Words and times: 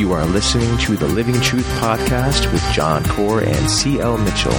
You 0.00 0.12
are 0.12 0.24
listening 0.24 0.78
to 0.78 0.96
the 0.96 1.06
Living 1.06 1.38
Truth 1.42 1.66
Podcast 1.72 2.50
with 2.54 2.64
John 2.72 3.04
Core 3.04 3.42
and 3.42 3.70
C.L. 3.70 4.16
Mitchell. 4.16 4.54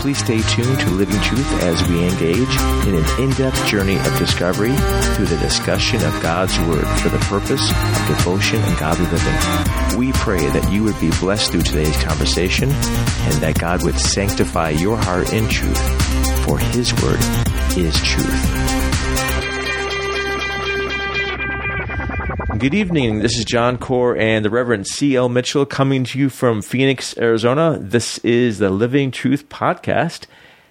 Please 0.00 0.18
stay 0.18 0.40
tuned 0.42 0.80
to 0.80 0.90
Living 0.90 1.20
Truth 1.20 1.48
as 1.62 1.88
we 1.88 2.08
engage 2.08 2.56
in 2.88 2.96
an 2.96 3.22
in-depth 3.22 3.66
journey 3.68 3.94
of 3.94 4.18
discovery 4.18 4.74
through 5.14 5.26
the 5.26 5.38
discussion 5.40 6.02
of 6.02 6.20
God's 6.20 6.58
Word 6.62 6.84
for 6.98 7.08
the 7.08 7.20
purpose 7.26 7.70
of 7.70 8.16
devotion 8.16 8.60
and 8.62 8.78
godly 8.80 9.06
living. 9.06 9.96
We 9.96 10.10
pray 10.10 10.44
that 10.44 10.72
you 10.72 10.82
would 10.82 10.98
be 10.98 11.10
blessed 11.20 11.52
through 11.52 11.62
today's 11.62 11.96
conversation 12.02 12.70
and 12.70 13.34
that 13.34 13.60
God 13.60 13.84
would 13.84 14.00
sanctify 14.00 14.70
your 14.70 14.96
heart 14.96 15.32
in 15.32 15.48
truth, 15.48 15.80
for 16.44 16.58
His 16.58 16.92
Word 17.00 17.20
is 17.78 17.94
truth. 18.02 18.99
Good 22.60 22.74
evening. 22.74 23.20
This 23.20 23.38
is 23.38 23.44
John 23.46 23.78
Core 23.78 24.14
and 24.16 24.44
the 24.44 24.50
Reverend 24.50 24.86
C.L. 24.86 25.30
Mitchell 25.30 25.64
coming 25.64 26.04
to 26.04 26.18
you 26.18 26.28
from 26.28 26.60
Phoenix, 26.60 27.16
Arizona. 27.16 27.78
This 27.80 28.18
is 28.18 28.58
the 28.58 28.68
Living 28.68 29.10
Truth 29.10 29.48
Podcast. 29.48 30.26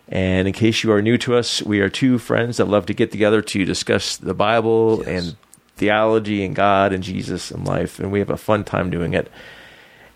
And 0.08 0.48
in 0.48 0.54
case 0.54 0.84
you 0.84 0.92
are 0.92 1.02
new 1.02 1.18
to 1.20 1.36
us, 1.36 1.64
we 1.64 1.80
are 1.80 1.90
two 1.90 2.20
friends 2.20 2.58
that 2.58 2.66
love 2.66 2.86
to 2.88 2.94
get 2.94 3.12
together 3.12 3.42
to 3.42 3.66
discuss 3.66 4.18
the 4.18 4.36
Bible 4.36 5.04
Yes. 5.06 5.08
and 5.08 5.36
theology 5.78 6.46
and 6.46 6.56
God 6.56 6.94
and 6.94 7.04
Jesus 7.04 7.50
and 7.50 7.68
life. 7.68 8.00
And 8.00 8.12
we 8.12 8.20
have 8.20 8.30
a 8.30 8.38
fun 8.38 8.64
time 8.64 8.92
doing 8.92 9.14
it. 9.14 9.32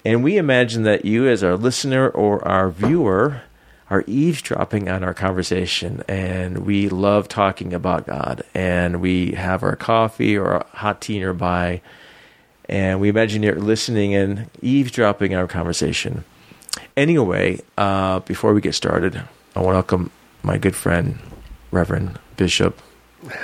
And 0.06 0.24
we 0.24 0.38
imagine 0.38 0.84
that 0.84 1.06
you, 1.06 1.28
as 1.28 1.44
our 1.44 1.56
listener 1.58 2.08
or 2.10 2.48
our 2.48 2.70
viewer, 2.70 3.42
are 3.94 4.04
eavesdropping 4.08 4.90
on 4.90 5.04
our 5.04 5.14
conversation. 5.14 6.04
And 6.08 6.66
we 6.66 6.90
love 6.90 7.28
talking 7.28 7.76
about 7.76 8.08
God. 8.08 8.42
And 8.56 9.02
we 9.02 9.34
have 9.34 9.62
our 9.62 9.76
coffee 9.76 10.36
or 10.36 10.66
hot 10.74 11.00
tea 11.00 11.20
nearby. 11.20 11.80
And 12.68 13.00
we 13.00 13.10
imagine 13.10 13.44
you're 13.44 13.54
listening 13.54 14.16
and 14.16 14.50
eavesdropping 14.64 15.36
on 15.36 15.42
our 15.42 15.48
conversation. 15.48 16.26
Anyway, 16.98 17.62
uh, 17.78 18.22
before 18.22 18.56
we 18.56 18.62
get 18.62 18.74
started, 18.74 19.16
I 19.56 19.60
want 19.60 19.74
to 19.74 19.76
welcome 19.76 20.12
my 20.42 20.58
good 20.58 20.76
friend, 20.76 21.20
Reverend 21.70 22.18
Bishop 22.36 22.82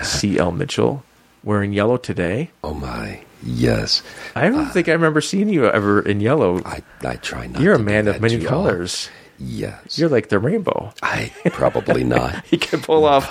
C.L. 0.02 0.52
Mitchell, 0.52 1.04
wearing 1.44 1.74
yellow 1.74 1.98
today. 1.98 2.50
Oh 2.64 2.74
my, 2.74 3.24
yes. 3.44 4.02
I 4.36 4.50
don't 4.50 4.66
think 4.72 4.90
I 4.90 4.94
remember 4.94 5.22
seeing 5.22 5.50
you 5.50 5.68
ever 5.68 6.02
in 6.02 6.22
yellow. 6.22 6.60
I, 6.66 6.82
I 7.02 7.18
try 7.18 7.46
not. 7.46 7.62
You're 7.62 7.76
a 7.76 7.80
man 7.80 8.08
of 8.08 8.20
many 8.20 8.40
colors. 8.44 9.12
Yes. 9.40 9.98
You're 9.98 10.10
like 10.10 10.30
the 10.30 10.38
rainbow. 10.40 10.94
I 11.02 11.32
probably 11.52 12.04
not. 12.04 12.46
He 12.50 12.58
can 12.58 12.82
pull 12.82 13.06
off. 13.06 13.30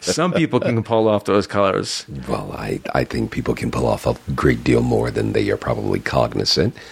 some 0.00 0.32
people 0.32 0.60
can 0.60 0.82
pull 0.82 1.08
off 1.08 1.24
those 1.24 1.46
colors. 1.46 2.04
Well, 2.28 2.52
I, 2.52 2.80
I 2.94 3.04
think 3.04 3.32
people 3.32 3.54
can 3.54 3.70
pull 3.70 3.86
off 3.86 4.06
a 4.06 4.14
great 4.34 4.62
deal 4.62 4.82
more 4.82 5.10
than 5.10 5.32
they 5.32 5.50
are 5.50 5.56
probably 5.56 6.00
cognizant. 6.00 6.76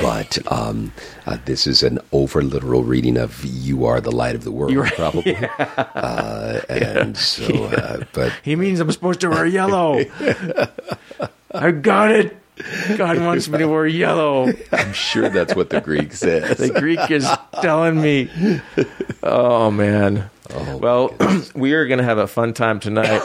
But 0.00 0.38
um, 0.46 0.92
uh, 1.26 1.38
this 1.44 1.66
is 1.66 1.82
an 1.82 1.98
over 2.12 2.40
literal 2.40 2.84
reading 2.84 3.16
of 3.16 3.44
"You 3.44 3.84
are 3.84 4.00
the 4.00 4.12
light 4.12 4.36
of 4.36 4.44
the 4.44 4.52
world," 4.52 4.72
probably. 4.94 5.34
Uh, 5.58 6.60
and 6.68 7.16
so, 7.16 7.64
uh, 7.64 8.04
but 8.12 8.32
He 8.44 8.54
means 8.54 8.78
I'm 8.78 8.92
supposed 8.92 9.20
to 9.22 9.28
wear 9.30 9.44
yellow. 9.44 10.04
I 11.52 11.72
got 11.72 12.12
it. 12.12 12.36
God 12.96 13.18
wants 13.18 13.48
me 13.48 13.58
to 13.58 13.66
wear 13.66 13.86
yellow. 13.86 14.52
I'm 14.70 14.92
sure 14.92 15.28
that's 15.28 15.54
what 15.54 15.70
the 15.70 15.80
Greek 15.80 16.12
says. 16.12 16.58
The 16.58 16.78
Greek 16.78 17.10
is 17.10 17.26
telling 17.62 18.00
me. 18.00 18.30
Oh 19.22 19.70
man. 19.70 20.30
Oh, 20.54 20.76
well, 20.76 21.16
we 21.54 21.72
are 21.72 21.86
going 21.86 21.98
to 21.98 22.04
have 22.04 22.18
a 22.18 22.26
fun 22.26 22.52
time 22.52 22.78
tonight. 22.78 23.22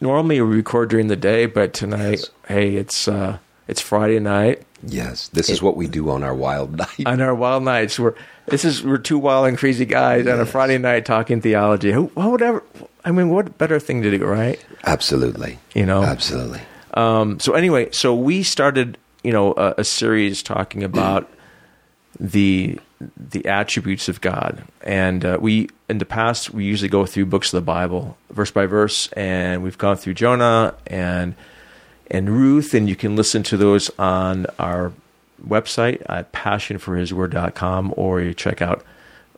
Normally 0.00 0.40
we 0.40 0.56
record 0.56 0.88
during 0.88 1.08
the 1.08 1.16
day, 1.16 1.46
but 1.46 1.74
tonight, 1.74 2.30
hey, 2.46 2.76
it's 2.76 3.08
uh, 3.08 3.38
it's 3.66 3.80
Friday 3.80 4.20
night. 4.20 4.62
yes, 4.86 5.28
this 5.28 5.50
is 5.50 5.60
what 5.60 5.76
we 5.76 5.88
do 5.88 6.08
on 6.10 6.22
our 6.22 6.34
wild 6.34 6.76
night. 6.78 7.06
on 7.06 7.20
our 7.20 7.34
wild 7.34 7.64
nights. 7.64 7.98
We're 7.98 8.14
this 8.46 8.64
is 8.64 8.82
we're 8.84 8.98
two 8.98 9.18
wild 9.18 9.48
and 9.48 9.58
crazy 9.58 9.84
guys 9.84 10.26
on 10.26 10.40
a 10.40 10.46
Friday 10.46 10.78
night 10.78 11.04
talking 11.04 11.40
theology. 11.40 11.90
Who, 11.92 12.04
what 12.14 12.30
would 12.30 12.42
ever? 12.42 12.62
I 13.04 13.10
mean, 13.10 13.30
what 13.30 13.58
better 13.58 13.80
thing 13.80 14.02
to 14.02 14.16
do, 14.16 14.24
right? 14.24 14.64
Absolutely. 14.84 15.58
You 15.74 15.86
know. 15.86 16.02
Absolutely. 16.04 16.60
Um, 16.94 17.38
so 17.40 17.52
anyway, 17.52 17.90
so 17.92 18.14
we 18.14 18.42
started, 18.42 18.98
you 19.22 19.32
know, 19.32 19.52
a, 19.52 19.74
a 19.78 19.84
series 19.84 20.42
talking 20.42 20.82
about 20.82 21.30
the 22.18 22.78
the 23.16 23.46
attributes 23.46 24.08
of 24.10 24.20
God, 24.20 24.62
and 24.82 25.24
uh, 25.24 25.38
we 25.40 25.70
in 25.88 25.98
the 25.98 26.04
past 26.04 26.50
we 26.50 26.64
usually 26.64 26.88
go 26.90 27.06
through 27.06 27.26
books 27.26 27.52
of 27.52 27.62
the 27.62 27.64
Bible 27.64 28.18
verse 28.30 28.50
by 28.50 28.66
verse, 28.66 29.08
and 29.12 29.62
we've 29.62 29.78
gone 29.78 29.96
through 29.96 30.14
Jonah 30.14 30.74
and 30.86 31.34
and 32.10 32.28
Ruth, 32.28 32.74
and 32.74 32.88
you 32.88 32.96
can 32.96 33.16
listen 33.16 33.42
to 33.44 33.56
those 33.56 33.90
on 33.98 34.46
our 34.58 34.92
website 35.46 36.02
at 36.08 36.32
passionforhisword.com, 36.32 37.94
or 37.96 38.20
you 38.20 38.34
check 38.34 38.60
out 38.60 38.84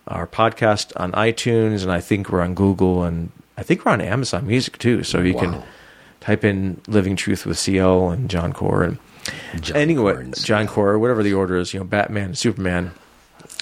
our 0.07 0.27
podcast 0.27 0.91
on 0.99 1.11
iTunes, 1.13 1.83
and 1.83 1.91
I 1.91 2.01
think 2.01 2.29
we're 2.29 2.41
on 2.41 2.55
Google, 2.55 3.03
and 3.03 3.31
I 3.57 3.63
think 3.63 3.85
we're 3.85 3.93
on 3.93 4.01
Amazon 4.01 4.45
Music 4.47 4.77
too. 4.77 5.03
So 5.03 5.21
you 5.21 5.35
can 5.35 5.53
Wow. 5.53 5.63
Type 6.23 6.45
in 6.45 6.79
"Living 6.87 7.15
Truth 7.15 7.45
with 7.45 7.59
CL" 7.59 8.09
and 8.09 8.29
John 8.29 8.53
Core, 8.53 8.83
and 8.83 8.97
John 9.59 9.77
anyway, 9.77 10.13
Core 10.13 10.21
and 10.21 10.35
John. 10.43 10.67
Core, 10.67 10.97
whatever 10.97 11.21
the 11.21 11.33
order 11.33 11.57
is, 11.57 11.73
you 11.73 11.79
know, 11.79 11.85
Batman, 11.85 12.33
Superman. 12.33 12.91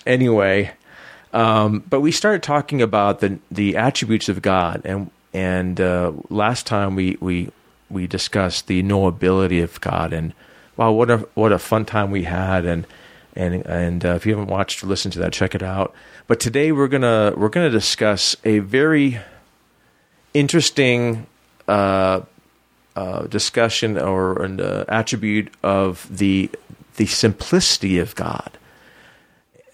Anyway, 0.06 0.72
um, 1.34 1.84
but 1.90 2.02
we 2.02 2.12
started 2.12 2.44
talking 2.44 2.82
about 2.82 3.20
the 3.20 3.40
the 3.50 3.76
attributes 3.76 4.30
of 4.30 4.42
God, 4.44 4.82
and 4.86 5.10
and 5.34 5.82
uh, 5.82 6.12
last 6.30 6.68
time 6.68 6.96
we 6.96 7.18
we 7.20 7.50
we 7.90 8.06
discussed 8.06 8.68
the 8.68 8.84
knowability 8.84 9.64
of 9.64 9.82
God, 9.82 10.14
and 10.14 10.34
wow, 10.78 10.92
what 10.92 11.10
a 11.10 11.18
what 11.34 11.52
a 11.52 11.60
fun 11.60 11.86
time 11.86 12.12
we 12.12 12.24
had, 12.24 12.66
and 12.66 12.86
and 13.36 13.66
and 13.66 14.06
uh, 14.06 14.10
if 14.10 14.28
you 14.28 14.34
haven't 14.34 14.50
watched 14.50 14.84
or 14.84 14.88
listened 14.88 15.14
to 15.14 15.20
that, 15.20 15.34
check 15.34 15.56
it 15.56 15.64
out. 15.64 15.96
But 16.28 16.40
today 16.40 16.72
we're 16.72 16.88
gonna 16.88 17.34
we're 17.36 17.50
gonna 17.50 17.72
discuss 17.72 18.36
a 18.46 18.60
very 18.60 19.20
interesting 20.34 21.26
uh, 21.68 22.22
uh, 22.96 23.24
discussion 23.28 23.98
or 23.98 24.42
an 24.44 24.60
uh, 24.60 24.86
attribute 24.88 25.50
of 25.64 26.08
the 26.16 26.50
the 26.98 27.06
simplicity 27.06 27.98
of 28.00 28.16
God. 28.16 28.52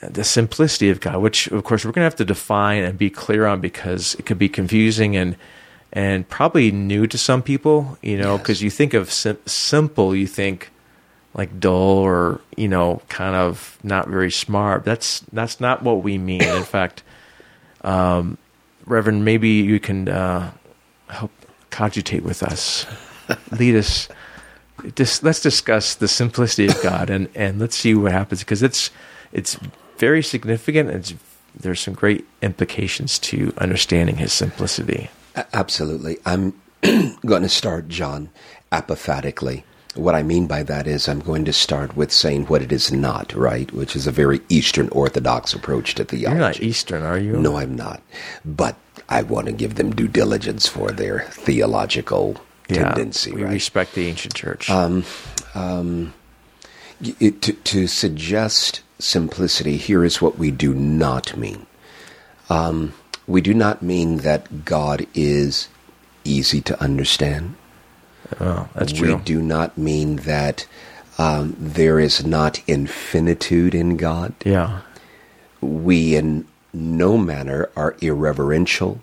The 0.02 0.24
simplicity 0.24 0.92
of 0.92 1.00
God, 1.00 1.22
which 1.22 1.48
of 1.48 1.64
course 1.64 1.84
we're 1.84 1.92
going 1.92 2.02
to 2.04 2.10
have 2.12 2.16
to 2.18 2.26
define 2.26 2.84
and 2.84 2.98
be 3.00 3.10
clear 3.10 3.48
on 3.48 3.60
because 3.62 4.14
it 4.16 4.26
could 4.28 4.38
be 4.38 4.48
confusing 4.50 5.16
and 5.18 5.36
and 5.92 6.28
probably 6.30 6.72
new 6.72 7.08
to 7.08 7.18
some 7.18 7.42
people. 7.42 7.98
You 8.04 8.18
know, 8.18 8.34
Yes. 8.34 8.42
because 8.42 8.62
you 8.62 8.70
think 8.70 8.94
of 8.94 9.12
sim- 9.12 9.40
simple, 9.48 10.16
you 10.16 10.28
think 10.28 10.70
like 11.34 11.60
dull 11.60 11.98
or 11.98 12.42
you 12.56 12.68
know 12.68 13.02
kind 13.10 13.36
of 13.36 13.80
not 13.84 14.08
very 14.08 14.30
smart. 14.32 14.86
That's 14.86 15.22
that's 15.34 15.60
not 15.60 15.82
what 15.82 16.04
we 16.04 16.20
mean. 16.20 16.44
In 16.44 16.64
fact, 16.78 17.02
um, 17.82 18.38
Reverend, 18.86 19.26
maybe 19.26 19.50
you 19.50 19.80
can 19.80 20.08
uh, 20.08 20.52
help 21.10 21.32
cogitate 21.72 22.22
with 22.24 22.44
us, 22.44 22.86
lead 23.52 23.76
us. 23.76 24.08
Just 24.96 25.24
let's 25.24 25.42
discuss 25.42 25.96
the 25.96 26.08
simplicity 26.08 26.68
of 26.68 26.82
God 26.82 27.10
and 27.10 27.30
and 27.36 27.60
let's 27.60 27.76
see 27.76 27.96
what 27.96 28.12
happens 28.12 28.42
because 28.42 28.62
it's 28.62 28.92
it's 29.32 29.58
very 29.98 30.22
significant. 30.22 30.90
And 30.90 31.00
it's 31.00 31.14
there's 31.60 31.80
some 31.80 31.94
great 31.94 32.26
implications 32.42 33.20
to 33.20 33.54
understanding 33.58 34.18
His 34.18 34.34
simplicity. 34.34 35.10
Absolutely. 35.54 36.18
I'm 36.26 36.54
going 37.26 37.44
to 37.44 37.50
start, 37.50 37.88
John, 37.90 38.30
apophatically. 38.72 39.64
What 39.96 40.14
I 40.14 40.22
mean 40.22 40.46
by 40.46 40.62
that 40.64 40.86
is 40.86 41.08
I'm 41.08 41.20
going 41.20 41.46
to 41.46 41.54
start 41.54 41.98
with 41.98 42.12
saying 42.12 42.46
what 42.46 42.62
it 42.62 42.72
is 42.72 42.92
not, 42.92 43.34
right? 43.34 43.72
Which 43.72 43.96
is 43.96 44.06
a 44.06 44.12
very 44.12 44.42
Eastern 44.48 44.90
Orthodox 44.90 45.54
approach 45.54 45.96
to 45.96 46.06
theology. 46.06 46.38
You're 46.38 46.48
not 46.48 46.62
Eastern, 46.62 47.04
are 47.04 47.18
you? 47.18 47.34
No, 47.34 47.58
I'm 47.58 47.76
not. 47.76 48.02
But 48.46 48.76
I 49.10 49.24
want 49.24 49.48
to 49.48 49.54
give 49.54 49.76
them 49.76 49.96
due 49.96 50.08
diligence 50.08 50.68
for 50.68 50.92
their 50.92 51.22
theological 51.32 52.40
yeah, 52.70 52.94
tendency, 52.94 53.32
we 53.32 53.44
right? 53.44 53.54
respect 53.54 53.94
the 53.96 54.08
ancient 54.08 54.34
church. 54.34 54.70
Y- 57.00 57.16
it- 57.20 57.42
to, 57.44 57.54
to 57.54 57.88
suggest 57.88 58.82
simplicity, 59.00 59.78
here 59.78 60.04
is 60.04 60.22
what 60.22 60.38
we 60.38 60.50
do 60.52 60.74
not 60.74 61.38
mean. 61.38 61.66
Um, 62.50 62.94
we 63.28 63.42
do 63.42 63.54
not 63.54 63.82
mean 63.84 64.18
that 64.20 64.66
God 64.66 65.06
is 65.14 65.68
easy 66.24 66.62
to 66.62 66.82
understand. 66.82 67.56
oh, 68.40 68.68
that's 68.74 68.94
we 68.94 69.00
true. 69.00 69.22
do 69.24 69.42
not 69.42 69.78
mean 69.78 70.18
that 70.18 70.66
um, 71.20 71.56
there 71.60 72.00
is 72.00 72.26
not 72.26 72.62
infinitude 72.68 73.76
in 73.76 73.96
God. 73.98 74.34
Yeah, 74.44 74.82
We 75.62 76.16
in 76.16 76.48
no 76.74 77.18
manner 77.18 77.70
are 77.76 77.96
irreverential, 78.02 79.02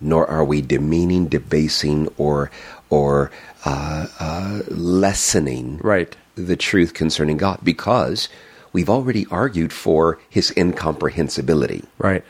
nor 0.00 0.26
are 0.28 0.44
we 0.44 0.60
demeaning, 0.60 1.28
debasing, 1.28 2.08
or 2.18 2.50
or 2.92 3.30
uh, 3.64 4.06
uh, 4.20 4.60
lessening 4.68 5.78
right. 5.78 6.14
the 6.34 6.56
truth 6.56 6.92
concerning 6.92 7.38
God, 7.38 7.60
because 7.62 8.28
we've 8.72 8.90
already 8.90 9.26
argued 9.30 9.72
for 9.72 10.18
His 10.28 10.52
incomprehensibility. 10.56 11.84
Right. 11.96 12.22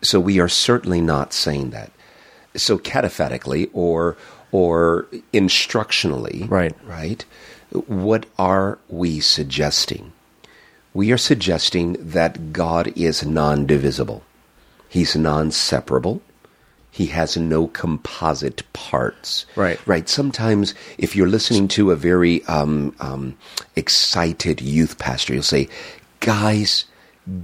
So 0.00 0.18
we 0.18 0.40
are 0.40 0.48
certainly 0.48 1.02
not 1.02 1.34
saying 1.34 1.70
that. 1.70 1.92
So 2.56 2.78
cataphatically 2.78 3.68
or 3.74 4.16
or 4.52 5.06
instructionally, 5.34 6.48
Right. 6.48 6.74
right? 6.86 7.24
What 7.86 8.24
are 8.38 8.78
we 8.88 9.20
suggesting? 9.20 10.12
We 10.94 11.12
are 11.12 11.18
suggesting 11.18 11.96
that 12.00 12.54
God 12.54 12.92
is 12.96 13.22
non 13.26 13.66
divisible, 13.66 14.22
He's 14.88 15.14
non 15.14 15.50
separable. 15.50 16.22
He 16.96 17.08
has 17.08 17.36
no 17.36 17.66
composite 17.66 18.62
parts. 18.72 19.44
Right. 19.54 19.78
Right. 19.86 20.08
Sometimes, 20.08 20.74
if 20.96 21.14
you're 21.14 21.28
listening 21.28 21.68
to 21.68 21.90
a 21.90 21.94
very 21.96 22.42
um, 22.46 22.96
um, 23.00 23.36
excited 23.76 24.62
youth 24.62 24.98
pastor, 24.98 25.34
you'll 25.34 25.42
say, 25.42 25.68
Guys, 26.20 26.86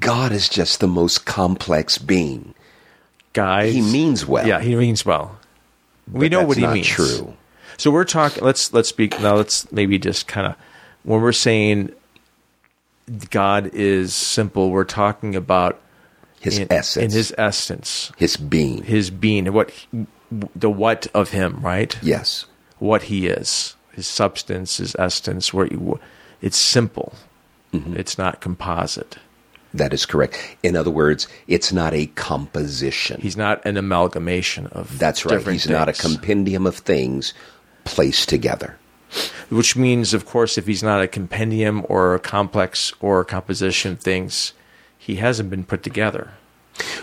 God 0.01 0.33
is 0.33 0.49
just 0.49 0.81
the 0.81 0.87
most 0.87 1.27
complex 1.27 1.99
being. 1.99 2.55
Guys, 3.35 3.75
He 3.75 3.83
means 3.83 4.25
well. 4.25 4.47
Yeah, 4.47 4.63
he 4.63 4.75
means 4.75 5.05
well. 5.05 5.39
We 6.11 6.31
know 6.31 6.45
what 6.45 6.57
he 6.57 6.63
not 6.63 6.73
means. 6.73 6.87
true. 6.87 7.35
So 7.77 7.91
we're 7.91 8.05
talking. 8.07 8.43
Let's 8.43 8.73
let's 8.73 8.89
speak 8.89 9.21
now. 9.21 9.35
Let's 9.35 9.71
maybe 9.71 9.99
just 9.99 10.29
kind 10.29 10.47
of 10.47 10.57
when 11.03 11.21
we're 11.21 11.33
saying 11.33 11.93
God 13.29 13.67
is 13.75 14.15
simple, 14.15 14.71
we're 14.71 14.85
talking 14.85 15.37
about 15.37 15.79
His 16.43 16.59
in, 16.59 16.73
essence, 16.73 17.05
in 17.05 17.17
his 17.17 17.33
essence, 17.39 18.11
his 18.17 18.37
being. 18.37 18.83
his 18.83 19.11
being, 19.11 19.53
what 19.53 19.73
the 20.57 20.69
what 20.69 21.07
of 21.15 21.31
him, 21.31 21.61
right? 21.61 21.97
yes. 22.03 22.47
What 22.81 23.05
he 23.05 23.29
is, 23.29 23.77
his 23.93 24.09
substance, 24.09 24.79
his 24.79 24.97
essence. 24.99 25.55
Where 25.55 25.69
you, 25.69 26.01
it's 26.41 26.57
simple. 26.57 27.15
Mm-hmm. 27.73 27.97
It's 27.97 28.19
not 28.19 28.41
composite. 28.41 29.19
That 29.73 29.95
is 29.95 30.05
correct. 30.05 30.57
In 30.65 30.75
other 30.75 30.91
words, 30.91 31.29
it's 31.47 31.73
not 31.73 31.95
a 31.95 32.07
composition. 32.07 33.21
He's 33.21 33.37
not 33.37 33.65
an 33.65 33.77
amalgamation 33.77 34.67
of. 34.67 34.99
That's 34.99 35.25
right. 35.25 35.47
He's 35.47 35.69
not 35.69 35.89
a 35.89 35.93
compendium 35.93 36.67
of 36.67 36.77
things 36.77 37.35
placed 37.85 38.29
together. 38.29 38.79
which 39.49 39.77
means, 39.77 40.15
of 40.15 40.27
course, 40.27 40.59
if 40.59 40.67
he's 40.67 40.83
not 40.83 41.03
a 41.03 41.09
compendium 41.09 41.87
or 41.89 42.15
a 42.15 42.21
complex 42.21 42.93
or 43.01 43.21
a 43.21 43.25
composition 43.25 43.93
of 43.93 44.01
things, 44.01 44.55
he 45.03 45.17
hasn't 45.17 45.51
been 45.51 45.65
put 45.65 45.83
together. 45.83 46.31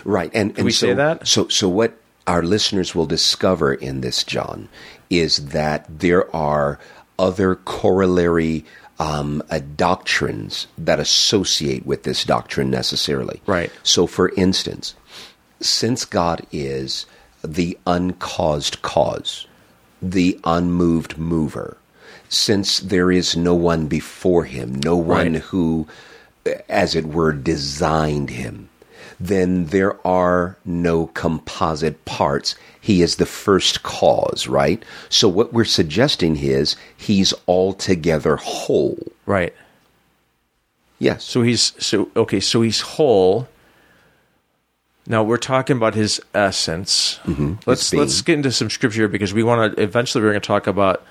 Right. 0.04 0.30
And, 0.32 0.56
and 0.56 0.64
we 0.64 0.72
so, 0.72 0.86
say 0.86 0.94
that? 0.94 1.28
So, 1.28 1.48
so 1.48 1.68
what 1.68 1.98
our 2.26 2.42
listeners 2.42 2.94
will 2.94 3.04
discover 3.04 3.74
in 3.74 4.00
this, 4.00 4.24
John, 4.24 4.70
is 5.10 5.50
that 5.50 5.84
there 5.86 6.34
are 6.34 6.78
other 7.18 7.56
corollary 7.56 8.64
um, 8.98 9.42
uh, 9.50 9.60
doctrines 9.76 10.66
that 10.78 10.98
associate 10.98 11.84
with 11.84 12.04
this 12.04 12.24
doctrine 12.24 12.70
necessarily. 12.70 13.42
Right. 13.46 13.70
So, 13.82 14.06
for 14.06 14.30
instance, 14.30 14.94
since 15.60 16.06
God 16.06 16.46
is 16.52 17.04
the 17.44 17.76
uncaused 17.86 18.80
cause, 18.80 19.46
the 20.00 20.40
unmoved 20.44 21.18
mover, 21.18 21.76
since 22.30 22.78
there 22.80 23.10
is 23.10 23.36
no 23.36 23.54
one 23.54 23.88
before 23.88 24.44
him, 24.44 24.80
no 24.82 24.96
one 24.96 25.34
Right. 25.34 25.42
who, 25.42 25.86
as 26.68 26.94
it 26.94 27.06
were, 27.06 27.32
designed 27.32 28.30
him, 28.30 28.68
then 29.18 29.66
there 29.66 30.04
are 30.06 30.56
no 30.64 31.08
composite 31.08 32.04
parts. 32.04 32.54
He 32.80 33.02
is 33.02 33.16
the 33.16 33.26
first 33.26 33.82
cause, 33.82 34.46
right? 34.46 34.82
So 35.08 35.28
what 35.28 35.52
we're 35.52 35.64
suggesting 35.64 36.36
is 36.36 36.76
he's 36.96 37.34
altogether 37.46 38.36
whole. 38.36 39.12
Right. 39.26 39.54
Yes. 40.98 41.24
So 41.24 41.42
he's 41.42 41.72
so 41.78 42.10
okay. 42.16 42.40
So 42.40 42.62
he's 42.62 42.80
whole. 42.80 43.48
Now 45.06 45.22
we're 45.22 45.38
talking 45.38 45.76
about 45.76 45.94
his 45.94 46.20
essence. 46.34 47.18
Mm-hmm. 47.24 47.54
Let's 47.66 47.92
let's 47.92 48.22
get 48.22 48.34
into 48.34 48.52
some 48.52 48.70
scripture 48.70 49.08
because 49.08 49.34
we 49.34 49.42
want 49.42 49.76
to 49.76 49.82
eventually 49.82 50.22
we're 50.22 50.30
going 50.30 50.40
to 50.42 50.46
talk 50.46 50.66
about 50.66 51.04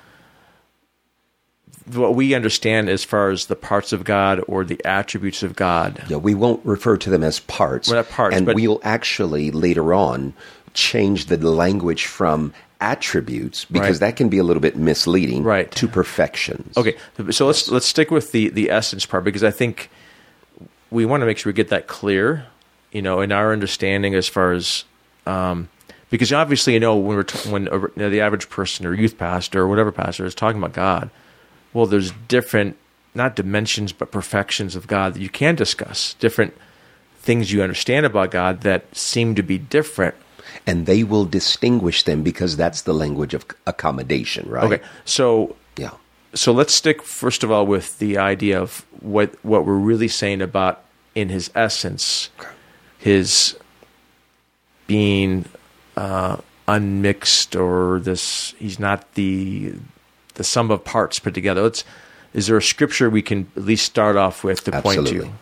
what 1.94 2.16
we 2.16 2.34
understand 2.34 2.90
as 2.90 3.04
far 3.04 3.30
as 3.30 3.46
the 3.48 3.56
parts 3.56 3.94
of 3.94 4.04
God 4.04 4.42
or 4.48 4.64
the 4.64 4.80
attributes 4.86 5.44
of 5.44 5.56
God. 5.56 6.04
Yeah, 6.08 6.18
we 6.18 6.36
won't 6.36 6.66
refer 6.66 6.98
to 6.98 7.10
them 7.10 7.24
as 7.24 7.40
parts. 7.42 7.88
Well, 7.90 7.98
not 7.98 8.10
parts, 8.10 8.36
and 8.36 8.48
we'll 8.48 8.80
actually 8.84 9.52
later 9.52 9.94
on 9.94 10.34
change 10.74 11.26
the 11.26 11.38
language 11.38 12.06
from 12.06 12.54
attributes 12.82 13.66
because 13.66 14.00
Right. 14.00 14.08
that 14.12 14.16
can 14.16 14.30
be 14.30 14.38
a 14.38 14.44
little 14.44 14.62
bit 14.62 14.78
misleading 14.78 15.44
Right. 15.44 15.70
to 15.72 15.88
perfections. 15.88 16.78
Okay, 16.78 16.96
so 17.32 17.48
let's 17.48 17.70
let's 17.70 17.86
stick 17.86 18.10
with 18.12 18.32
the 18.32 18.50
the 18.50 18.70
essence 18.72 19.06
part 19.06 19.24
because 19.24 19.44
I 19.44 19.52
think 19.52 19.90
we 20.92 21.06
want 21.06 21.22
to 21.22 21.26
make 21.26 21.38
sure 21.38 21.50
we 21.50 21.56
get 21.56 21.70
that 21.70 21.88
clear, 21.88 22.46
you 22.92 23.02
know, 23.02 23.20
in 23.22 23.32
our 23.32 23.52
understanding 23.52 24.16
as 24.16 24.28
far 24.28 24.54
as 24.54 24.86
um, 25.26 25.68
because 26.10 26.32
obviously 26.32 26.74
you 26.74 26.80
know 26.80 26.96
when 26.96 27.18
we're 27.18 27.24
t- 27.24 27.50
when 27.50 27.68
uh, 27.68 27.76
you 27.80 27.92
know, 27.98 28.10
the 28.10 28.22
average 28.22 28.50
person 28.50 28.86
or 28.86 28.94
youth 28.94 29.18
pastor 29.18 29.62
or 29.62 29.68
whatever 29.68 29.92
pastor 29.92 30.26
is 30.26 30.34
talking 30.34 30.58
about 30.60 30.74
God, 30.74 31.10
well, 31.74 31.86
there's 31.86 32.12
different 32.28 32.78
not 33.16 33.36
dimensions 33.36 33.92
but 33.92 34.12
perfections 34.12 34.76
of 34.76 34.88
God 34.88 35.14
that 35.16 35.22
you 35.22 35.30
can 35.30 35.56
discuss, 35.56 36.14
different 36.16 36.54
things 37.20 37.52
you 37.52 37.62
understand 37.62 38.06
about 38.06 38.32
God 38.32 38.62
that 38.62 38.96
seem 38.96 39.36
to 39.36 39.44
be 39.44 39.58
different. 39.58 40.16
And 40.66 40.86
they 40.86 41.04
will 41.04 41.26
distinguish 41.26 42.04
them 42.04 42.24
because 42.24 42.56
that's 42.58 42.82
the 42.84 42.94
language 42.94 43.34
of 43.34 43.46
accommodation, 43.68 44.48
right? 44.50 44.64
Okay, 44.72 44.84
so 45.06 45.56
Yeah. 45.78 45.92
so 46.34 46.52
let's 46.52 46.74
stick 46.74 47.02
first 47.04 47.44
of 47.44 47.52
all 47.52 47.66
with 47.66 47.98
the 48.00 48.18
idea 48.18 48.60
of 48.62 48.86
what 49.00 49.34
what 49.44 49.66
we're 49.66 49.74
really 49.74 50.08
saying 50.08 50.42
about 50.42 50.82
in 51.16 51.30
his 51.30 51.50
essence, 51.56 52.30
his 52.98 53.58
being 54.88 55.46
uh, 55.98 56.38
unmixed 56.68 57.56
or 57.56 58.00
this 58.00 58.54
he's 58.60 58.80
not 58.80 59.14
the 59.16 59.74
the 60.40 60.44
sum 60.46 60.72
of 60.72 60.86
parts 60.86 61.20
put 61.20 61.34
together. 61.34 61.62
Let's 61.62 61.84
is 62.34 62.48
there 62.48 62.56
a 62.56 62.62
scripture 62.62 63.10
we 63.10 63.22
can 63.22 63.52
at 63.58 63.64
least 63.64 63.86
start 63.86 64.16
off 64.16 64.42
with 64.42 64.64
to 64.64 64.72
point 64.72 65.00
Absolutely. 65.00 65.28
to? 65.28 65.34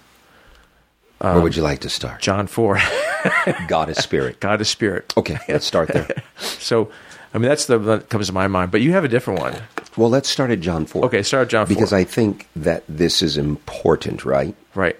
Where 1.19 1.33
um, 1.33 1.43
would 1.43 1.55
you 1.55 1.61
like 1.61 1.81
to 1.81 1.89
start? 1.89 2.19
John 2.19 2.47
four, 2.47 2.79
God 3.67 3.89
is 3.89 3.97
spirit. 3.97 4.39
God 4.41 4.59
is 4.59 4.69
spirit. 4.69 5.13
Okay, 5.15 5.37
let's 5.47 5.65
start 5.65 5.89
there. 5.89 6.07
So 6.39 6.91
I 7.33 7.37
mean 7.37 7.47
that's 7.47 7.65
the 7.65 7.77
one 7.77 7.87
that 7.87 8.09
comes 8.09 8.27
to 8.27 8.33
my 8.33 8.47
mind, 8.47 8.71
but 8.71 8.81
you 8.81 8.91
have 8.93 9.05
a 9.05 9.07
different 9.07 9.39
one. 9.39 9.55
Well, 9.95 10.09
let's 10.09 10.29
start 10.29 10.49
at 10.51 10.59
John 10.59 10.85
4. 10.85 11.05
Okay, 11.05 11.23
start 11.23 11.47
at 11.47 11.49
John 11.49 11.65
4. 11.65 11.75
Because 11.75 11.93
I 11.93 12.03
think 12.03 12.47
that 12.55 12.83
this 12.87 13.21
is 13.21 13.37
important, 13.37 14.25
right? 14.25 14.55
Right. 14.75 14.95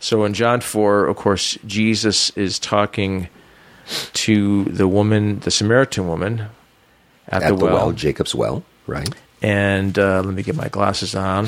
So 0.00 0.24
in 0.24 0.34
John 0.34 0.60
4, 0.60 1.06
of 1.06 1.16
course, 1.16 1.56
Jesus 1.66 2.30
is 2.30 2.58
talking 2.58 3.28
to 4.12 4.64
the 4.64 4.88
woman, 4.88 5.38
the 5.40 5.52
Samaritan 5.52 6.08
woman 6.08 6.48
at, 7.28 7.42
At 7.42 7.50
the, 7.50 7.56
the 7.56 7.64
well, 7.64 7.74
well. 7.74 7.92
Jacob's 7.92 8.34
well, 8.34 8.64
right? 8.86 9.14
And 9.42 9.98
uh, 9.98 10.22
let 10.22 10.34
me 10.34 10.42
get 10.42 10.56
my 10.56 10.68
glasses 10.68 11.14
on 11.14 11.46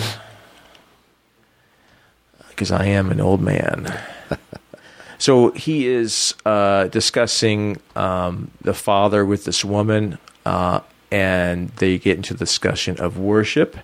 because 2.58 2.72
I 2.72 2.86
am 2.86 3.10
an 3.10 3.20
old 3.20 3.40
man. 3.40 4.00
so 5.18 5.52
he 5.52 5.86
is 5.86 6.34
uh, 6.44 6.88
discussing 6.88 7.78
um, 7.94 8.50
the 8.60 8.74
father 8.74 9.24
with 9.24 9.44
this 9.44 9.64
woman, 9.64 10.18
uh, 10.44 10.80
and 11.10 11.68
they 11.76 11.98
get 11.98 12.16
into 12.16 12.34
the 12.34 12.40
discussion 12.40 12.98
of 12.98 13.16
worship. 13.16 13.76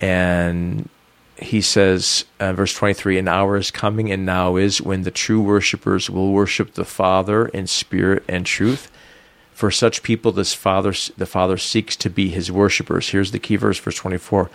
And 0.00 0.88
he 1.36 1.60
says, 1.60 2.24
uh, 2.40 2.54
verse 2.54 2.72
23 2.72 3.18
An 3.18 3.28
hour 3.28 3.56
is 3.56 3.70
coming, 3.70 4.10
and 4.10 4.24
now 4.24 4.56
is 4.56 4.80
when 4.80 5.02
the 5.02 5.10
true 5.10 5.42
worshippers 5.42 6.08
will 6.08 6.32
worship 6.32 6.74
the 6.74 6.84
Father 6.86 7.48
in 7.48 7.66
spirit 7.66 8.24
and 8.26 8.46
truth. 8.46 8.90
For 9.54 9.70
such 9.70 10.02
people, 10.02 10.32
this 10.32 10.52
Father, 10.52 10.92
the 11.16 11.26
Father 11.26 11.56
seeks 11.56 11.94
to 11.96 12.10
be 12.10 12.28
his 12.28 12.50
worshippers. 12.50 13.10
Here's 13.10 13.30
the 13.30 13.38
key 13.38 13.56
verse, 13.56 13.78
verse 13.78 13.96
24 13.96 14.50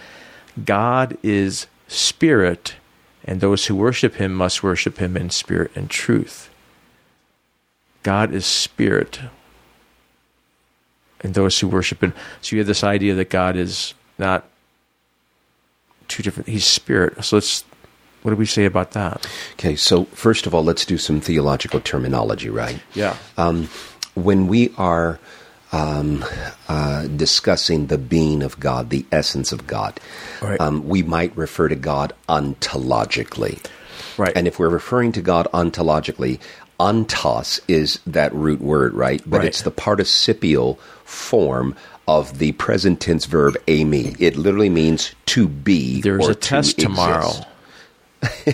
God 0.63 1.17
is 1.23 1.67
spirit, 1.87 2.75
and 3.23 3.39
those 3.39 3.67
who 3.67 3.75
worship 3.75 4.15
him 4.15 4.33
must 4.33 4.61
worship 4.61 4.97
him 4.97 5.15
in 5.15 5.29
spirit 5.29 5.71
and 5.73 5.89
truth. 5.89 6.49
God 8.03 8.33
is 8.33 8.45
spirit, 8.45 9.21
and 11.21 11.33
those 11.33 11.59
who 11.59 11.69
worship 11.69 12.03
him. 12.03 12.13
So 12.41 12.55
you 12.55 12.59
have 12.59 12.67
this 12.67 12.83
idea 12.83 13.15
that 13.15 13.29
God 13.29 13.55
is 13.55 13.93
not 14.17 14.49
two 16.09 16.23
different, 16.23 16.49
he's 16.49 16.65
spirit. 16.65 17.23
So 17.23 17.37
let's, 17.37 17.63
what 18.23 18.31
do 18.31 18.37
we 18.37 18.45
say 18.45 18.65
about 18.65 18.91
that? 18.91 19.25
Okay, 19.53 19.77
so 19.77 20.05
first 20.05 20.45
of 20.45 20.53
all, 20.53 20.63
let's 20.63 20.85
do 20.85 20.97
some 20.97 21.21
theological 21.21 21.79
terminology, 21.79 22.49
right? 22.49 22.81
Yeah. 22.93 23.15
Um, 23.37 23.69
when 24.15 24.47
we 24.47 24.71
are 24.77 25.19
um, 25.71 26.25
uh, 26.67 27.07
discussing 27.07 27.87
the 27.87 27.97
being 27.97 28.41
of 28.41 28.59
God, 28.59 28.89
the 28.89 29.05
essence 29.11 29.51
of 29.51 29.67
God, 29.67 29.99
Right. 30.41 30.59
um, 30.59 30.87
we 30.87 31.03
might 31.03 31.35
refer 31.37 31.67
to 31.69 31.75
God 31.75 32.13
ontologically. 32.27 33.63
right. 34.17 34.33
And 34.35 34.47
if 34.47 34.59
we're 34.59 34.69
referring 34.69 35.11
to 35.13 35.21
God 35.21 35.47
ontologically, 35.53 36.39
ontos 36.79 37.59
is 37.67 37.99
that 38.07 38.33
root 38.33 38.61
word, 38.61 38.93
right? 38.93 39.21
But 39.25 39.39
Right. 39.39 39.47
it's 39.47 39.61
the 39.61 39.71
participial 39.71 40.79
form 41.03 41.75
of 42.07 42.39
the 42.39 42.53
present 42.53 42.99
tense 42.99 43.25
verb 43.25 43.55
eimi. 43.67 44.15
It 44.19 44.35
literally 44.35 44.69
means 44.69 45.11
to 45.27 45.47
be. 45.47 46.01
There's 46.01 46.27
or 46.27 46.31
a 46.31 46.35
test 46.35 46.77
to 46.77 46.83
tomorrow. 46.83 47.45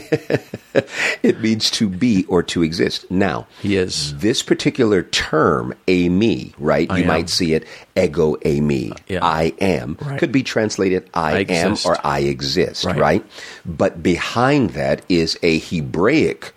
it 1.24 1.40
means 1.40 1.72
to 1.72 1.90
be 1.90 2.26
or 2.28 2.44
to 2.44 2.64
exist. 2.64 3.10
Now, 3.10 3.48
yes. 3.64 4.14
this 4.18 4.42
particular 4.44 5.04
term, 5.04 5.74
eimi, 5.88 6.54
right? 6.58 6.90
I 6.90 6.98
you 6.98 7.04
am. 7.04 7.08
might 7.08 7.30
see 7.30 7.54
it 7.54 7.66
ego 7.96 8.36
eimi. 8.38 8.92
Uh, 8.92 8.96
yeah. 9.08 9.20
I 9.26 9.54
am. 9.60 9.98
Right. 10.02 10.20
Could 10.20 10.32
be 10.32 10.44
translated 10.44 11.10
I, 11.14 11.32
I 11.32 11.40
am 11.40 11.72
exist. 11.74 11.86
or 11.86 11.98
I 12.06 12.20
exist, 12.20 12.86
Right. 12.86 12.98
right. 12.98 13.26
But 13.66 14.04
behind 14.04 14.72
that 14.72 15.04
is 15.10 15.38
a 15.44 15.60
Hebraic 15.60 16.54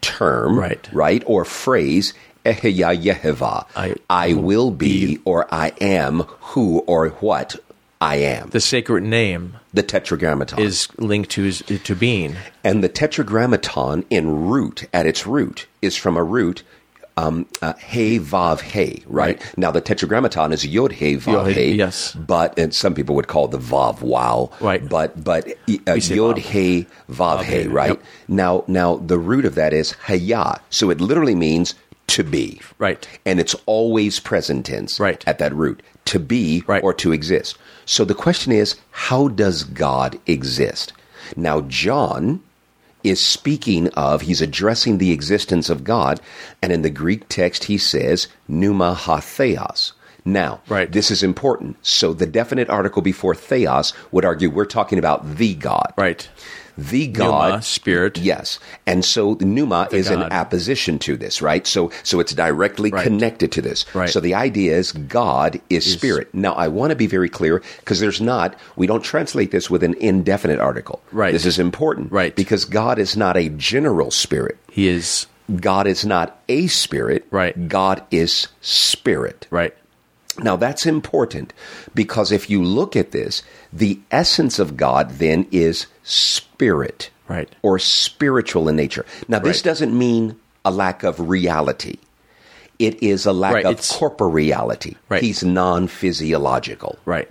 term, 0.00 0.58
Right. 0.58 0.88
right? 0.92 1.22
Or 1.26 1.44
phrase, 1.44 2.14
Eheya 2.44 3.00
Yeheva. 3.00 3.66
I- 3.76 3.94
I 4.10 4.34
will 4.34 4.70
be 4.70 5.18
or 5.24 5.52
I 5.52 5.72
am 5.80 6.20
who 6.54 6.80
or 6.80 7.08
what 7.20 7.56
I 8.00 8.16
am. 8.16 8.50
The 8.50 8.60
sacred 8.60 9.04
name 9.04 9.54
The 9.74 9.82
tetragrammaton. 9.82 10.58
is 10.60 10.88
linked 10.98 11.30
to 11.30 11.50
to 11.52 11.94
being. 11.96 12.36
And 12.62 12.84
the 12.84 12.88
tetragrammaton 12.88 14.04
in 14.10 14.46
root, 14.46 14.88
at 14.92 15.06
its 15.06 15.26
root, 15.26 15.66
is 15.80 15.96
from 15.96 16.16
a 16.16 16.22
root, 16.22 16.62
um, 17.16 17.46
uh, 17.62 17.72
hey 17.74 18.18
vav 18.18 18.60
hey, 18.60 19.02
right? 19.06 19.38
Right. 19.40 19.58
Now 19.58 19.70
the 19.70 19.80
tetragrammaton 19.80 20.52
is 20.52 20.66
yod 20.66 20.92
hey 20.92 21.16
vav 21.16 21.26
Yod, 21.32 21.52
hey, 21.52 21.72
yes. 21.72 22.14
But 22.14 22.58
and 22.58 22.74
some 22.74 22.94
people 22.94 23.14
would 23.16 23.28
call 23.28 23.48
the 23.48 23.58
vav 23.58 24.00
wow, 24.02 24.50
Right. 24.60 24.86
But 24.86 25.22
but 25.22 25.48
uh, 25.48 25.52
yod 25.94 26.36
vav. 26.36 26.38
hey 26.38 26.82
vav 27.10 27.38
Vav 27.38 27.42
hey, 27.42 27.66
right? 27.68 27.90
yep. 27.90 28.02
Now 28.28 28.64
now 28.66 28.96
the 28.96 29.18
root 29.18 29.44
of 29.44 29.54
that 29.56 29.72
is 29.72 29.92
haya, 29.92 30.60
so 30.70 30.90
it 30.90 31.00
literally 31.00 31.34
means 31.34 31.74
to 32.08 32.22
be, 32.24 32.60
Right. 32.78 33.06
And 33.24 33.40
it's 33.40 33.54
always 33.64 34.20
present 34.20 34.66
tense, 34.66 34.98
Right. 35.00 35.22
At 35.26 35.38
that 35.38 35.54
root, 35.54 35.82
to 36.06 36.18
be 36.18 36.62
Right. 36.66 36.82
or 36.82 36.92
to 36.94 37.12
exist. 37.12 37.56
So 37.84 38.04
the 38.04 38.14
question 38.14 38.52
is, 38.52 38.76
how 38.90 39.28
does 39.28 39.64
God 39.64 40.18
exist? 40.26 40.92
Now, 41.36 41.62
John 41.62 42.42
is 43.02 43.24
speaking 43.24 43.88
of, 43.88 44.22
he's 44.22 44.40
addressing 44.40 44.98
the 44.98 45.12
existence 45.12 45.68
of 45.68 45.84
God, 45.84 46.20
and 46.60 46.72
in 46.72 46.82
the 46.82 46.90
Greek 46.90 47.28
text 47.28 47.64
he 47.64 47.78
says, 47.78 48.28
pneuma 48.46 48.94
ha. 48.94 49.20
Now, 50.24 50.60
Right. 50.68 50.90
this 50.90 51.10
is 51.10 51.22
important. 51.22 51.76
So 51.82 52.12
the 52.14 52.26
definite 52.26 52.70
article 52.70 53.02
before 53.02 53.34
theos 53.34 53.92
would 54.12 54.24
argue 54.24 54.50
we're 54.50 54.64
talking 54.64 54.98
about 54.98 55.36
the 55.36 55.54
God. 55.54 55.92
Right. 55.96 56.28
The 56.78 57.06
God. 57.06 57.48
Pneuma, 57.50 57.62
spirit. 57.62 58.16
Yes. 58.18 58.58
And 58.86 59.04
so 59.04 59.34
the 59.34 59.44
pneuma 59.44 59.88
is 59.92 60.08
an 60.08 60.20
God. 60.20 60.32
apposition 60.32 60.98
to 61.00 61.16
this, 61.18 61.42
right? 61.42 61.66
So 61.66 61.90
so 62.02 62.18
it's 62.18 62.32
directly 62.32 62.90
Right. 62.90 63.02
connected 63.02 63.52
to 63.52 63.60
this. 63.62 63.84
Right. 63.94 64.08
So 64.08 64.20
the 64.20 64.34
idea 64.34 64.74
is 64.78 64.92
God 64.92 65.60
is, 65.68 65.84
spirit. 65.92 66.28
Now 66.32 66.54
I 66.54 66.68
want 66.68 66.88
to 66.90 66.96
be 66.96 67.06
very 67.06 67.28
clear 67.28 67.60
because 67.80 68.00
there's 68.00 68.22
not 68.22 68.54
we 68.76 68.86
don't 68.86 69.02
translate 69.04 69.50
this 69.50 69.68
with 69.68 69.82
an 69.82 69.94
indefinite 70.00 70.60
article. 70.60 71.02
Right. 71.12 71.32
This 71.32 71.44
is 71.44 71.58
important. 71.58 72.10
Right. 72.10 72.34
Because 72.34 72.64
God 72.64 72.98
is 72.98 73.18
not 73.18 73.36
a 73.36 73.50
general 73.50 74.10
spirit. 74.10 74.56
He 74.70 74.88
is. 74.88 75.26
God 75.60 75.86
is 75.86 76.06
not 76.06 76.40
a 76.48 76.68
spirit. 76.68 77.26
Right. 77.30 77.68
God 77.68 78.02
is 78.10 78.48
spirit. 78.62 79.46
Right. 79.50 79.74
Now 80.38 80.56
that's 80.56 80.86
important 80.86 81.52
because 81.94 82.32
if 82.32 82.48
you 82.48 82.62
look 82.62 82.96
at 82.96 83.10
this, 83.12 83.42
the 83.72 84.00
essence 84.10 84.58
of 84.58 84.76
God 84.76 85.10
then 85.18 85.46
is 85.50 85.86
spirit. 86.02 87.10
Right. 87.28 87.48
Or 87.62 87.78
spiritual 87.78 88.68
in 88.68 88.76
nature. 88.76 89.04
Now 89.28 89.38
this 89.38 89.58
Right. 89.58 89.64
doesn't 89.64 89.96
mean 89.96 90.36
a 90.64 90.70
lack 90.70 91.02
of 91.02 91.28
reality. 91.28 91.96
It 92.78 93.02
is 93.02 93.26
a 93.26 93.32
lack 93.32 93.54
Right, 93.54 93.64
of 93.66 93.72
it's- 93.72 93.92
corporeality. 93.96 94.96
Right. 95.08 95.22
He's 95.22 95.44
non 95.44 95.86
physiological. 95.88 96.98
Right. 97.04 97.28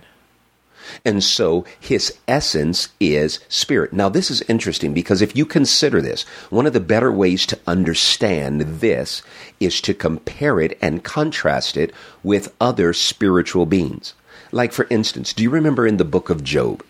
And 1.04 1.22
so 1.22 1.64
his 1.78 2.16
essence 2.26 2.88
is 3.00 3.40
spirit. 3.48 3.92
Now, 3.92 4.08
this 4.08 4.30
is 4.30 4.42
interesting 4.42 4.92
because 4.92 5.22
if 5.22 5.36
you 5.36 5.46
consider 5.46 6.00
this, 6.00 6.22
one 6.50 6.66
of 6.66 6.72
the 6.72 6.80
better 6.80 7.12
ways 7.12 7.46
to 7.46 7.58
understand 7.66 8.60
this 8.60 9.22
is 9.60 9.80
to 9.82 9.94
compare 9.94 10.60
it 10.60 10.78
and 10.80 11.04
contrast 11.04 11.76
it 11.76 11.92
with 12.22 12.54
other 12.60 12.92
spiritual 12.92 13.66
beings. 13.66 14.14
Like, 14.50 14.72
for 14.72 14.86
instance, 14.90 15.32
do 15.32 15.42
you 15.42 15.50
remember 15.50 15.86
in 15.86 15.96
the 15.96 16.04
book 16.04 16.30
of 16.30 16.44
Job? 16.44 16.84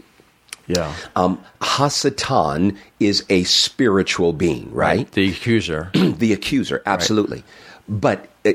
Yeah. 0.66 0.94
Um, 1.16 1.42
Hasatan 1.60 2.76
is 3.00 3.24
a 3.28 3.44
spiritual 3.44 4.32
being, 4.32 4.72
right? 4.72 5.10
The 5.12 5.30
accuser. 5.30 5.90
the 5.94 6.32
accuser, 6.32 6.82
absolutely. 6.86 7.44
But 7.88 8.28
uh, 8.46 8.52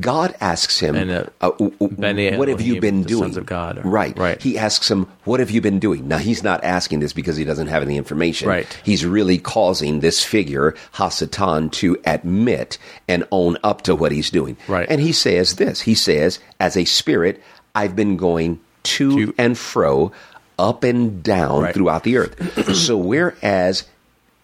God 0.00 0.34
asks 0.40 0.80
him, 0.80 0.96
And, 0.96 1.10
uh, 1.10 1.24
uh, 1.40 1.50
"What 1.50 2.48
have 2.48 2.60
you 2.62 2.80
been 2.80 3.02
doing?" 3.02 3.24
sons 3.24 3.36
of 3.36 3.46
God 3.46 3.78
are- 3.78 3.82
right? 3.82 4.18
right. 4.18 4.40
He 4.42 4.56
asks 4.58 4.90
him, 4.90 5.06
"What 5.24 5.38
have 5.40 5.50
you 5.50 5.60
been 5.60 5.78
doing?" 5.78 6.08
Now 6.08 6.16
he's 6.18 6.42
not 6.42 6.64
asking 6.64 7.00
this 7.00 7.12
because 7.12 7.36
he 7.36 7.44
doesn't 7.44 7.66
have 7.68 7.82
any 7.82 7.96
information. 7.96 8.48
Right. 8.48 8.66
He's 8.82 9.04
really 9.04 9.38
causing 9.38 10.00
this 10.00 10.24
figure 10.24 10.74
Hasatan 10.94 11.70
to 11.72 11.98
admit 12.06 12.78
and 13.06 13.24
own 13.30 13.58
up 13.62 13.82
to 13.82 13.94
what 13.94 14.12
he's 14.12 14.30
doing. 14.30 14.56
Right. 14.66 14.86
And 14.90 15.00
he 15.00 15.12
says 15.12 15.56
this. 15.56 15.82
He 15.82 15.94
says, 15.94 16.38
"As 16.58 16.76
a 16.76 16.84
spirit, 16.86 17.40
I've 17.74 17.94
been 17.94 18.16
going 18.16 18.60
to, 18.84 19.26
To- 19.26 19.34
and 19.38 19.56
fro." 19.58 20.12
Up 20.58 20.84
and 20.84 21.22
down 21.22 21.62
Right. 21.62 21.72
throughout 21.74 22.04
the 22.04 22.18
earth. 22.18 22.76
so, 22.76 22.94
whereas 22.98 23.84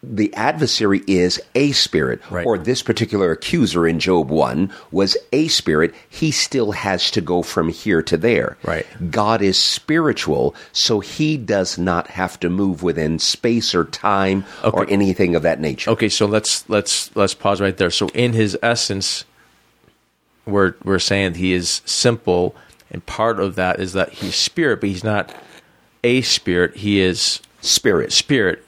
the 0.08 0.32
adversary 0.34 1.02
is 1.06 1.40
a 1.54 1.72
spirit, 1.72 2.20
Right. 2.30 2.46
or 2.46 2.56
this 2.58 2.82
particular 2.82 3.32
accuser 3.32 3.86
in 3.88 3.98
Job 3.98 4.28
1 4.30 4.70
was 4.92 5.16
a 5.32 5.48
spirit, 5.48 5.94
he 6.08 6.30
still 6.30 6.72
has 6.72 7.10
to 7.10 7.20
go 7.20 7.42
from 7.42 7.68
here 7.70 8.02
to 8.02 8.16
there. 8.16 8.56
Right. 8.62 8.86
God 9.10 9.42
is 9.42 9.58
spiritual, 9.58 10.54
so 10.72 11.00
he 11.00 11.36
does 11.36 11.76
not 11.78 12.08
have 12.08 12.38
to 12.40 12.48
move 12.48 12.82
within 12.82 13.18
space 13.18 13.74
or 13.74 13.84
time 13.84 14.44
or 14.62 14.88
anything 14.88 15.34
of 15.34 15.42
that 15.42 15.60
nature. 15.60 15.90
Okay, 15.90 16.08
so 16.08 16.26
let's 16.26 16.68
let's 16.68 17.14
let's 17.16 17.34
pause 17.34 17.60
right 17.60 17.76
there. 17.76 17.90
So 17.90 18.08
in 18.14 18.32
his 18.32 18.56
essence, 18.62 19.24
we're 20.46 20.74
we're 20.84 20.98
saying 20.98 21.34
he 21.34 21.52
is 21.52 21.82
simple, 21.84 22.54
and 22.90 23.04
part 23.06 23.40
of 23.40 23.54
that 23.56 23.80
is 23.80 23.92
that 23.94 24.10
he's 24.12 24.36
spirit, 24.36 24.80
but 24.80 24.88
he's 24.88 25.04
not 25.04 25.34
a 26.04 26.20
spirit. 26.22 26.76
He 26.76 27.00
is 27.00 27.40
Spirit. 27.62 28.12
spirit, 28.12 28.64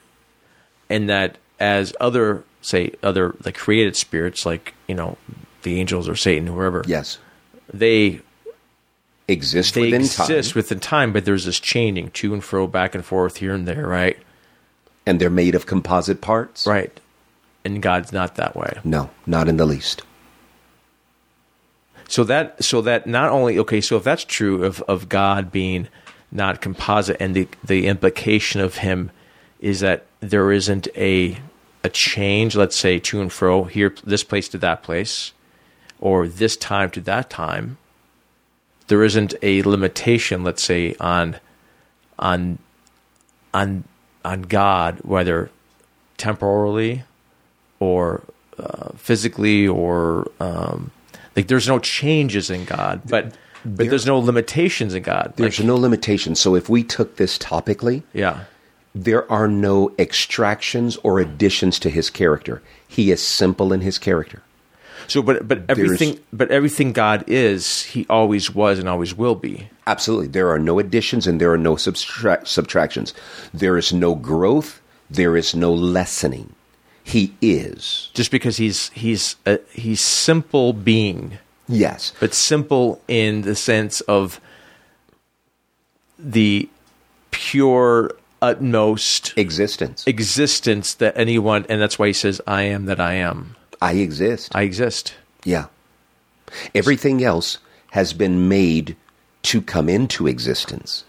and 0.89 1.09
that 1.09 1.37
as 1.59 1.93
other 1.99 2.43
say 2.61 2.91
other 3.03 3.35
the 3.41 3.51
created 3.51 3.95
spirits, 3.95 4.45
like 4.45 4.73
you 4.87 4.95
know 4.95 5.17
the 5.63 5.79
angels 5.79 6.07
or 6.09 6.15
Satan, 6.15 6.47
whoever, 6.47 6.83
Yes. 6.87 7.17
they 7.73 8.21
Exist 9.27 9.75
they 9.75 9.81
within 9.81 10.01
exist 10.01 10.51
time. 10.53 10.57
within 10.59 10.79
time, 10.79 11.13
but 11.13 11.23
there's 11.23 11.45
this 11.45 11.59
changing 11.59 12.09
to 12.11 12.33
and 12.33 12.43
fro, 12.43 12.65
back 12.65 12.95
and 12.95 13.05
forth, 13.05 13.37
here 13.37 13.53
and 13.53 13.67
there, 13.67 13.85
right? 13.87 14.17
and 15.05 15.19
they're 15.19 15.29
made 15.29 15.55
of 15.55 15.65
composite 15.65 16.21
parts? 16.21 16.67
Right. 16.67 16.99
And 17.65 17.81
God's 17.81 18.11
not 18.11 18.35
that 18.35 18.55
way. 18.55 18.77
No, 18.83 19.09
not 19.25 19.47
in 19.47 19.57
the 19.57 19.65
least. 19.65 20.03
So 22.07 22.23
that 22.23 22.63
so 22.63 22.81
that 22.81 23.05
not 23.07 23.29
only 23.29 23.59
okay, 23.59 23.81
so 23.81 23.97
if 23.97 24.03
that's 24.03 24.23
true 24.23 24.63
of, 24.65 24.81
of 24.83 25.09
God 25.09 25.51
being 25.51 25.87
not 26.31 26.61
composite 26.61 27.17
and 27.19 27.35
the, 27.35 27.47
the 27.63 27.85
implication 27.87 28.61
of 28.61 28.77
him 28.77 29.11
is 29.59 29.79
that 29.81 30.05
there 30.19 30.51
isn't 30.51 30.87
a 30.95 31.39
a 31.83 31.89
change, 31.89 32.55
let's 32.55 32.75
say 32.75 32.99
to 32.99 33.21
and 33.21 33.31
fro, 33.31 33.63
here 33.63 33.95
this 34.03 34.23
place 34.23 34.49
to 34.49 34.57
that 34.57 34.83
place, 34.83 35.31
or 35.99 36.27
this 36.27 36.57
time 36.57 36.89
to 36.91 37.01
that 37.01 37.29
time. 37.29 37.77
There 38.87 39.03
isn't 39.03 39.33
a 39.41 39.61
limitation, 39.63 40.43
let's 40.43 40.63
say, 40.63 40.95
on 40.99 41.37
on 42.17 42.59
on 43.53 43.85
on 44.25 44.41
God, 44.43 44.99
whether 45.03 45.49
temporally 46.17 47.03
or 47.79 48.23
uh, 48.57 48.89
physically 48.97 49.67
or 49.67 50.29
um, 50.39 50.91
like 51.35 51.47
there's 51.47 51.67
no 51.67 51.79
changes 51.79 52.49
in 52.49 52.65
God, 52.65 53.01
but 53.05 53.33
but 53.63 53.89
there's 53.89 54.05
no 54.05 54.19
limitations 54.19 54.93
in 54.93 55.03
God. 55.03 55.33
There's 55.35 55.59
Like, 55.59 55.67
no 55.67 55.75
limitations. 55.75 56.39
So 56.39 56.55
if 56.55 56.69
we 56.69 56.83
took 56.83 57.15
this 57.17 57.37
topically, 57.37 58.03
yeah, 58.13 58.45
there 58.95 59.29
are 59.31 59.47
no 59.47 59.93
extractions 59.99 60.97
or 61.03 61.19
additions 61.19 61.79
to 61.79 61.89
his 61.89 62.09
character. 62.09 62.61
He 62.87 63.11
is 63.11 63.21
simple 63.21 63.71
in 63.73 63.81
his 63.81 63.97
character. 63.99 64.41
so 65.07 65.21
but 65.21 65.47
but 65.47 65.63
everything 65.69 66.19
but 66.33 66.49
everything 66.51 66.91
God 66.93 67.23
is, 67.27 67.83
He 67.83 68.05
always 68.09 68.53
was 68.53 68.79
and 68.79 68.89
always 68.89 69.13
will 69.15 69.35
be. 69.35 69.69
Absolutely. 69.87 70.27
There 70.27 70.49
are 70.49 70.59
no 70.59 70.79
additions 70.79 71.27
and 71.27 71.39
there 71.39 71.51
are 71.51 71.57
no 71.57 71.75
subtract- 71.75 72.47
subtractions. 72.47 73.13
There 73.53 73.77
is 73.77 73.93
no 73.93 74.15
growth. 74.15 74.81
There 75.09 75.35
is 75.37 75.55
no 75.55 75.73
lessening. 75.73 76.53
He 77.03 77.33
is. 77.41 78.09
Just 78.13 78.29
because 78.31 78.57
He's 78.57 78.89
He's 78.89 79.35
a, 79.45 79.59
He's 79.73 80.01
simple 80.01 80.73
being, 80.73 81.39
Yes. 81.67 82.13
but 82.19 82.33
simple 82.33 83.01
in 83.07 83.41
the 83.41 83.55
sense 83.55 84.01
of 84.01 84.39
the 86.19 86.69
pure 87.31 88.11
utmost 88.41 89.33
Existence. 89.37 90.05
existence 90.07 90.93
that 90.95 91.17
anyone 91.17 91.65
and 91.69 91.81
that's 91.81 91.99
why 91.99 92.07
he 92.07 92.13
says 92.13 92.39
i 92.47 92.61
am 92.63 92.85
that 92.85 92.99
i 92.99 93.13
am 93.13 93.55
I 93.81 93.93
exist. 93.93 94.55
i 94.55 94.61
exist 94.63 95.13
yeah. 95.43 95.67
Everything 96.73 97.23
else 97.23 97.59
has 97.91 98.13
been 98.13 98.47
made 98.47 98.95
to 99.43 99.61
come 99.61 99.87
into 99.89 100.27
existence. 100.27 101.05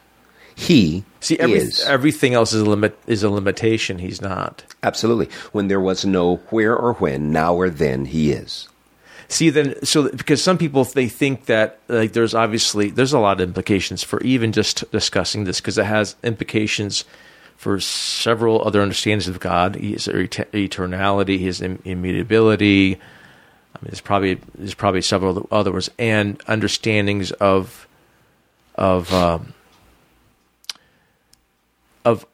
He 0.55 1.05
See, 1.21 1.39
every, 1.39 1.57
is. 1.57 1.81
everything 1.85 2.35
else 2.35 2.53
is 2.53 2.63
a 2.63 2.67
limit 2.69 2.97
is 3.07 3.23
a 3.23 3.31
limitation. 3.31 3.99
He's 3.99 4.21
not. 4.21 4.65
Absolutely. 4.83 5.29
When 5.53 5.69
there 5.69 5.81
was 5.81 6.05
no 6.05 6.37
where 6.51 6.77
or 6.77 6.95
when, 6.95 7.31
now 7.33 7.55
or 7.55 7.71
then, 7.71 8.05
he 8.07 8.31
is. 8.33 8.69
See, 9.31 9.51
then, 9.51 9.77
so 9.85 10.09
because 10.09 10.43
some 10.43 10.59
people 10.59 10.83
they 10.83 11.09
think 11.09 11.45
that 11.47 11.79
like 11.87 12.15
there's 12.15 12.35
obviously 12.35 12.91
there's 12.91 13.13
a 13.13 13.21
lot 13.21 13.41
of 13.41 13.49
implications 13.49 14.03
for 14.03 14.21
even 14.23 14.51
just 14.51 14.91
discussing 14.91 15.45
this 15.45 15.61
because 15.61 15.79
it 15.79 15.85
has 15.85 16.17
implications 16.25 17.05
for 17.57 17.79
several 17.79 18.67
other 18.67 18.83
understandings 18.83 19.29
of 19.29 19.39
God, 19.39 19.77
his 19.77 20.09
eternality, 20.09 21.39
his 21.39 21.61
immutability. 21.61 22.97
I 22.97 23.79
mean, 23.81 23.91
there's 23.91 24.01
probably 24.01 24.41
there's 24.59 24.75
probably 24.75 25.03
several 25.03 25.47
other 25.53 25.71
ones 25.71 25.91
and 25.97 26.43
understandings 26.49 27.31
of 27.31 27.87
of 28.75 29.15
um, 29.15 29.55
of 32.05 32.27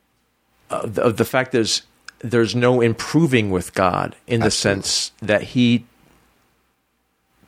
of 0.70 0.94
the, 0.94 1.02
of 1.02 1.18
the 1.18 1.26
fact 1.26 1.52
there's 1.52 1.82
there's 2.20 2.54
no 2.54 2.80
improving 2.80 3.50
with 3.50 3.74
God 3.74 4.16
in 4.26 4.40
the 4.40 4.46
Absolutely. 4.46 4.82
sense 4.82 5.12
that 5.20 5.42
He 5.42 5.84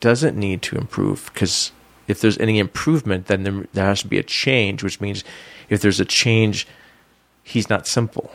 doesn't 0.01 0.37
need 0.37 0.63
to 0.63 0.77
improve 0.77 1.31
because 1.33 1.73
if 2.07 2.21
there's 2.21 2.39
any 2.39 2.59
improvement, 2.59 3.27
then 3.27 3.43
there, 3.43 3.67
there 3.73 3.85
has 3.85 4.03
to 4.03 4.09
be 4.09 4.19
a 4.19 4.23
change, 4.23 4.83
which 4.83 5.01
means 5.01 5.25
if 5.69 5.81
there's 5.81 6.01
a 6.01 6.05
change, 6.05 6.67
He's 7.45 7.71
not 7.71 7.87
simple. 7.87 8.31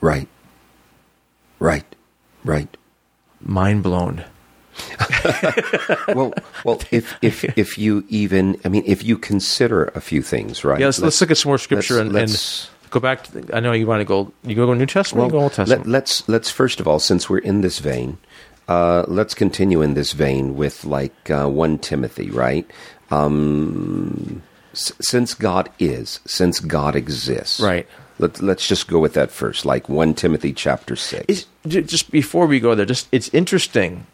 Right. 0.00 0.28
Right. 1.58 1.84
Right. 2.42 2.74
Mind 3.42 3.82
blown. 3.82 4.24
well, 6.08 6.32
well, 6.64 6.80
if 6.90 7.16
if 7.22 7.44
if 7.58 7.76
you 7.78 8.04
even, 8.08 8.58
I 8.64 8.68
mean, 8.68 8.82
if 8.86 9.02
you 9.04 9.18
consider 9.18 9.84
a 9.94 10.00
few 10.00 10.22
things, 10.22 10.64
right? 10.64 10.78
Yeah, 10.80 10.86
let's, 10.86 11.00
let's 11.00 11.20
look 11.20 11.30
at 11.30 11.36
some 11.36 11.50
more 11.50 11.58
scripture 11.58 11.94
let's- 11.94 12.04
and, 12.06 12.12
let's- 12.12 12.70
and 12.82 12.90
go 12.90 13.00
back. 13.00 13.24
To 13.24 13.40
the, 13.40 13.56
I 13.56 13.60
know 13.60 13.72
you 13.72 13.86
want 13.86 14.00
to 14.00 14.04
go. 14.04 14.32
You 14.42 14.54
go 14.54 14.66
to 14.66 14.74
New 14.78 14.86
Testament. 14.86 15.24
or 15.24 15.26
you 15.26 15.32
go 15.32 15.40
Old 15.40 15.52
Testament. 15.52 15.86
Let, 15.86 16.04
us 16.04 16.28
let's 16.28 16.50
first 16.50 16.80
of 16.80 16.88
all, 16.88 16.98
since 16.98 17.28
we're 17.28 17.38
in 17.38 17.60
this 17.60 17.78
vein, 17.78 18.18
uh, 18.68 19.04
let's 19.08 19.34
continue 19.34 19.82
in 19.82 19.94
this 19.94 20.12
vein 20.12 20.56
with 20.56 20.84
like 20.84 21.30
uh, 21.30 21.46
one 21.48 21.78
Timothy, 21.78 22.30
right? 22.30 22.68
Um, 23.10 24.42
s- 24.72 24.92
since 25.00 25.34
God 25.34 25.68
is, 25.78 26.20
since 26.26 26.60
God 26.60 26.96
exists, 26.96 27.60
Right. 27.60 27.86
Let, 28.18 28.40
let's 28.40 28.66
just 28.66 28.88
go 28.88 28.98
with 28.98 29.12
that 29.12 29.30
first, 29.30 29.66
like 29.66 29.90
one 29.90 30.14
Timothy 30.14 30.54
chapter 30.54 30.96
six. 30.96 31.24
Is, 31.28 31.46
j- 31.66 31.82
just 31.82 32.10
before 32.10 32.46
we 32.46 32.60
go 32.60 32.74
there, 32.74 32.86
just 32.86 33.08
it's 33.12 33.28
interesting. 33.34 34.06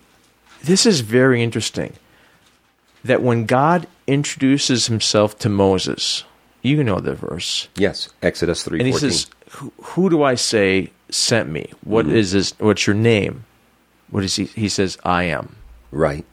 This 0.65 0.87
is 0.87 1.01
very 1.01 1.41
interesting 1.41 1.93
that 3.05 3.23
when 3.23 3.47
God 3.47 3.87
introduces 4.09 4.89
Himself 4.89 5.39
to 5.39 5.49
Moses, 5.49 6.25
you 6.63 6.83
know 6.83 6.99
the 6.99 7.15
verse, 7.15 7.69
yes, 7.77 8.09
Exodus 8.23 8.65
three 8.65 8.81
and 8.81 8.89
He 8.89 8.93
says, 8.93 9.29
"Who, 9.51 9.73
who 9.83 10.11
do 10.11 10.25
I 10.25 10.35
say 10.35 10.91
sent 11.11 11.49
me? 11.49 11.71
What 11.85 12.07
Mm-hmm. 12.07 12.17
is 12.17 12.33
this? 12.33 12.55
What's 12.59 12.89
your 12.89 12.97
name?" 12.97 13.45
What 14.12 14.23
is 14.23 14.37
he? 14.37 14.45
He 14.45 14.69
says, 14.69 14.97
"I 15.04 15.25
am." 15.25 15.57
right, 15.90 16.25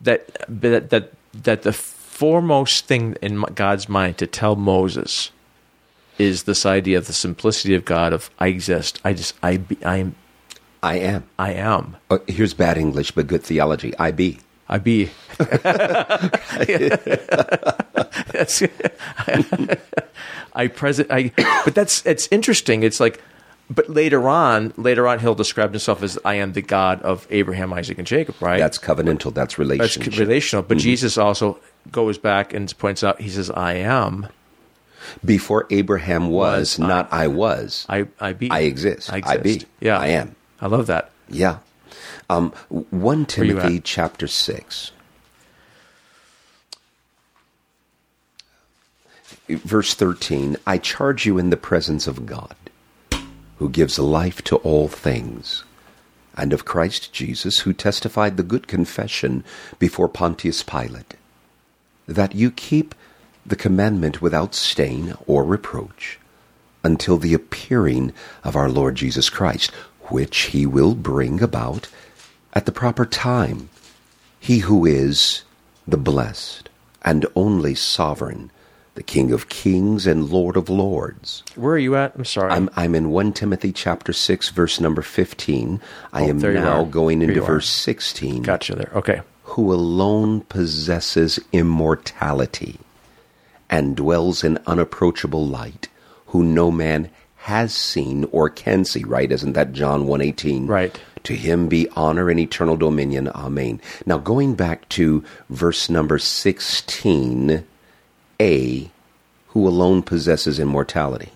That 0.00 0.28
that 0.48 0.90
that 0.90 1.12
that 1.32 1.62
the 1.62 1.72
foremost 1.72 2.86
thing 2.86 3.16
in 3.20 3.42
God's 3.54 3.88
mind 3.88 4.18
to 4.18 4.26
tell 4.26 4.54
Moses 4.54 5.32
is 6.18 6.44
this 6.44 6.64
idea 6.64 6.98
of 6.98 7.06
the 7.06 7.12
simplicity 7.12 7.74
of 7.74 7.84
God 7.84 8.12
of 8.12 8.30
I 8.38 8.48
exist. 8.48 9.00
I 9.04 9.12
just 9.12 9.34
I 9.42 9.56
be, 9.56 9.76
I 9.84 9.96
am 9.98 10.14
I 10.82 10.98
am. 10.98 11.24
I 11.38 11.52
am. 11.54 11.96
Oh, 12.10 12.20
here's 12.28 12.54
bad 12.54 12.78
English, 12.78 13.10
but 13.12 13.26
good 13.26 13.42
theology. 13.42 13.94
I 13.98 14.12
be. 14.12 14.38
I 14.68 14.78
be. 14.78 15.10
I 20.54 20.68
present. 20.68 21.10
I. 21.10 21.32
But 21.64 21.74
that's 21.74 22.06
it's 22.06 22.28
interesting. 22.30 22.82
It's 22.84 23.00
like, 23.00 23.20
but 23.70 23.90
later 23.90 24.28
on, 24.28 24.72
later 24.76 25.06
on, 25.06 25.18
he'll 25.18 25.34
describe 25.34 25.70
himself 25.70 26.02
as 26.02 26.18
I 26.24 26.34
am 26.34 26.52
the 26.52 26.62
God 26.62 27.02
of 27.02 27.26
Abraham, 27.30 27.72
Isaac, 27.72 27.98
and 27.98 28.06
Jacob. 28.06 28.36
Right. 28.40 28.58
That's 28.58 28.78
covenantal. 28.78 29.34
That's 29.34 29.58
relational. 29.58 30.04
that's 30.06 30.18
relational. 30.18 30.62
But 30.62 30.78
Jesus 30.78 31.18
also 31.18 31.58
goes 31.92 32.16
back 32.18 32.54
and 32.54 32.76
points 32.78 33.04
out. 33.04 33.20
He 33.20 33.28
says, 33.28 33.50
"I 33.50 33.74
am. 33.74 34.28
Before 35.24 35.66
Abraham 35.70 36.28
was, 36.28 36.78
Was, 36.78 36.78
not 36.78 37.12
I 37.12 37.28
was. 37.28 37.86
I. 37.88 38.08
I 38.20 38.32
be. 38.32 38.50
I 38.50 38.60
exist. 38.60 39.12
I 39.12 39.22
I 39.24 39.36
be. 39.38 39.62
Yeah. 39.80 39.98
I 39.98 40.08
am. 40.08 40.34
I 40.60 40.66
love 40.66 40.86
that. 40.86 41.10
Yeah. 41.28 41.58
Um, 42.30 42.52
1 42.68 43.20
you 43.20 43.26
Timothy 43.26 43.80
chapter 43.80 44.26
6. 44.26 44.92
Verse 49.48 49.94
13 49.94 50.58
I 50.66 50.76
charge 50.76 51.24
you 51.24 51.38
in 51.38 51.48
the 51.48 51.56
presence 51.56 52.06
of 52.06 52.26
God, 52.26 52.54
who 53.58 53.68
gives 53.68 53.98
life 53.98 54.42
to 54.42 54.56
all 54.56 54.88
things, 54.88 55.64
and 56.36 56.52
of 56.52 56.64
Christ 56.64 57.12
Jesus, 57.12 57.60
who 57.60 57.72
testified 57.72 58.36
the 58.36 58.42
good 58.42 58.68
confession 58.68 59.44
before 59.78 60.08
Pontius 60.08 60.62
Pilate, 60.62 61.14
that 62.06 62.34
you 62.34 62.50
keep 62.50 62.94
the 63.44 63.56
commandment 63.56 64.22
without 64.22 64.54
stain 64.54 65.14
or 65.26 65.44
reproach 65.44 66.18
until 66.84 67.16
the 67.16 67.34
appearing 67.34 68.12
of 68.44 68.54
our 68.54 68.68
Lord 68.68 68.94
Jesus 68.94 69.28
Christ, 69.28 69.70
which 70.02 70.38
he 70.52 70.64
will 70.64 70.94
bring 70.94 71.42
about 71.42 71.88
at 72.54 72.66
the 72.66 72.72
proper 72.72 73.04
time. 73.04 73.68
He 74.38 74.60
who 74.60 74.86
is 74.86 75.42
the 75.86 75.96
blessed 75.96 76.68
and 77.02 77.26
only 77.34 77.74
sovereign, 77.74 78.50
the 78.98 79.04
King 79.04 79.30
of 79.30 79.48
kings 79.48 80.08
and 80.08 80.28
Lord 80.28 80.56
of 80.56 80.68
lords. 80.68 81.44
Where 81.54 81.74
are 81.74 81.78
you 81.78 81.94
at? 81.94 82.16
I'm 82.16 82.24
sorry. 82.24 82.50
I'm, 82.50 82.68
I'm 82.74 82.96
in 82.96 83.10
1 83.10 83.32
Timothy 83.32 83.70
chapter 83.72 84.12
6, 84.12 84.48
verse 84.48 84.80
number 84.80 85.02
15. 85.02 85.80
I 86.12 86.22
Oh, 86.24 86.28
am 86.28 86.38
now 86.40 86.82
going 86.82 87.22
into 87.22 87.40
are. 87.40 87.46
verse 87.46 87.68
16 87.70 88.42
Gotcha 88.42 88.74
there. 88.74 88.90
Okay. 88.96 89.20
who 89.44 89.72
alone 89.72 90.40
possesses 90.40 91.38
immortality 91.52 92.80
and 93.70 93.94
dwells 93.96 94.42
in 94.42 94.58
unapproachable 94.66 95.46
light, 95.46 95.88
who 96.26 96.42
no 96.42 96.72
man 96.72 97.08
has 97.36 97.72
seen 97.72 98.24
or 98.32 98.50
can 98.50 98.84
see, 98.84 99.04
right? 99.04 99.30
Isn't 99.30 99.52
that 99.52 99.72
John 99.72 100.08
118? 100.08 100.66
Right. 100.66 101.00
To 101.22 101.34
him 101.36 101.68
be 101.68 101.88
honor 101.94 102.30
and 102.30 102.40
eternal 102.40 102.76
dominion. 102.76 103.28
Amen. 103.28 103.80
Now 104.06 104.18
going 104.18 104.56
back 104.56 104.88
to 104.90 105.22
verse 105.50 105.88
number 105.88 106.18
16, 106.18 107.64
A, 108.40 108.90
who 109.48 109.66
alone 109.66 110.02
possesses 110.02 110.58
immortality. 110.58 111.30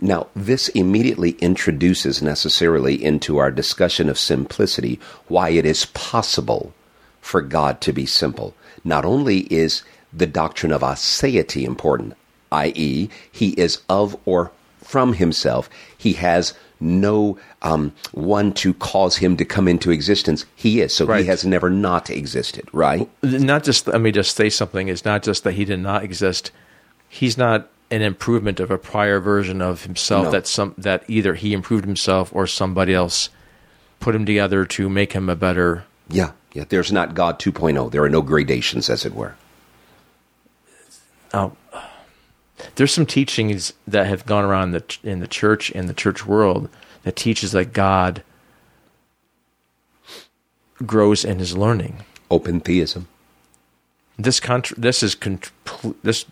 Now, 0.00 0.26
this 0.36 0.68
immediately 0.68 1.32
introduces 1.40 2.22
necessarily 2.22 3.02
into 3.02 3.38
our 3.38 3.50
discussion 3.50 4.08
of 4.08 4.18
simplicity 4.18 5.00
why 5.28 5.50
it 5.50 5.64
is 5.64 5.86
possible 5.86 6.74
for 7.20 7.40
God 7.40 7.80
to 7.80 7.92
be 7.92 8.06
simple. 8.06 8.54
Not 8.84 9.04
only 9.04 9.40
is 9.52 9.82
the 10.12 10.26
doctrine 10.26 10.72
of 10.72 10.82
aseity 10.82 11.64
important, 11.64 12.14
i.e., 12.52 13.08
he 13.32 13.48
is 13.50 13.80
of 13.88 14.16
or 14.24 14.52
from 14.82 15.14
himself, 15.14 15.68
he 15.96 16.12
has 16.14 16.54
no 16.80 17.38
um, 17.62 17.92
one 18.12 18.52
to 18.52 18.74
cause 18.74 19.16
him 19.16 19.36
to 19.38 19.44
come 19.44 19.66
into 19.68 19.90
existence. 19.90 20.44
He 20.54 20.80
is. 20.80 20.94
So 20.94 21.06
Right. 21.06 21.20
he 21.22 21.26
has 21.28 21.44
never 21.44 21.70
not 21.70 22.10
existed, 22.10 22.68
right? 22.72 23.08
not 23.22 23.64
just 23.64 23.86
let 23.86 24.00
me 24.00 24.12
just 24.12 24.36
say 24.36 24.50
something 24.50 24.88
it's 24.88 25.04
not 25.04 25.22
just 25.22 25.42
that 25.44 25.52
he 25.52 25.64
did 25.64 25.80
not 25.80 26.02
exist 26.04 26.50
he's 27.08 27.38
not 27.38 27.68
an 27.90 28.02
improvement 28.02 28.58
of 28.60 28.70
a 28.70 28.76
prior 28.78 29.20
version 29.20 29.62
of 29.62 29.84
himself 29.84 30.24
No. 30.24 30.30
that 30.32 30.46
some 30.46 30.74
that 30.76 31.04
either 31.08 31.34
he 31.34 31.52
improved 31.52 31.84
himself 31.84 32.30
or 32.34 32.46
somebody 32.46 32.92
else 32.92 33.28
put 34.00 34.14
him 34.14 34.26
together 34.26 34.64
to 34.66 34.88
make 34.90 35.12
him 35.12 35.28
a 35.28 35.36
better 35.36 35.84
Yeah. 36.10 36.32
Yeah. 36.52 36.64
There's 36.68 36.90
not 36.92 37.14
God 37.14 37.38
2.0. 37.38 37.90
There 37.90 38.02
are 38.02 38.08
no 38.10 38.22
gradations, 38.22 38.90
as 38.90 39.04
it 39.06 39.14
were. 39.14 39.34
oh, 41.34 41.52
there's 42.74 42.92
some 42.92 43.06
teachings 43.06 43.72
that 43.86 44.06
have 44.06 44.26
gone 44.26 44.44
around 44.44 44.72
the, 44.72 44.98
in 45.02 45.20
the 45.20 45.28
church 45.28 45.70
and 45.70 45.88
the 45.88 45.94
church 45.94 46.26
world 46.26 46.68
that 47.04 47.16
teaches 47.16 47.52
that 47.52 47.72
God 47.72 48.22
grows 50.84 51.24
in 51.24 51.38
his 51.38 51.56
learning. 51.56 52.04
Open 52.30 52.60
theism. 52.60 53.08
This 54.18 54.40
contra- 54.40 54.78
this 54.78 55.02
is 55.02 55.14
compl- 55.14 55.94
this 56.02 56.24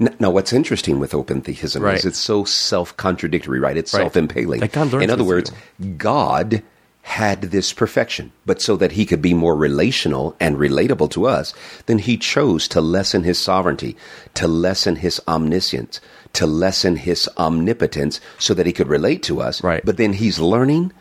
N- 0.00 0.14
Now, 0.20 0.30
what's 0.30 0.52
interesting 0.52 0.98
with 1.00 1.12
open 1.14 1.40
theism 1.42 1.82
Right. 1.82 1.98
is 1.98 2.04
it's 2.04 2.18
so 2.18 2.44
self-contradictory, 2.44 3.58
right? 3.60 3.76
It's 3.76 3.92
Right. 3.92 4.00
self-impaling. 4.00 4.60
Like 4.60 4.72
God 4.72 4.92
learns 4.92 5.04
In 5.04 5.10
other 5.10 5.24
words, 5.24 5.50
God 5.98 6.62
had 7.02 7.42
this 7.42 7.72
perfection, 7.72 8.32
but 8.46 8.62
so 8.62 8.76
that 8.76 8.92
he 8.92 9.04
could 9.04 9.20
be 9.20 9.34
more 9.34 9.56
relational 9.56 10.36
and 10.38 10.56
relatable 10.56 11.10
to 11.10 11.26
us, 11.26 11.52
then 11.86 11.98
he 11.98 12.16
chose 12.16 12.68
to 12.68 12.80
lessen 12.80 13.24
his 13.24 13.38
sovereignty, 13.38 13.96
to 14.34 14.46
lessen 14.46 14.96
his 14.96 15.20
omniscience, 15.26 16.00
to 16.32 16.46
lessen 16.46 16.96
his 16.96 17.28
omnipotence, 17.36 18.20
so 18.38 18.54
that 18.54 18.66
he 18.66 18.72
could 18.72 18.88
relate 18.88 19.22
to 19.24 19.40
us. 19.40 19.62
Right. 19.62 19.84
But 19.84 19.96
then 19.96 20.14
he's 20.14 20.38
learning 20.38 20.92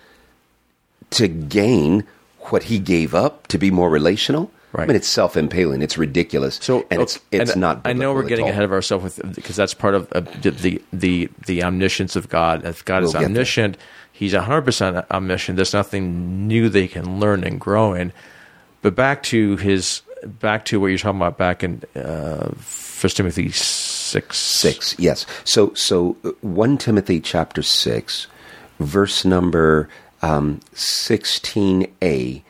to 1.12 1.28
gain 1.28 2.04
what 2.50 2.64
he 2.64 2.80
gave 2.80 3.14
up 3.14 3.48
to 3.48 3.60
be 3.60 3.70
more 3.70 3.90
relational. 3.90 4.52
Right. 4.74 4.84
I 4.84 4.88
mean, 4.88 4.96
it's 4.96 5.08
self 5.08 5.36
impaling. 5.36 5.82
It's 5.82 5.98
ridiculous. 5.98 6.60
So 6.62 6.86
and 6.90 7.02
it's 7.02 7.20
it's 7.32 7.52
and 7.52 7.62
not. 7.62 7.82
I 7.84 7.94
know 7.94 8.14
we're 8.14 8.24
getting 8.24 8.48
ahead 8.48 8.64
of 8.64 8.72
ourselves 8.72 9.04
with 9.04 9.36
because 9.36 9.56
that's 9.56 9.74
part 9.74 9.96
of 9.96 10.12
uh, 10.14 10.22
the 10.42 10.82
the 10.94 11.30
the 11.46 11.64
omniscience 11.64 12.16
of 12.16 12.30
God. 12.30 12.66
If 12.66 12.86
God 12.86 13.04
is 13.04 13.14
We'll 13.14 13.22
there. 13.22 13.30
omniscient, 13.30 13.78
He's 14.14 14.34
hundred 14.34 14.62
percent 14.62 15.06
omniscient. 15.12 15.56
There's 15.56 15.74
nothing 15.74 16.48
new 16.48 16.70
they 16.70 16.88
can 16.88 17.20
learn 17.20 17.44
and 17.44 17.60
grow 17.60 17.94
in. 17.94 18.14
But 18.82 18.96
back 18.96 19.24
to 19.24 19.58
his 19.58 20.04
back 20.24 20.66
to 20.66 20.80
what 20.80 20.88
you're 20.88 21.00
talking 21.00 21.20
about 21.20 21.38
back 21.38 21.64
in 21.64 21.82
uh, 21.96 22.52
First 22.58 23.18
Timothy 23.18 23.50
six 23.52 24.38
Six, 24.38 24.96
yes. 25.00 25.26
So, 25.46 25.74
so 25.74 26.18
uh, 26.24 26.32
one 26.42 26.78
Timothy 26.78 27.20
chapter 27.20 27.64
six, 27.64 28.28
verse 28.80 29.24
number 29.26 29.90
um, 30.22 30.60
sixteen 30.74 31.92
a, 32.02 32.44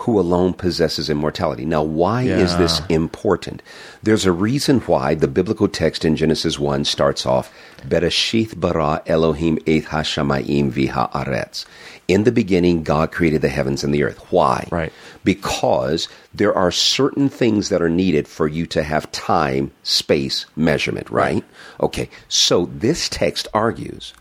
who 0.00 0.20
alone 0.20 0.52
possesses 0.52 1.08
immortality. 1.08 1.64
Now, 1.64 1.82
why 1.82 2.22
is 2.22 2.56
this 2.58 2.80
important? 2.90 3.62
There's 4.02 4.26
a 4.26 4.32
reason 4.32 4.80
why 4.80 5.14
the 5.14 5.26
biblical 5.26 5.68
text 5.68 6.04
in 6.04 6.16
Genesis 6.16 6.58
one 6.58 6.84
starts 6.84 7.24
off 7.24 7.52
Bereshith 7.88 8.60
bara 8.60 9.02
Elohim 9.06 9.58
et 9.66 9.84
hashamayim 9.84 10.70
viha 10.70 11.10
aretz. 11.12 11.64
In 12.08 12.24
the 12.24 12.30
beginning, 12.30 12.82
God 12.82 13.10
created 13.10 13.40
the 13.40 13.48
heavens 13.48 13.82
and 13.82 13.92
the 13.92 14.04
earth. 14.04 14.18
Why? 14.30 14.68
Right. 14.70 14.92
because 15.24 16.08
there 16.32 16.54
are 16.54 16.70
certain 16.70 17.28
things 17.28 17.68
that 17.70 17.82
are 17.82 17.88
needed 17.88 18.28
for 18.28 18.46
you 18.46 18.66
to 18.66 18.82
have 18.82 19.10
time, 19.12 19.72
space, 19.82 20.46
measurement, 20.54 21.10
right? 21.10 21.42
Okay, 21.80 22.08
so 22.28 22.66
this 22.66 23.08
text 23.08 23.48
argues 23.54 24.14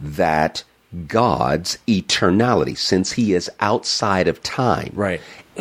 that 0.00 0.64
God's 1.06 1.78
eternality, 1.86 2.76
since 2.76 3.12
he 3.12 3.34
is 3.34 3.50
outside 3.60 4.26
of 4.28 4.42
time, 4.42 4.90
Right. 4.94 5.20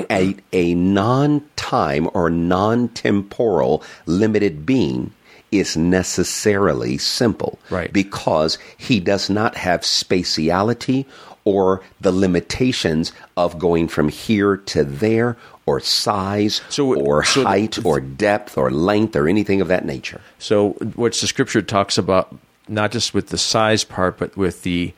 a, 0.10 0.36
a 0.54 0.74
non 0.76 1.44
time 1.56 2.10
or 2.14 2.30
non 2.30 2.88
temporal 2.90 3.84
limited 4.06 4.66
being 4.66 5.12
is 5.52 5.78
necessarily 5.78 6.98
simple. 6.98 7.60
Right. 7.70 7.92
Because 7.92 8.58
he 8.78 9.00
does 9.00 9.30
not 9.30 9.56
have 9.56 9.82
spatiality 9.82 11.06
or 11.46 11.82
the 12.02 12.12
limitations 12.12 13.14
of 13.38 13.58
going 13.58 13.88
from 13.88 14.10
here 14.10 14.58
to 14.58 14.84
there 14.84 15.38
or 15.66 15.80
size 15.80 16.62
So- 16.70 16.94
or 16.96 17.24
so 17.24 17.44
height 17.44 17.84
or 17.86 18.00
depth 18.02 18.58
or 18.58 18.72
length 18.72 19.16
or 19.16 19.28
anything 19.28 19.62
of 19.62 19.68
that 19.70 19.86
nature. 19.86 20.22
So, 20.40 20.72
what 20.96 21.14
the 21.14 21.28
scripture 21.28 21.62
talks 21.62 21.98
about, 21.98 22.36
not 22.68 22.92
just 22.92 23.14
with 23.14 23.28
the 23.30 23.38
size 23.38 23.84
part, 23.86 24.18
but 24.18 24.36
with 24.36 24.64
the 24.64 24.94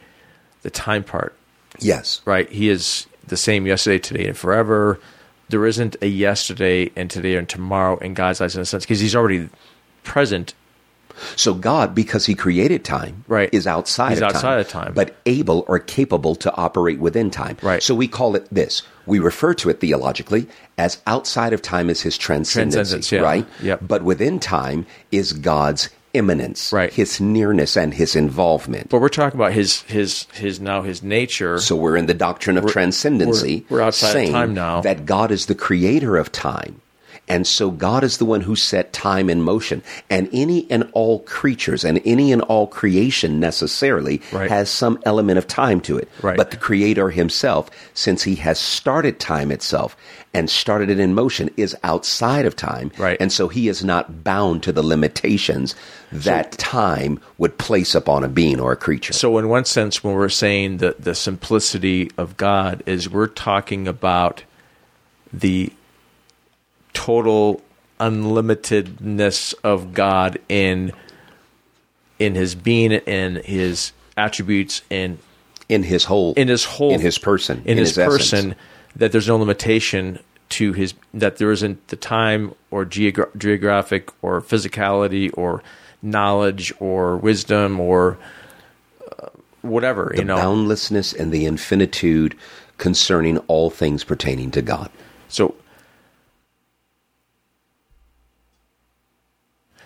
the 0.62 0.70
time 0.70 1.04
part. 1.04 1.34
Yes. 1.80 2.22
Right? 2.26 2.50
He 2.50 2.70
is 2.70 3.08
the 3.28 3.38
same 3.38 3.66
yesterday, 3.68 4.00
today, 4.00 4.28
and 4.28 4.38
forever. 4.38 5.00
There 5.50 5.66
isn't 5.66 5.96
a 6.02 6.08
yesterday 6.08 6.92
and 6.96 7.10
today 7.10 7.36
and 7.36 7.48
tomorrow 7.48 7.98
in 7.98 8.14
God's 8.14 8.42
eyes 8.42 8.56
in 8.56 8.62
a 8.62 8.66
sense 8.66 8.84
because 8.86 9.00
He's 9.00 9.16
already 9.16 9.50
present. 10.04 10.54
So 11.36 11.54
God, 11.54 11.94
because 11.96 12.26
He 12.26 12.34
created 12.36 12.86
time, 12.86 13.26
Right. 13.28 13.50
is 13.54 13.68
outside 13.68 14.12
He's 14.12 14.22
of 14.22 14.28
time, 14.30 14.36
outside 14.36 14.60
of 14.60 14.68
time. 14.70 14.94
but 14.94 15.16
able 15.26 15.66
or 15.68 15.80
capable 15.80 16.36
to 16.36 16.54
operate 16.56 17.00
within 17.00 17.30
time. 17.30 17.58
Right. 17.62 17.84
So 17.84 17.94
we 17.96 18.08
call 18.08 18.36
it 18.36 18.48
this. 18.54 18.84
We 19.06 19.20
refer 19.20 19.54
to 19.56 19.70
it 19.70 19.80
theologically 19.82 20.48
as 20.78 21.02
outside 21.08 21.52
of 21.52 21.62
time 21.62 21.90
is 21.90 22.02
His 22.02 22.18
transcendency, 22.18 22.78
Transcendence, 22.78 23.12
yeah. 23.12 23.20
right? 23.22 23.46
Yep. 23.62 23.80
But 23.88 24.04
within 24.04 24.40
time 24.40 24.86
is 25.12 25.34
God's 25.34 25.90
immanence, 26.14 26.72
Right. 26.74 26.92
His 26.94 27.20
nearness 27.22 27.78
and 27.78 27.94
His 27.94 28.16
involvement. 28.16 28.90
But 28.90 29.00
we're 29.02 29.10
talking 29.10 29.40
about 29.40 29.54
His 29.54 29.82
His 29.84 30.26
His 30.34 30.60
now 30.60 30.82
His 30.82 31.04
nature. 31.04 31.60
So 31.60 31.76
we're 31.76 31.96
in 31.98 32.06
the 32.08 32.14
doctrine 32.14 32.58
of 32.58 32.66
transcendency. 32.68 33.66
we're- 33.70 33.80
we're 33.80 33.82
outside 33.82 34.08
of 34.08 34.14
saying 34.14 34.32
time 34.32 34.54
now. 34.54 34.82
That 34.82 35.06
God 35.06 35.32
is 35.32 35.46
the 35.48 35.56
creator 35.56 36.18
of 36.18 36.32
time. 36.32 36.82
And 37.32 37.46
so 37.46 37.70
God 37.70 38.04
is 38.04 38.18
the 38.18 38.26
one 38.26 38.42
who 38.42 38.56
set 38.56 38.92
time 38.92 39.30
in 39.30 39.44
motion. 39.44 39.84
And 40.10 40.30
any 40.34 40.66
and 40.72 40.90
all 40.94 41.20
creatures 41.20 41.86
and 41.86 42.02
any 42.04 42.32
and 42.32 42.42
all 42.42 42.66
creation 42.66 43.40
necessarily 43.40 44.20
Right. 44.32 44.50
has 44.50 44.68
some 44.72 44.98
element 45.06 45.38
of 45.38 45.46
time 45.46 45.80
to 45.82 45.98
it. 46.00 46.08
Right. 46.24 46.36
But 46.36 46.50
the 46.50 46.58
creator 46.58 47.12
himself, 47.12 47.70
since 47.94 48.24
he 48.24 48.34
has 48.38 48.58
started 48.58 49.20
time 49.20 49.52
itself 49.52 49.96
and 50.34 50.50
started 50.50 50.90
it 50.90 51.00
in 51.00 51.14
motion, 51.14 51.50
is 51.58 51.76
outside 51.84 52.46
of 52.46 52.56
time. 52.56 52.92
Right. 52.98 53.18
And 53.20 53.32
so 53.32 53.48
he 53.48 53.68
is 53.68 53.84
not 53.84 54.24
bound 54.24 54.64
to 54.64 54.72
the 54.72 54.84
limitations 54.84 55.76
that 56.12 56.52
time 56.54 57.20
would 57.38 57.58
place 57.58 57.96
upon 57.96 58.24
a 58.24 58.28
being 58.28 58.60
or 58.60 58.72
a 58.72 58.76
creature. 58.76 59.14
So, 59.14 59.38
in 59.38 59.50
one 59.50 59.66
sense, 59.66 60.04
when 60.04 60.14
we're 60.14 60.30
saying 60.30 60.78
that 60.78 61.02
the 61.04 61.16
simplicity 61.16 62.12
of 62.18 62.38
God, 62.38 62.84
is 62.86 63.10
we're 63.10 63.28
talking 63.28 63.88
about 63.88 64.44
the 65.34 65.74
total 66.94 67.62
unlimitedness 68.00 69.54
of 69.64 69.94
God 69.94 70.40
in 70.48 70.92
in 72.20 72.36
His 72.36 72.54
being, 72.56 72.92
in 72.92 73.38
His 73.38 73.94
attributes, 74.18 74.82
in 74.90 75.20
in 75.70 75.84
his 75.84 76.06
whole 76.06 76.34
in 76.34 76.48
His 76.48 76.66
whole 76.66 76.92
in 76.92 77.00
his 77.00 77.20
person 77.20 77.62
in, 77.64 77.78
his, 77.78 77.98
essence. 77.98 78.32
person, 78.32 78.56
that 78.96 79.12
there's 79.12 79.28
no 79.28 79.38
limitation 79.38 80.20
to 80.50 80.74
His 80.74 80.94
that 81.14 81.38
there 81.38 81.52
isn't 81.52 81.88
the 81.90 81.96
time 81.96 82.56
or 82.72 82.86
geogra- 82.86 83.36
geographic 83.38 84.12
or 84.22 84.42
physicality 84.42 85.32
or 85.38 85.64
knowledge 86.02 86.74
or 86.80 87.18
wisdom 87.18 87.80
or 87.80 88.18
uh, 89.20 89.28
whatever 89.62 90.12
the 90.14 90.22
you 90.22 90.26
know. 90.26 90.36
boundlessness 90.36 91.14
and 91.14 91.32
the 91.32 91.46
infinitude 91.46 92.36
concerning 92.78 93.38
all 93.40 93.70
things 93.70 94.04
pertaining 94.04 94.52
to 94.52 94.62
God. 94.62 94.90
So, 95.28 95.54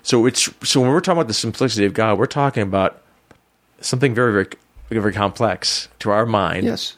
so 0.04 0.26
it's 0.26 0.50
so 0.64 0.82
when 0.82 0.92
we're 0.92 1.02
talking 1.02 1.20
about 1.20 1.28
the 1.28 1.34
simplicity 1.34 1.86
of 1.86 1.94
God, 1.94 2.18
we're 2.18 2.26
talking 2.26 2.64
about 2.64 3.02
something 3.82 4.14
very, 4.14 4.32
very, 4.32 4.48
very, 4.90 5.02
very 5.02 5.14
complex 5.14 5.90
to 6.00 6.12
our 6.12 6.26
mind. 6.26 6.66
Yes. 6.66 6.96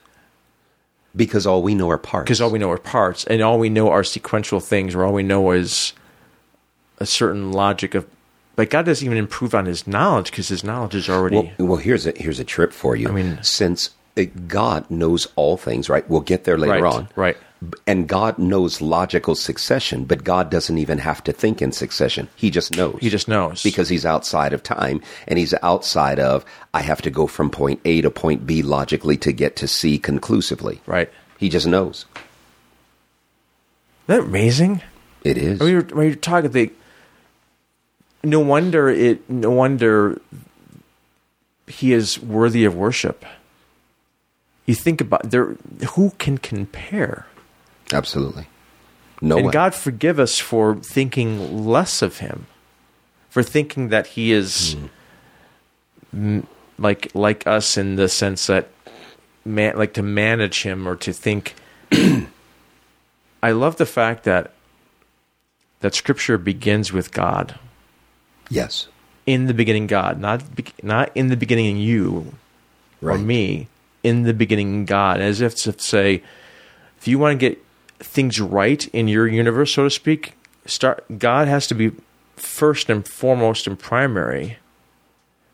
Because 1.15 1.47
all 1.47 1.61
we 1.61 1.75
know 1.75 1.89
are 1.89 1.97
parts. 1.97 2.25
Because 2.25 2.41
all 2.41 2.51
we 2.51 2.59
know 2.59 2.71
are 2.71 2.77
parts, 2.77 3.25
and 3.25 3.41
all 3.41 3.57
we 3.57 3.69
know 3.69 3.89
are 3.89 4.03
sequential 4.03 4.59
things, 4.59 4.95
or 4.95 5.03
all 5.05 5.13
we 5.13 5.23
know 5.23 5.51
is 5.51 5.93
a 6.99 7.05
certain 7.05 7.51
logic 7.51 7.95
of. 7.95 8.05
But 8.55 8.69
God 8.69 8.85
doesn't 8.85 9.05
even 9.05 9.17
improve 9.17 9.53
on 9.53 9.65
His 9.65 9.87
knowledge 9.87 10.31
because 10.31 10.47
His 10.49 10.63
knowledge 10.63 10.95
is 10.95 11.09
already. 11.09 11.53
well, 11.57 11.67
well, 11.67 11.77
here's 11.77 12.05
a 12.05 12.13
here's 12.15 12.39
a 12.39 12.43
trip 12.45 12.73
for 12.73 12.95
you. 12.95 13.07
I 13.07 13.11
mean- 13.11 13.39
since 13.43 13.91
uh, 14.17 14.23
God 14.47 14.89
knows 14.89 15.27
all 15.35 15.57
things, 15.57 15.89
right? 15.89 16.07
We'll 16.09 16.21
get 16.21 16.43
there 16.43 16.57
later 16.57 16.81
right, 16.81 16.93
on. 16.93 17.09
right. 17.15 17.37
And 17.87 18.07
God 18.07 18.37
knows 18.37 18.81
logical 18.81 19.35
succession, 19.35 20.05
but 20.05 20.23
God 20.23 20.49
doesn't 20.49 20.77
even 20.77 20.99
have 20.99 21.23
to 21.25 21.33
think 21.33 21.61
in 21.61 21.71
succession. 21.71 22.27
He 22.35 22.49
just 22.49 22.75
knows. 22.75 22.97
He 23.01 23.09
just 23.09 23.27
knows 23.27 23.63
because 23.63 23.89
he's 23.89 24.05
outside 24.05 24.53
of 24.53 24.63
time 24.63 25.01
and 25.27 25.39
he's 25.39 25.53
outside 25.61 26.19
of 26.19 26.45
I 26.73 26.81
have 26.81 27.01
to 27.03 27.09
go 27.09 27.27
from 27.27 27.49
point 27.49 27.79
A 27.85 28.01
to 28.01 28.09
point 28.09 28.45
B 28.45 28.61
logically 28.61 29.17
to 29.17 29.31
get 29.31 29.55
to 29.57 29.67
C 29.67 29.97
conclusively. 29.97 30.81
right. 30.85 31.11
He 31.37 31.49
just 31.49 31.67
knows. 31.67 32.05
Isn't 34.07 34.21
that 34.23 34.29
amazing? 34.29 34.81
It 35.23 35.37
is. 35.37 35.59
when 35.59 35.69
you're, 35.69 35.83
when 35.83 36.05
you're 36.07 36.15
talking 36.15 36.51
the 36.51 36.71
no 38.23 38.39
wonder 38.39 38.89
it 38.89 39.29
no 39.29 39.51
wonder 39.51 40.19
he 41.67 41.93
is 41.93 42.19
worthy 42.19 42.65
of 42.65 42.75
worship 42.75 43.25
you 44.65 44.73
think 44.73 44.99
about 45.01 45.29
there 45.29 45.57
who 45.91 46.11
can 46.17 46.37
compare 46.37 47.27
Absolutely. 47.93 48.47
No 49.21 49.37
and 49.37 49.45
one. 49.45 49.51
god 49.53 49.75
forgive 49.75 50.19
us 50.19 50.39
for 50.39 50.75
thinking 50.75 51.65
less 51.65 52.01
of 52.01 52.19
him 52.19 52.47
for 53.29 53.43
thinking 53.43 53.89
that 53.89 54.07
he 54.07 54.31
is 54.31 54.77
hmm. 56.13 56.37
m- 56.37 56.47
like 56.79 57.13
like 57.13 57.45
us 57.45 57.77
in 57.77 57.97
the 57.97 58.07
sense 58.07 58.47
that 58.47 58.69
man 59.43 59.77
like 59.77 59.93
to 59.93 60.01
manage 60.01 60.63
him 60.63 60.87
or 60.87 60.95
to 60.95 61.11
think. 61.11 61.55
I 63.43 63.51
love 63.51 63.75
the 63.75 63.85
fact 63.85 64.23
that 64.23 64.53
that 65.81 65.93
scripture 65.93 66.37
begins 66.37 66.93
with 66.93 67.11
god. 67.11 67.59
Yes. 68.49 68.87
in 69.25 69.47
the 69.47 69.53
beginning 69.53 69.87
God, 69.87 70.19
not 70.19 70.55
be- 70.55 70.65
not 70.83 71.11
in 71.15 71.27
the 71.27 71.35
beginning 71.35 71.77
you 71.77 72.35
or 73.01 73.17
me, 73.17 73.67
in 74.03 74.23
the 74.23 74.33
beginning 74.33 74.85
God, 74.85 75.19
as 75.19 75.41
if 75.41 75.55
to 75.63 75.77
say, 75.77 76.23
if 76.97 77.07
you 77.07 77.19
want 77.19 77.39
to 77.39 77.49
get 77.49 77.63
things 77.99 78.39
right 78.39 78.87
in 78.89 79.07
your 79.07 79.27
universe, 79.27 79.73
so 79.73 79.83
to 79.83 79.89
speak, 79.89 80.33
start. 80.65 81.03
God 81.17 81.47
has 81.47 81.67
to 81.67 81.75
be 81.75 81.91
first 82.35 82.89
and 82.89 83.07
foremost 83.07 83.67
and 83.67 83.79
primary, 83.79 84.57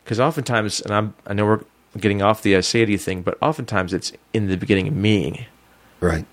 because 0.04 0.18
oftentimes, 0.18 0.80
and 0.80 0.92
I'm, 0.92 1.14
I 1.26 1.34
know 1.34 1.46
we're 1.46 1.64
getting 1.98 2.22
off 2.22 2.42
the 2.42 2.54
aseity 2.54 3.00
thing, 3.00 3.22
but 3.22 3.38
oftentimes 3.40 3.92
it's 3.92 4.12
in 4.32 4.48
the 4.48 4.56
beginning 4.56 4.88
of 4.88 4.94
me. 4.94 5.48
Right. 6.00 6.26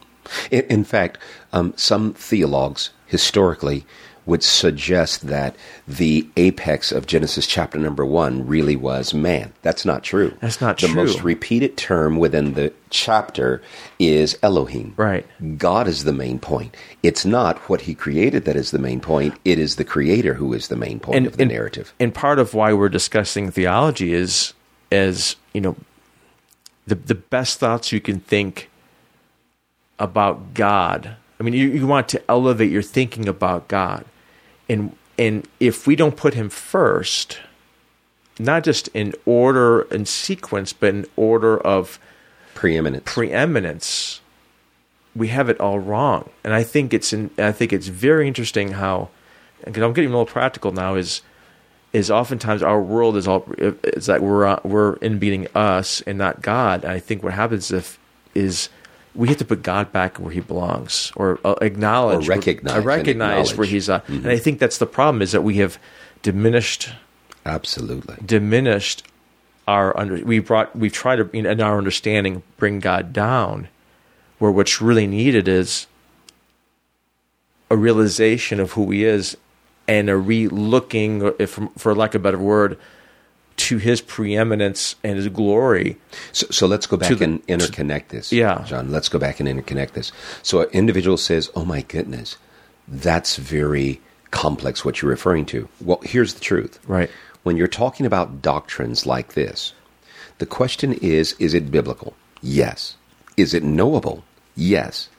In, 0.50 0.66
in 0.66 0.84
fact, 0.84 1.18
um, 1.54 1.74
some 1.76 2.14
theologues 2.14 2.90
historically 3.06 3.86
would 4.30 4.44
suggest 4.44 5.28
that 5.28 5.56
the 5.88 6.28
apex 6.38 6.92
of 6.92 7.08
Genesis 7.08 7.48
chapter 7.48 7.80
number 7.80 8.06
one 8.06 8.46
really 8.46 8.76
was 8.76 9.14
man. 9.14 9.52
That's 9.64 9.86
not 9.86 10.04
true. 10.04 10.38
That's 10.40 10.62
not 10.62 10.78
the 10.78 10.88
true. 10.88 10.96
The 10.96 11.02
most 11.02 11.24
repeated 11.24 11.78
term 11.78 12.18
within 12.18 12.54
the 12.54 12.72
chapter 12.92 13.62
is 13.98 14.38
Elohim. 14.44 14.94
Right. 14.98 15.26
God 15.58 15.88
is 15.88 16.04
the 16.04 16.14
main 16.14 16.40
point. 16.40 16.78
It's 17.02 17.26
not 17.26 17.58
what 17.70 17.82
he 17.82 17.96
created 17.96 18.46
that 18.46 18.56
is 18.56 18.72
the 18.72 18.80
main 18.80 19.02
point. 19.02 19.36
It 19.44 19.58
is 19.58 19.76
the 19.76 19.84
creator 19.84 20.36
who 20.36 20.54
is 20.54 20.68
the 20.68 20.76
main 20.76 21.00
point 21.00 21.26
of 21.26 21.38
the 21.38 21.44
and, 21.44 21.52
narrative. 21.52 21.94
And 22.00 22.14
part 22.14 22.38
of 22.40 22.54
why 22.54 22.72
we're 22.74 22.90
discussing 22.90 23.50
theology 23.52 24.14
is, 24.14 24.54
as 24.92 25.36
you 25.54 25.62
know, 25.62 25.76
the 26.86 26.96
the 26.96 27.16
best 27.16 27.60
thoughts 27.60 27.92
you 27.92 28.00
can 28.00 28.20
think 28.20 28.70
about 29.98 30.54
God. 30.54 31.16
I 31.40 31.44
mean, 31.44 31.54
you, 31.54 31.70
you 31.70 31.88
want 31.88 32.10
to 32.10 32.22
elevate 32.30 32.72
your 32.72 32.82
thinking 32.82 33.28
about 33.28 33.68
God, 33.68 34.06
and 34.70 34.96
and 35.18 35.48
if 35.60 35.86
we 35.86 35.96
don't 35.96 36.16
put 36.16 36.34
Him 36.34 36.50
first, 36.50 37.40
not 38.40 38.64
just 38.64 38.88
in 38.90 39.14
order 39.26 39.82
and 39.82 40.08
sequence, 40.08 40.72
but 40.72 40.90
in 40.94 41.06
order 41.16 41.58
of 41.58 42.00
Preeminence. 42.56 43.04
preeminence, 43.06 44.22
we 45.16 45.30
have 45.30 45.50
it 45.50 45.60
all 45.60 45.80
wrong. 45.80 46.30
And 46.44 46.54
I 46.54 46.64
think 46.64 46.94
it's 46.94 47.12
in, 47.14 47.32
I 47.38 47.52
think 47.52 47.74
it's 47.74 47.88
very 47.88 48.28
interesting 48.28 48.72
how, 48.72 49.10
because 49.64 49.84
I'm 49.84 49.94
getting 49.94 50.10
a 50.10 50.14
little 50.14 50.26
practical 50.26 50.72
now, 50.72 50.96
is 50.96 51.22
is 51.92 52.12
oftentimes 52.12 52.62
our 52.62 52.82
world 52.82 53.18
is 53.18 53.28
all 53.28 53.46
is 53.58 54.06
that 54.06 54.22
we're 54.22 54.46
uh, 54.46 54.60
we're 54.64 54.96
in 54.96 55.20
beating 55.20 55.48
us 55.56 56.02
and 56.02 56.18
not 56.18 56.42
God. 56.42 56.84
And 56.84 56.92
I 56.94 57.00
think 57.00 57.24
what 57.24 57.34
happens 57.34 57.72
if 57.72 58.00
is 58.36 58.70
we 59.16 59.28
have 59.28 59.38
to 59.38 59.46
put 59.46 59.64
God 59.64 59.92
back 59.92 60.18
where 60.18 60.32
He 60.32 60.40
belongs, 60.40 61.12
or 61.16 61.40
uh, 61.44 61.56
acknowledge, 61.62 62.28
Or 62.28 62.32
recognize 62.32 62.78
uh, 62.78 62.82
recognize 62.82 63.56
where. 63.56 63.68
He's. 63.68 63.90
Uh, 63.90 64.02
And 64.08 64.28
I 64.28 64.38
think 64.38 64.60
that's 64.60 64.78
the 64.78 64.86
problem 64.86 65.22
is 65.22 65.32
that 65.32 65.42
we 65.44 65.56
have 65.58 65.80
diminished 66.22 66.90
Absolutely. 67.46 68.16
diminished 68.26 69.04
our 69.68 69.98
under 69.98 70.24
we 70.26 70.40
brought 70.40 70.76
we've 70.76 70.92
tried 70.92 71.18
to 71.18 71.30
in 71.32 71.46
in 71.46 71.62
our 71.62 71.78
understanding 71.78 72.44
bring 72.58 72.80
God 72.80 73.14
down 73.14 73.70
where 74.40 74.52
what's 74.52 74.82
really 74.82 75.08
needed 75.08 75.48
is 75.48 75.88
a 77.70 77.78
realization 77.78 78.60
of 78.60 78.74
who 78.74 78.90
he 78.92 79.06
is 79.06 79.38
and 79.88 80.10
a 80.10 80.18
re-looking 80.18 81.32
if 81.40 81.60
for 81.78 81.96
lack 81.96 82.16
of 82.16 82.22
a 82.22 82.24
better 82.24 82.40
word 82.40 82.78
to 83.60 83.78
his 83.78 84.02
preeminence 84.02 84.96
and 85.04 85.18
his 85.18 85.28
glory 85.28 85.98
So, 86.32 86.48
so 86.50 86.66
let's 86.68 86.88
go 86.88 86.98
back 86.98 87.18
the- 87.18 87.24
and 87.26 87.46
interconnect 87.48 88.08
this. 88.10 88.32
Yeah. 88.32 88.64
John, 88.66 88.92
let's 88.92 89.10
go 89.10 89.20
back 89.20 89.40
and 89.40 89.48
interconnect 89.50 89.92
this. 89.92 90.12
So 90.44 90.62
an 90.62 90.70
individual 90.72 91.18
says, 91.18 91.50
oh 91.56 91.66
my 91.66 91.82
goodness, 91.82 92.38
that's 92.88 93.36
very 93.36 94.00
complex 94.32 94.84
what 94.86 95.02
you're 95.02 95.12
referring 95.12 95.46
to. 95.48 95.68
Well, 95.82 96.00
here's 96.04 96.34
the 96.34 96.40
truth. 96.40 96.80
Right. 96.88 97.10
When 97.44 97.58
you're 97.58 97.68
talking 97.68 98.06
about 98.06 98.42
doctrines 98.42 99.06
like 99.06 99.34
this, 99.34 99.74
the 100.38 100.46
question 100.46 100.94
is, 100.94 101.34
is 101.40 101.54
it 101.54 101.70
biblical? 101.72 102.14
Yes. 102.42 102.96
Is 103.38 103.54
it 103.54 103.64
knowable? 103.64 104.24
Yes. 104.56 105.10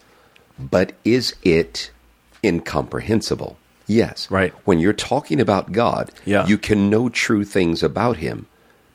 But 0.58 0.92
is 1.04 1.34
it 1.42 1.90
incomprehensible? 2.44 3.56
Yes. 3.90 4.28
Right. 4.30 4.54
When 4.64 4.78
you're 4.78 4.92
talking 4.92 5.40
about 5.40 5.72
God, 5.72 6.10
Yeah. 6.24 6.46
you 6.46 6.58
can 6.58 6.88
know 6.90 7.08
true 7.08 7.44
things 7.44 7.82
about 7.82 8.18
him. 8.18 8.46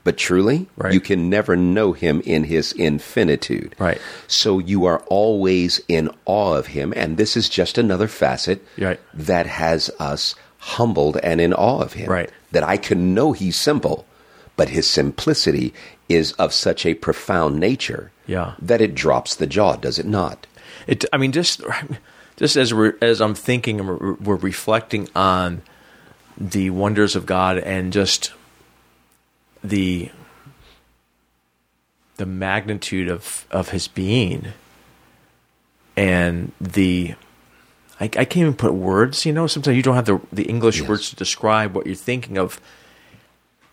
But 0.06 0.18
truly, 0.18 0.68
Right. 0.78 0.94
you 0.94 1.02
can 1.02 1.30
never 1.30 1.56
know 1.58 1.92
him 1.94 2.22
in 2.26 2.44
his 2.46 2.72
infinitude. 2.74 3.76
Right. 3.80 4.00
So 4.28 4.60
you 4.60 4.86
are 4.86 5.00
always 5.08 5.82
in 5.88 6.10
awe 6.26 6.54
of 6.54 6.68
him, 6.68 6.94
and 6.96 7.18
this 7.18 7.36
is 7.36 7.50
just 7.50 7.78
another 7.78 8.08
facet 8.08 8.64
Right. 8.80 9.00
that 9.14 9.48
has 9.48 9.90
us 10.00 10.36
humbled 10.60 11.18
and 11.24 11.42
in 11.42 11.54
awe 11.54 11.82
of 11.82 11.94
him. 11.94 12.10
Right. 12.10 12.30
That 12.52 12.64
I 12.64 12.78
can 12.78 13.14
know 13.14 13.34
he's 13.34 13.60
simple, 13.60 14.06
but 14.56 14.70
his 14.70 14.88
simplicity 14.88 15.74
is 16.08 16.32
of 16.34 16.54
such 16.54 16.86
a 16.86 16.94
profound 16.94 17.60
nature 17.60 18.12
Yeah. 18.28 18.54
that 18.62 18.80
it 18.82 18.96
drops 18.96 19.36
the 19.36 19.48
jaw, 19.48 19.76
does 19.76 20.00
it 20.00 20.06
not? 20.06 20.48
It. 20.88 21.04
I 21.12 21.18
mean, 21.18 21.32
just 21.32 21.62
just 22.38 22.56
as 22.56 22.74
we're 22.74 22.98
as 23.02 23.22
I'm 23.22 23.36
thinking, 23.36 23.80
and 23.80 23.90
we're, 23.90 24.14
we're 24.14 24.36
reflecting 24.36 25.10
on 25.16 25.62
the 26.38 26.70
wonders 26.70 27.16
of 27.16 27.26
God 27.26 27.58
and 27.58 27.94
just 27.94 28.34
the 29.64 30.10
the 32.18 32.26
magnitude 32.26 33.10
of 33.10 33.46
of 33.52 33.70
His 33.70 33.88
being 33.88 34.48
and 35.96 36.52
the. 36.60 37.16
I, 37.98 38.06
I 38.06 38.08
can't 38.26 38.38
even 38.38 38.54
put 38.56 38.74
words. 38.74 39.26
You 39.26 39.32
know, 39.32 39.48
sometimes 39.48 39.78
you 39.78 39.84
don't 39.84 39.96
have 39.96 40.06
the 40.06 40.20
the 40.34 40.44
English 40.44 40.80
Yes. 40.82 40.90
words 40.90 41.10
to 41.12 41.16
describe 41.16 41.74
what 41.74 41.86
you're 41.86 41.96
thinking 41.96 42.38
of. 42.38 42.60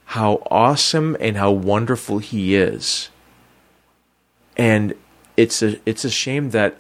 How 0.07 0.47
awesome 0.51 1.17
and 1.21 1.37
how 1.39 1.51
wonderful 1.53 2.19
He 2.19 2.55
is 2.55 3.09
and 4.57 4.95
it's 5.37 5.63
a 5.63 5.81
it's 5.87 6.05
a 6.05 6.11
shame 6.11 6.51
that 6.51 6.77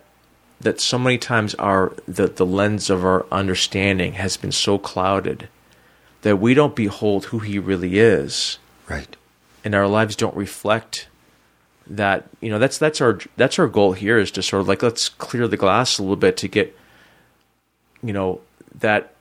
that 0.62 0.80
so 0.80 0.98
many 0.98 1.18
times 1.18 1.54
our 1.56 1.92
the, 2.06 2.26
the 2.26 2.46
lens 2.46 2.90
of 2.90 3.04
our 3.04 3.26
understanding 3.30 4.14
has 4.14 4.36
been 4.36 4.52
so 4.52 4.78
clouded 4.78 5.48
that 6.22 6.38
we 6.38 6.54
don't 6.54 6.76
behold 6.76 7.26
who 7.26 7.40
he 7.40 7.58
really 7.58 7.98
is. 7.98 8.58
Right. 8.88 9.16
and 9.64 9.74
our 9.74 9.86
lives 9.86 10.16
don't 10.16 10.36
reflect 10.36 11.08
that 11.86 12.28
you 12.40 12.48
know 12.50 12.58
that's 12.58 12.78
that's 12.78 13.00
our 13.00 13.18
that's 13.36 13.58
our 13.58 13.66
goal 13.66 13.92
here 13.92 14.18
is 14.18 14.30
to 14.32 14.42
sort 14.42 14.60
of 14.60 14.68
like 14.68 14.82
let's 14.82 15.08
clear 15.08 15.48
the 15.48 15.56
glass 15.56 15.98
a 15.98 16.02
little 16.02 16.16
bit 16.16 16.36
to 16.38 16.48
get 16.48 16.76
you 18.02 18.12
know 18.12 18.40
that 18.74 19.14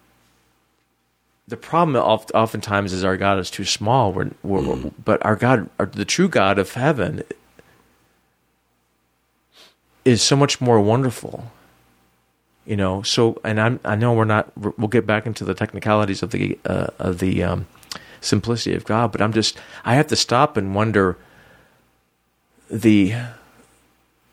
the 1.47 1.58
problem 1.58 1.95
oft, 1.95 2.32
oftentimes 2.34 2.93
is 2.93 3.04
our 3.04 3.17
God 3.17 3.38
is 3.39 3.51
too 3.51 3.65
small. 3.65 4.13
We're, 4.13 4.32
we're, 4.41 4.62
mm. 4.62 4.93
but 5.04 5.23
our 5.25 5.36
God 5.36 5.69
our, 5.80 5.86
the 5.86 6.06
true 6.06 6.30
God 6.30 6.58
of 6.58 6.73
heaven 6.73 7.23
is 10.03 10.21
so 10.21 10.35
much 10.35 10.59
more 10.61 10.79
wonderful 10.79 11.51
you 12.65 12.75
know? 12.75 13.01
So 13.01 13.39
and 13.43 13.59
i'm 13.59 13.79
i 13.83 13.95
know 13.95 14.13
we're 14.13 14.25
not 14.25 14.51
we'll 14.55 14.87
get 14.87 15.05
back 15.05 15.25
into 15.25 15.43
the 15.43 15.53
technicalities 15.53 16.23
of 16.23 16.31
the 16.31 16.59
uh, 16.65 16.87
of 16.99 17.19
the 17.19 17.43
um, 17.43 17.67
simplicity 18.21 18.75
of 18.75 18.85
god 18.85 19.11
but 19.11 19.21
i'm 19.21 19.33
just 19.33 19.57
i 19.83 19.95
have 19.95 20.07
to 20.07 20.15
stop 20.15 20.55
and 20.57 20.75
wonder 20.75 21.17
the 22.69 23.15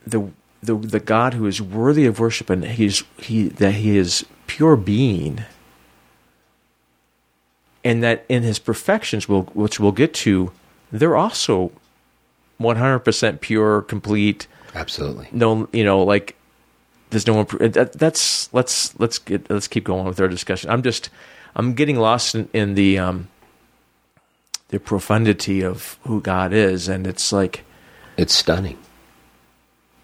the 0.07 0.31
the 0.63 0.75
the 0.77 1.01
god 1.01 1.35
who 1.35 1.47
is 1.47 1.63
worthy 1.63 2.05
of 2.05 2.21
worship 2.21 2.51
and 2.51 2.65
he's 2.65 3.03
he 3.17 3.49
that 3.49 3.75
he 3.75 3.97
is 3.97 4.27
pure 4.47 4.77
being 4.77 5.45
and 7.83 8.03
that 8.03 8.27
in 8.29 8.43
his 8.43 8.59
perfections 8.59 9.29
will 9.29 9.45
which 9.55 9.81
we'll 9.81 9.93
get 9.93 10.13
to 10.13 10.53
they're 10.93 11.17
also 11.17 11.73
100% 12.61 13.41
pure 13.41 13.83
complete 13.83 14.47
Absolutely. 14.75 15.29
no 15.33 15.69
you 15.73 15.85
know 15.85 16.03
like 16.03 16.37
there's 17.11 17.27
no 17.27 17.35
one 17.35 17.47
that, 17.73 17.93
that's 17.95 18.53
let's 18.53 18.99
let's 19.01 19.19
get 19.19 19.49
let's 19.51 19.69
keep 19.69 19.85
going 19.85 20.05
with 20.07 20.21
our 20.21 20.29
discussion 20.29 20.69
i'm 20.71 20.83
just 20.83 21.11
i'm 21.57 21.75
getting 21.75 21.97
lost 21.97 22.35
in, 22.35 22.49
in 22.53 22.75
the 22.75 22.99
um 22.99 23.29
the 24.69 24.79
profundity 24.79 25.63
of 25.63 25.99
who 26.05 26.21
god 26.21 26.53
is 26.53 26.89
and 26.89 27.07
it's 27.07 27.33
like 27.33 27.65
It's 28.19 28.35
stunning. 28.35 28.77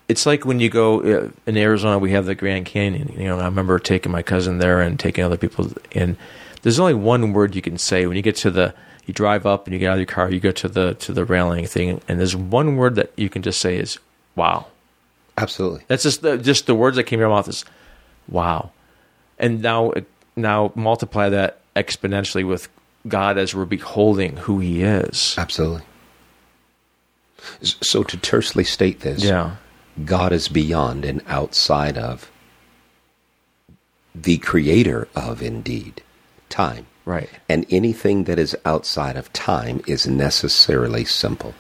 it's 0.09 0.25
like 0.25 0.45
when 0.47 0.61
you 0.61 0.71
go 0.71 1.01
uh, 1.01 1.29
in 1.47 1.57
Arizona, 1.57 1.99
we 1.99 2.13
have 2.13 2.27
the 2.27 2.35
Grand 2.35 2.67
Canyon. 2.67 3.13
You 3.19 3.27
know, 3.29 3.39
I 3.39 3.45
remember 3.47 3.79
taking 3.79 4.13
my 4.13 4.23
cousin 4.23 4.59
there 4.59 4.81
and 4.81 4.99
taking 4.99 5.25
other 5.25 5.37
people, 5.37 5.71
and 5.93 6.17
there's 6.63 6.79
only 6.79 6.95
one 6.95 7.33
word 7.33 7.55
you 7.55 7.63
can 7.63 7.77
say 7.79 8.07
when 8.07 8.17
you 8.17 8.23
get 8.23 8.37
to 8.37 8.51
the. 8.51 8.75
You 9.07 9.13
drive 9.13 9.45
up 9.45 9.67
and 9.67 9.75
you 9.75 9.79
get 9.81 9.89
out 9.89 9.95
of 9.95 9.99
your 9.99 10.07
car. 10.07 10.31
You 10.31 10.41
go 10.41 10.53
to 10.53 10.69
the 10.69 10.95
to 10.95 11.13
the 11.13 11.25
railing 11.27 11.67
thing, 11.67 12.01
and 12.09 12.19
there's 12.19 12.35
one 12.37 12.77
word 12.77 12.95
that 12.95 13.13
you 13.17 13.29
can 13.29 13.43
just 13.43 13.61
say 13.61 13.77
is 13.77 13.99
"Wow." 14.37 14.67
Absolutely. 15.37 15.83
That's 15.89 16.03
just 16.05 16.23
the, 16.23 16.39
just 16.39 16.67
the 16.67 16.75
words 16.75 16.97
that 16.97 17.05
came 17.05 17.19
out 17.19 17.25
of 17.25 17.29
your 17.29 17.37
mouth 17.37 17.49
is 17.49 17.65
"Wow," 18.29 18.71
and 19.39 19.61
now 19.63 19.93
now 20.37 20.73
multiply 20.75 21.29
that 21.29 21.59
exponentially 21.77 22.47
with 22.47 22.69
God 23.09 23.37
as 23.37 23.55
we're 23.55 23.65
beholding 23.65 24.37
who 24.39 24.61
He 24.61 24.83
is. 24.83 25.35
Absolutely. 25.37 25.83
So 27.63 28.03
to 28.05 28.17
tersely 28.17 28.65
state 28.65 29.01
this, 29.01 29.23
Yeah, 29.23 29.57
God 30.05 30.33
is 30.33 30.49
beyond 30.49 31.05
and 31.05 31.21
outside 31.27 31.99
of 31.99 32.31
the 34.15 34.39
creator 34.39 35.09
of 35.15 35.43
indeed 35.43 36.03
time. 36.49 36.87
right. 37.05 37.29
And 37.49 37.67
anything 37.69 38.25
that 38.25 38.39
is 38.39 38.57
outside 38.65 39.17
of 39.17 39.31
time 39.33 39.83
is 39.87 40.07
necessarily 40.07 41.05
simple. 41.05 41.53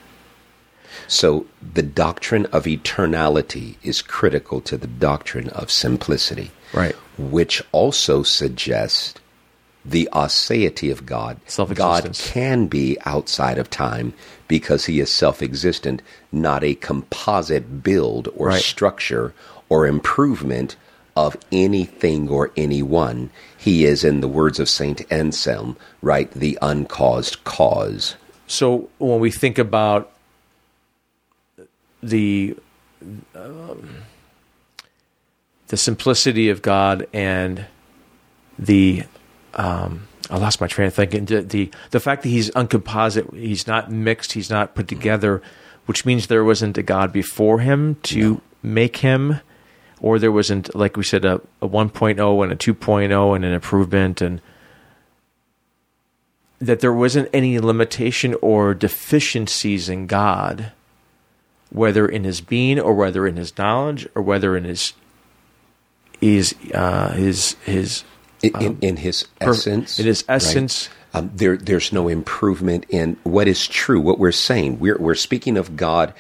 So 1.09 1.47
the 1.75 1.83
doctrine 1.83 2.47
of 2.47 2.65
eternality 2.65 3.77
is 3.83 4.03
critical 4.03 4.61
to 4.63 4.77
the 4.77 4.87
doctrine 4.87 5.49
of 5.51 5.71
simplicity, 5.71 6.51
Right. 6.73 6.95
which 7.19 7.63
also 7.73 8.23
suggests 8.23 9.15
the 9.85 10.09
aseity 10.13 10.91
of 10.91 11.05
God. 11.05 11.39
God 11.75 12.15
can 12.15 12.67
be 12.67 12.97
outside 13.05 13.59
of 13.59 13.69
time 13.69 14.15
because 14.49 14.87
he 14.87 14.99
is 15.01 15.11
self 15.11 15.43
existent, 15.43 16.01
not 16.33 16.65
a 16.65 16.75
composite 16.75 17.83
build 17.83 18.29
or 18.37 18.49
Right. 18.49 18.63
structure 18.63 19.35
or 19.69 19.87
improvement 19.87 20.77
of 21.17 21.37
anything 21.53 22.29
or 22.29 22.51
anyone. 22.57 23.31
He 23.57 23.85
is, 23.85 24.05
in 24.05 24.21
the 24.21 24.29
words 24.29 24.59
of 24.59 24.69
Saint 24.69 25.03
Anselm, 25.13 25.77
right, 26.03 26.31
the 26.33 26.59
uncaused 26.61 27.45
cause. 27.45 28.17
So 28.47 28.89
when 28.99 29.21
we 29.21 29.31
think 29.31 29.59
about 29.59 30.11
the 32.09 32.57
um, 33.35 34.03
the 35.69 35.77
simplicity 35.77 36.51
of 36.51 36.63
God 36.63 37.07
and 37.13 37.67
the 38.59 39.05
um, 39.55 40.09
I 40.31 40.39
lost 40.39 40.61
my 40.61 40.67
train 40.67 40.89
of 40.89 40.95
thinking. 40.95 41.27
The, 41.27 41.43
the 41.43 41.71
the 41.91 42.01
fact 42.01 42.23
that 42.23 42.29
he's 42.29 42.51
uncomposite, 42.55 43.33
he's 43.35 43.67
not 43.67 43.91
mixed, 43.91 44.33
he's 44.33 44.51
not 44.51 44.75
put 44.75 44.89
together, 44.89 45.43
which 45.87 46.05
means 46.05 46.27
there 46.27 46.45
wasn't 46.45 46.79
a 46.79 46.83
God 46.83 47.13
before 47.13 47.61
him 47.61 47.97
to 48.05 48.41
make 48.63 48.99
him, 48.99 49.41
or 50.01 50.19
there 50.19 50.33
wasn't, 50.33 50.75
like 50.75 50.97
we 50.97 51.05
said, 51.05 51.25
a, 51.25 51.41
a 51.61 51.69
1.0 51.69 52.43
and 52.43 52.53
a 52.53 52.57
2.0 52.57 53.37
and 53.37 53.45
an 53.45 53.53
improvement, 53.53 54.21
and 54.21 54.41
that 56.59 56.81
there 56.81 56.93
wasn't 56.93 57.29
any 57.33 57.59
limitation 57.59 58.35
or 58.41 58.73
deficiencies 58.75 59.89
in 59.89 60.07
God, 60.07 60.73
whether 61.75 62.07
in 62.07 62.25
his 62.25 62.41
being 62.41 62.79
or 62.81 62.95
whether 62.95 63.27
in 63.27 63.37
his 63.37 63.53
knowledge 63.59 64.09
or 64.15 64.23
whether 64.23 64.57
in 64.57 64.65
his 64.65 64.95
his 66.21 66.55
uh, 66.73 67.11
his 67.13 67.57
his 67.67 68.05
In, 68.43 68.53
in, 68.63 68.79
in 68.81 68.97
his 68.99 69.27
essence. 69.41 69.99
in 69.99 70.07
his 70.07 70.25
right? 70.29 70.37
essence. 70.37 70.89
Um, 71.13 71.31
there, 71.35 71.57
there's 71.57 71.93
no 71.93 72.09
improvement 72.09 72.87
in 72.89 73.17
what 73.23 73.47
is 73.47 73.69
true. 73.69 74.01
What 74.01 74.19
we're 74.19 74.33
saying, 74.33 74.79
we're 74.81 74.99
we're 74.99 75.15
speaking 75.15 75.57
of 75.57 75.77
God 75.77 76.13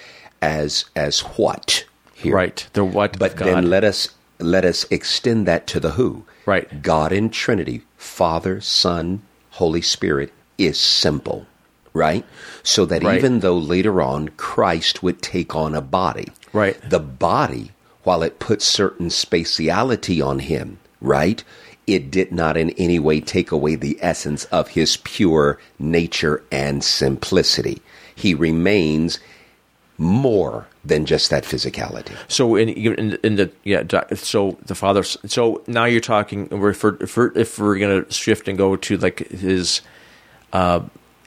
as 0.42 0.84
as 0.94 1.20
what 1.20 1.84
here, 2.14 2.34
Right. 2.34 2.66
The 2.74 2.84
what 2.84 3.18
But 3.18 3.36
then 3.36 3.70
let 3.70 3.84
us 3.84 4.08
let 4.38 4.64
us 4.64 4.84
extend 4.90 5.46
that 5.46 5.66
to 5.68 5.80
the 5.80 5.92
who. 5.92 6.24
Right. 6.46 6.82
God 6.82 7.12
in 7.12 7.30
Trinity, 7.30 7.82
Father, 7.96 8.60
Son, 8.60 9.22
Holy 9.52 9.82
Spirit 9.82 10.32
is 10.58 10.78
simple, 10.78 11.46
right? 11.94 12.24
So 12.62 12.84
that 12.86 13.02
Right. 13.02 13.16
even 13.16 13.40
though 13.40 13.56
later 13.56 14.02
on 14.02 14.28
Christ 14.36 15.02
would 15.02 15.22
take 15.22 15.54
on 15.54 15.74
a 15.74 15.80
body, 15.80 16.28
Right. 16.52 16.76
The 16.88 17.00
body, 17.00 17.72
while 18.04 18.22
it 18.22 18.38
put 18.38 18.62
certain 18.62 19.08
spatiality 19.08 20.24
on 20.24 20.38
him, 20.40 20.78
right? 21.00 21.42
It 21.86 22.10
did 22.10 22.30
not 22.32 22.56
in 22.56 22.70
any 22.70 22.98
way 22.98 23.20
take 23.20 23.50
away 23.50 23.74
the 23.74 23.98
essence 24.00 24.44
of 24.46 24.68
his 24.68 24.96
pure 24.98 25.58
nature 25.78 26.42
and 26.52 26.82
simplicity. 26.84 27.82
He 28.14 28.34
remains 28.34 29.18
more 29.98 30.66
than 30.84 31.06
just 31.06 31.30
that 31.30 31.44
physicality. 31.44 32.12
So 32.28 32.56
in 32.56 32.68
in, 32.68 33.18
in 33.22 33.36
the 33.36 33.50
yeah, 33.64 33.82
so 34.14 34.58
the 34.64 34.74
father. 34.74 35.02
So 35.02 35.62
now 35.66 35.84
you're 35.84 36.00
talking. 36.00 36.48
If 36.50 36.82
we're, 36.82 36.96
if 37.00 37.16
we're, 37.16 37.32
if 37.34 37.58
we're 37.58 37.78
gonna 37.78 38.10
shift 38.12 38.48
and 38.48 38.56
go 38.58 38.76
to 38.76 38.96
like 38.96 39.28
his, 39.28 39.82
uh, 40.52 40.80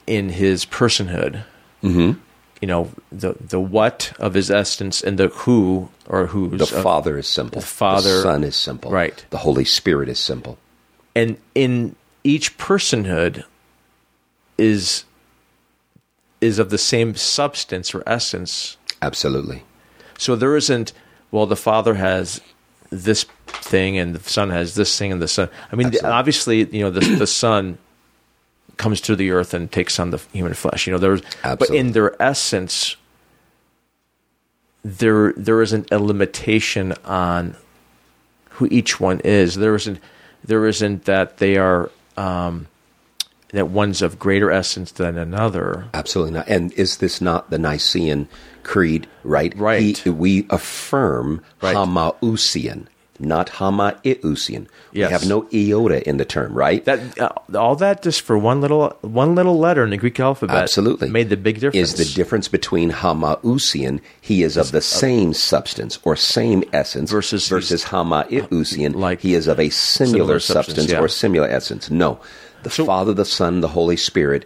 in 0.08 0.30
his 0.30 0.64
personhood, 0.66 1.44
mm-hmm. 1.82 2.18
you 2.60 2.66
know 2.68 2.90
the 3.12 3.34
the 3.40 3.60
what 3.60 4.12
of 4.18 4.34
his 4.34 4.50
essence 4.50 5.02
and 5.02 5.18
the 5.18 5.28
who 5.28 5.88
or 6.06 6.26
who's 6.26 6.58
The 6.58 6.76
of- 6.76 6.82
Father 6.82 7.18
is 7.18 7.28
simple. 7.28 7.60
the 7.60 7.66
Father- 7.66 8.16
the 8.16 8.22
Son 8.22 8.42
is 8.44 8.56
simple. 8.56 8.90
Right. 8.90 9.24
The 9.30 9.38
Holy 9.38 9.64
Spirit 9.64 10.08
is 10.08 10.18
simple. 10.18 10.56
and 11.14 11.36
in 11.54 11.94
each 12.24 12.58
personhood 12.58 13.44
is 14.56 15.04
is 16.40 16.58
of 16.58 16.70
the 16.70 16.78
same 16.78 17.14
substance 17.16 17.94
or 17.94 18.02
essence 18.06 18.76
Absolutely. 19.00 19.62
So 20.18 20.34
there 20.34 20.56
isn't. 20.56 20.92
Well, 21.30 21.46
the 21.46 21.54
father 21.56 21.94
has 21.94 22.40
this 22.90 23.24
thing, 23.46 23.96
and 23.96 24.14
the 24.16 24.28
son 24.28 24.50
has 24.50 24.74
this 24.74 24.98
thing, 24.98 25.12
and 25.12 25.22
the 25.22 25.28
son. 25.28 25.48
I 25.70 25.76
mean, 25.76 25.90
the, 25.90 26.04
obviously, 26.04 26.64
you 26.76 26.82
know, 26.82 26.90
the 26.90 27.00
the 27.16 27.26
son 27.28 27.78
comes 28.78 29.00
to 29.02 29.14
the 29.14 29.30
earth 29.30 29.52
and 29.52 29.70
takes 29.70 30.00
on 30.00 30.10
the 30.10 30.18
human 30.32 30.54
flesh. 30.54 30.86
You 30.86 30.92
know, 30.94 30.98
there's, 30.98 31.20
but 31.42 31.68
in 31.70 31.92
their 31.92 32.20
essence, 32.22 32.96
there 34.84 35.32
there 35.36 35.60
isn't 35.60 35.90
a 35.92 35.98
limitation 35.98 36.94
on 37.04 37.56
who 38.50 38.66
each 38.70 38.98
one 39.00 39.20
is. 39.20 39.56
There 39.56 39.74
isn't 39.74 40.00
there 40.44 40.66
isn't 40.66 41.04
that 41.04 41.38
they 41.38 41.56
are 41.56 41.90
um, 42.16 42.66
that 43.52 43.68
one's 43.68 44.02
of 44.02 44.18
greater 44.18 44.50
essence 44.50 44.92
than 44.92 45.18
another. 45.18 45.86
Absolutely 45.94 46.34
not. 46.34 46.48
And 46.48 46.72
is 46.72 46.98
this 46.98 47.20
not 47.20 47.50
the 47.50 47.58
Nicene 47.58 48.28
Creed, 48.62 49.06
right? 49.24 49.56
Right. 49.56 49.96
He, 49.98 50.10
we 50.10 50.46
affirm 50.50 51.42
Right. 51.62 51.76
homoousian, 51.76 52.86
not 53.20 53.48
homoiousian. 53.48 54.66
Yes. 54.92 55.08
We 55.08 55.12
have 55.12 55.28
no 55.28 55.48
iota 55.52 56.08
in 56.08 56.16
the 56.16 56.24
term, 56.24 56.52
right? 56.54 56.84
That 56.84 57.18
uh, 57.18 57.30
all 57.54 57.76
that 57.76 58.02
just 58.02 58.22
for 58.22 58.38
one 58.38 58.60
little 58.60 58.96
one 59.00 59.34
little 59.34 59.58
letter 59.58 59.84
in 59.84 59.90
the 59.90 59.96
Greek 59.96 60.20
alphabet 60.20 60.56
Absolutely. 60.56 61.10
made 61.10 61.28
the 61.28 61.36
big 61.36 61.60
difference. 61.60 61.92
is 61.92 61.94
the 61.94 62.14
difference 62.14 62.48
between 62.48 62.90
homoousian, 62.90 64.00
he 64.20 64.42
is 64.42 64.56
of 64.56 64.72
the 64.72 64.80
same 64.80 65.34
substance 65.34 65.98
or 66.04 66.16
same 66.16 66.64
essence, 66.72 67.10
Versus 67.10 67.48
versus 67.48 67.84
homoiousian, 67.84 68.94
like 68.94 69.20
he 69.20 69.34
is 69.34 69.46
of 69.46 69.58
a 69.58 69.70
similar, 69.70 70.18
similar 70.18 70.40
substance, 70.40 70.76
substance, 70.76 70.92
yeah. 70.92 71.00
or 71.00 71.08
similar 71.08 71.48
essence. 71.48 71.90
No. 71.90 72.20
The 72.62 72.70
Father, 72.70 73.14
the 73.14 73.24
Son, 73.24 73.60
the 73.60 73.68
Holy 73.68 73.96
Spirit, 73.96 74.44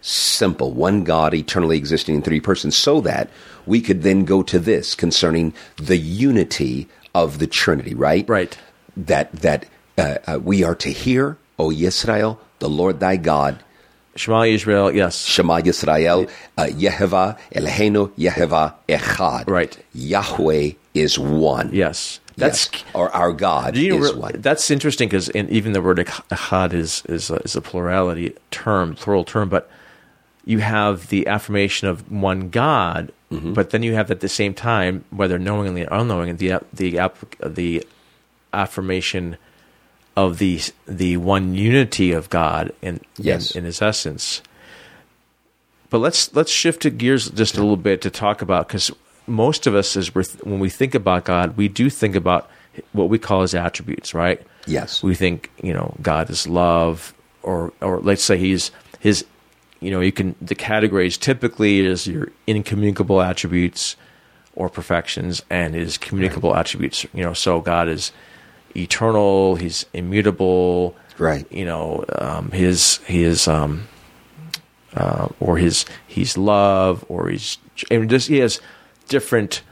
simple, 0.00 0.72
one 0.72 1.04
God, 1.04 1.34
eternally 1.34 1.76
existing 1.76 2.16
in 2.16 2.22
three 2.22 2.40
persons, 2.40 2.76
so 2.76 3.00
that 3.02 3.28
we 3.66 3.80
could 3.80 4.02
then 4.02 4.24
go 4.24 4.42
to 4.42 4.58
this 4.58 4.94
concerning 4.94 5.52
the 5.76 5.98
unity 5.98 6.88
of 7.24 7.38
the 7.38 7.46
Trinity, 7.46 7.94
right? 7.94 8.28
Right. 8.28 8.56
That, 8.96 9.32
that 9.32 9.66
uh, 9.96 10.16
uh, 10.26 10.38
we 10.42 10.64
are 10.64 10.74
to 10.76 10.90
hear, 10.90 11.36
O 11.58 11.70
Israel, 11.70 12.40
the 12.58 12.68
Lord 12.68 13.00
thy 13.00 13.16
God, 13.16 13.62
Shema 14.16 14.42
Israel, 14.44 14.92
yes, 14.94 15.24
Shema 15.24 15.60
Yisrael, 15.60 16.28
uh, 16.56 16.64
Yeheva, 16.64 17.38
Eloheinu, 17.54 18.10
Yeheva, 18.18 18.74
Echad. 18.88 19.48
Right. 19.48 19.78
Yahweh 19.94 20.72
is 20.94 21.18
one. 21.18 21.70
yes. 21.72 22.20
That's 22.36 22.68
Yes. 22.72 22.84
Or 22.94 23.10
our 23.14 23.32
God 23.32 23.76
you 23.76 23.98
is 24.04 24.14
one. 24.14 24.34
that's 24.38 24.70
interesting 24.70 25.08
because 25.08 25.28
even 25.34 25.72
the 25.72 25.82
word 25.82 25.98
echad 25.98 26.72
is 26.72 27.02
is 27.08 27.30
a, 27.30 27.36
is 27.42 27.56
a 27.56 27.60
plurality 27.60 28.34
term, 28.52 28.94
plural 28.94 29.24
term, 29.24 29.48
but 29.48 29.68
you 30.44 30.60
have 30.60 31.08
the 31.08 31.26
affirmation 31.26 31.88
of 31.88 32.08
one 32.10 32.48
God, 32.50 33.10
Mm-hmm. 33.30 33.52
but 33.52 33.70
then 33.70 33.82
you 33.82 33.92
have 33.92 34.10
at 34.10 34.20
the 34.20 34.28
same 34.28 34.54
time, 34.54 35.04
whether 35.10 35.38
knowingly 35.38 35.84
or 35.86 35.92
unknowingly, 35.92 36.32
the 36.32 36.60
the 36.72 37.10
the 37.46 37.86
affirmation 38.54 39.36
of 40.16 40.38
the 40.38 40.60
the 40.86 41.16
one 41.18 41.54
unity 41.54 42.12
of 42.12 42.30
God 42.30 42.72
in 42.82 43.00
Yes. 43.18 43.50
in, 43.52 43.58
in 43.60 43.64
His 43.66 43.82
essence. 43.82 44.40
But 45.90 45.98
let's 45.98 46.34
let's 46.34 46.50
shift 46.50 46.82
to 46.82 46.90
gears 46.90 47.30
just 47.30 47.56
a 47.56 47.60
little 47.60 47.76
bit 47.76 48.00
to 48.02 48.10
talk 48.10 48.42
about 48.42 48.68
because 48.68 48.90
most 49.26 49.66
of 49.66 49.74
us, 49.74 49.96
as 49.96 50.14
we're 50.14 50.24
when 50.42 50.58
we 50.58 50.70
think 50.70 50.94
about 50.94 51.24
God, 51.24 51.56
we 51.56 51.68
do 51.68 51.90
think 51.90 52.14
about 52.16 52.50
what 52.92 53.08
we 53.10 53.18
call 53.18 53.42
His 53.42 53.54
attributes, 53.54 54.14
right? 54.14 54.40
Yes. 54.66 55.02
we 55.02 55.14
think 55.14 55.50
you 55.62 55.72
know 55.72 55.94
God 56.02 56.30
is 56.30 56.46
love, 56.46 57.14
or 57.42 57.72
or 57.80 58.00
let's 58.00 58.22
say 58.24 58.38
He's 58.38 58.70
His. 59.00 59.24
You 59.80 59.90
know, 59.90 60.00
you 60.00 60.12
can 60.12 60.34
the 60.40 60.54
categories 60.54 61.16
typically 61.16 61.80
is 61.80 62.06
your 62.06 62.28
incommunicable 62.46 63.20
attributes 63.22 63.96
or 64.54 64.68
perfections, 64.68 65.42
and 65.50 65.74
His 65.74 65.98
communicable 65.98 66.54
attributes. 66.56 67.04
You 67.14 67.22
know, 67.22 67.32
so 67.32 67.60
God 67.60 67.88
is 67.88 68.12
eternal. 68.76 69.56
He's 69.56 69.86
immutable. 69.92 70.96
Right. 71.18 71.50
You 71.50 71.64
know, 71.64 72.04
um, 72.18 72.50
his 72.50 72.98
he 73.06 73.22
is 73.22 73.48
um, 73.48 73.88
uh, 74.94 75.28
or 75.40 75.58
his 75.58 75.84
he's 76.06 76.36
love, 76.36 77.04
or 77.08 77.28
he's 77.28 77.58
and 77.90 78.08
just 78.08 78.28
he 78.28 78.38
has 78.38 78.60
different 79.08 79.62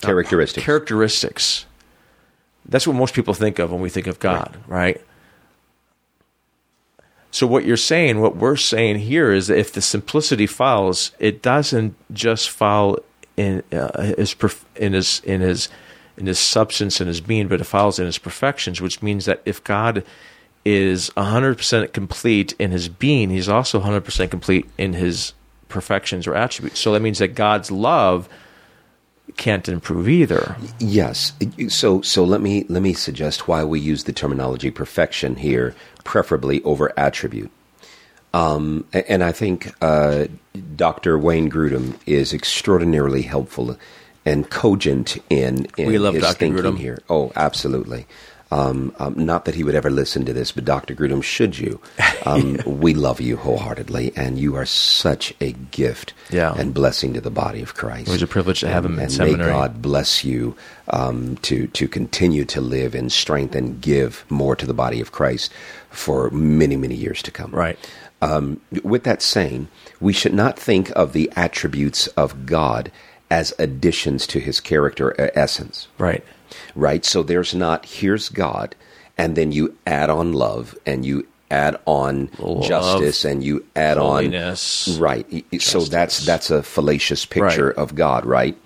Characteristics. 0.00 0.64
characteristics. 0.64 1.66
That's 2.66 2.86
what 2.86 2.96
most 2.96 3.14
people 3.14 3.34
think 3.34 3.58
of 3.58 3.70
when 3.72 3.80
we 3.80 3.88
think 3.90 4.06
of 4.06 4.18
God, 4.18 4.56
right? 4.66 5.00
So 7.34 7.48
what 7.48 7.64
you're 7.64 7.76
saying, 7.76 8.20
what 8.20 8.36
we're 8.36 8.54
saying 8.54 9.00
here 9.00 9.32
is 9.32 9.48
that 9.48 9.58
if 9.58 9.72
the 9.72 9.82
simplicity 9.82 10.46
follows, 10.46 11.10
it 11.18 11.42
doesn't 11.42 11.96
just 12.14 12.48
follow 12.48 13.02
in 13.36 13.64
uh, 13.72 14.14
his 14.16 14.36
in 14.76 14.92
his 14.92 15.20
in 15.24 15.40
his 15.40 15.68
in 16.16 16.26
his 16.26 16.38
substance 16.38 17.00
and 17.00 17.08
his 17.08 17.20
being, 17.20 17.48
but 17.48 17.60
it 17.60 17.64
follows 17.64 17.98
in 17.98 18.06
his 18.06 18.18
perfections, 18.18 18.80
which 18.80 19.02
means 19.02 19.24
that 19.24 19.42
if 19.44 19.64
God 19.64 20.04
is 20.64 21.10
100% 21.16 21.92
complete 21.92 22.54
in 22.60 22.70
his 22.70 22.88
being, 22.88 23.30
he's 23.30 23.48
also 23.48 23.80
100% 23.80 24.30
complete 24.30 24.70
in 24.78 24.92
his 24.92 25.34
perfections 25.68 26.28
or 26.28 26.36
attributes. 26.36 26.78
So 26.78 26.92
that 26.92 27.02
means 27.02 27.18
that 27.18 27.34
God's 27.34 27.72
love 27.72 28.28
can't 29.36 29.68
improve 29.68 30.08
either. 30.08 30.56
Yes. 30.78 31.32
So 31.68 32.02
so 32.02 32.24
let 32.24 32.40
me 32.40 32.66
let 32.68 32.82
me 32.82 32.92
suggest 32.92 33.48
why 33.48 33.64
we 33.64 33.80
use 33.80 34.04
the 34.04 34.12
terminology 34.12 34.70
perfection 34.70 35.36
here, 35.36 35.74
preferably 36.04 36.62
over 36.62 36.92
attribute. 36.98 37.50
Um, 38.32 38.84
and 38.92 39.22
I 39.22 39.30
think 39.30 39.72
uh, 39.80 40.26
Dr. 40.74 41.16
Wayne 41.16 41.48
Grudem 41.48 41.94
is 42.04 42.32
extraordinarily 42.32 43.22
helpful 43.22 43.78
and 44.26 44.50
cogent 44.50 45.16
in, 45.30 45.68
in 45.76 45.86
We 45.86 45.98
love 45.98 46.14
his 46.14 46.24
Dr. 46.24 46.34
thinking 46.34 46.64
Grudem. 46.64 46.78
here. 46.78 46.98
Oh, 47.08 47.30
absolutely. 47.36 48.06
Um, 48.50 48.94
um, 48.98 49.14
not 49.16 49.46
that 49.46 49.54
he 49.56 49.64
would 49.64 49.74
ever 49.74 49.90
listen 49.90 50.24
to 50.26 50.32
this, 50.32 50.52
but 50.52 50.64
Dr. 50.64 50.94
Grudem, 50.94 51.22
should 51.22 51.58
you? 51.58 51.80
Um, 52.26 52.56
we 52.64 52.94
love 52.94 53.20
you 53.20 53.36
wholeheartedly, 53.36 54.14
and 54.16 54.38
you 54.38 54.54
are 54.56 54.64
such 54.64 55.34
a 55.42 55.52
gift 55.52 56.14
Yeah. 56.30 56.54
and 56.56 56.72
blessing 56.72 57.12
to 57.12 57.20
the 57.20 57.30
body 57.30 57.60
of 57.60 57.74
Christ. 57.74 58.08
It 58.08 58.12
was 58.12 58.22
a 58.22 58.26
privilege 58.26 58.60
to 58.60 58.68
have 58.68 58.86
and, 58.86 58.94
him 58.94 58.98
in 58.98 59.04
and 59.04 59.12
seminary. 59.12 59.46
May 59.46 59.52
God 59.52 59.82
bless 59.82 60.24
you 60.24 60.56
um, 60.88 61.36
to 61.42 61.66
to 61.66 61.86
continue 61.86 62.46
to 62.46 62.62
live 62.62 62.94
in 62.94 63.10
strength 63.10 63.54
and 63.54 63.78
give 63.78 64.24
more 64.30 64.56
to 64.56 64.64
the 64.64 64.72
body 64.72 65.02
of 65.02 65.12
Christ 65.12 65.52
for 65.90 66.30
many 66.30 66.76
many 66.76 66.94
years 66.94 67.20
to 67.24 67.30
come. 67.30 67.50
Right. 67.50 67.78
Um, 68.22 68.62
with 68.82 69.04
that 69.04 69.20
saying, 69.20 69.68
we 70.00 70.14
should 70.14 70.32
not 70.32 70.58
think 70.58 70.90
of 70.96 71.12
the 71.12 71.30
attributes 71.36 72.06
of 72.16 72.46
God 72.46 72.90
as 73.30 73.52
additions 73.58 74.26
to 74.28 74.40
His 74.40 74.60
character 74.60 75.08
or 75.18 75.30
essence 75.34 75.88
Right. 75.98 76.24
Right? 76.74 77.04
So 77.04 77.22
there's 77.22 77.54
not 77.54 77.86
here's 77.86 78.28
God, 78.28 78.74
and 79.18 79.36
then 79.36 79.52
you 79.52 79.76
add 79.86 80.10
on 80.10 80.32
love, 80.32 80.76
and 80.86 81.04
you 81.04 81.26
add 81.50 81.76
on 81.86 82.30
Love, 82.38 82.64
justice, 82.68 83.24
and 83.24 83.44
you 83.44 83.64
add 83.76 83.96
holiness, 83.98 84.88
on 84.96 85.00
right. 85.02 85.26
Y- 85.30 85.58
So 85.58 85.80
that's 85.80 86.24
that's 86.26 86.50
a 86.50 86.62
fallacious 86.62 87.24
picture 87.26 87.68
Right. 87.68 87.76
of 87.76 87.94
God, 87.94 88.24
right? 88.26 88.56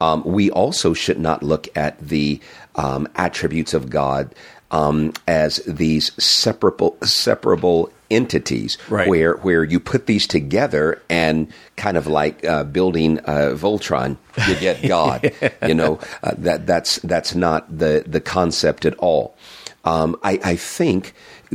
Um, 0.00 0.22
we 0.24 0.50
also 0.50 0.94
should 0.94 1.18
not 1.18 1.42
look 1.42 1.68
at 1.76 1.98
the 2.00 2.40
um, 2.76 3.06
attributes 3.16 3.74
of 3.74 3.90
God 3.90 4.34
um, 4.70 5.12
as 5.28 5.56
these 5.66 6.12
separable 6.22 6.96
separable 7.02 7.92
entities 8.10 8.76
Right. 8.88 9.08
where 9.08 9.34
where 9.36 9.64
you 9.64 9.80
put 9.80 10.06
these 10.06 10.26
together 10.26 11.00
and 11.08 11.48
kind 11.76 11.96
of 11.96 12.06
like 12.06 12.44
uh, 12.44 12.64
building 12.64 13.18
uh, 13.20 13.54
Voltron, 13.54 14.16
you 14.48 14.54
get 14.56 14.82
God. 14.88 15.32
You 15.66 15.74
know 15.74 15.98
uh, 16.22 16.32
that 16.38 16.66
that's 16.66 16.96
that's 17.00 17.34
not 17.34 17.78
the 17.78 18.04
the 18.06 18.20
concept 18.20 18.84
at 18.84 18.94
all. 18.98 19.34
Um, 19.84 20.16
I, 20.22 20.38
I 20.44 20.56
think 20.56 21.14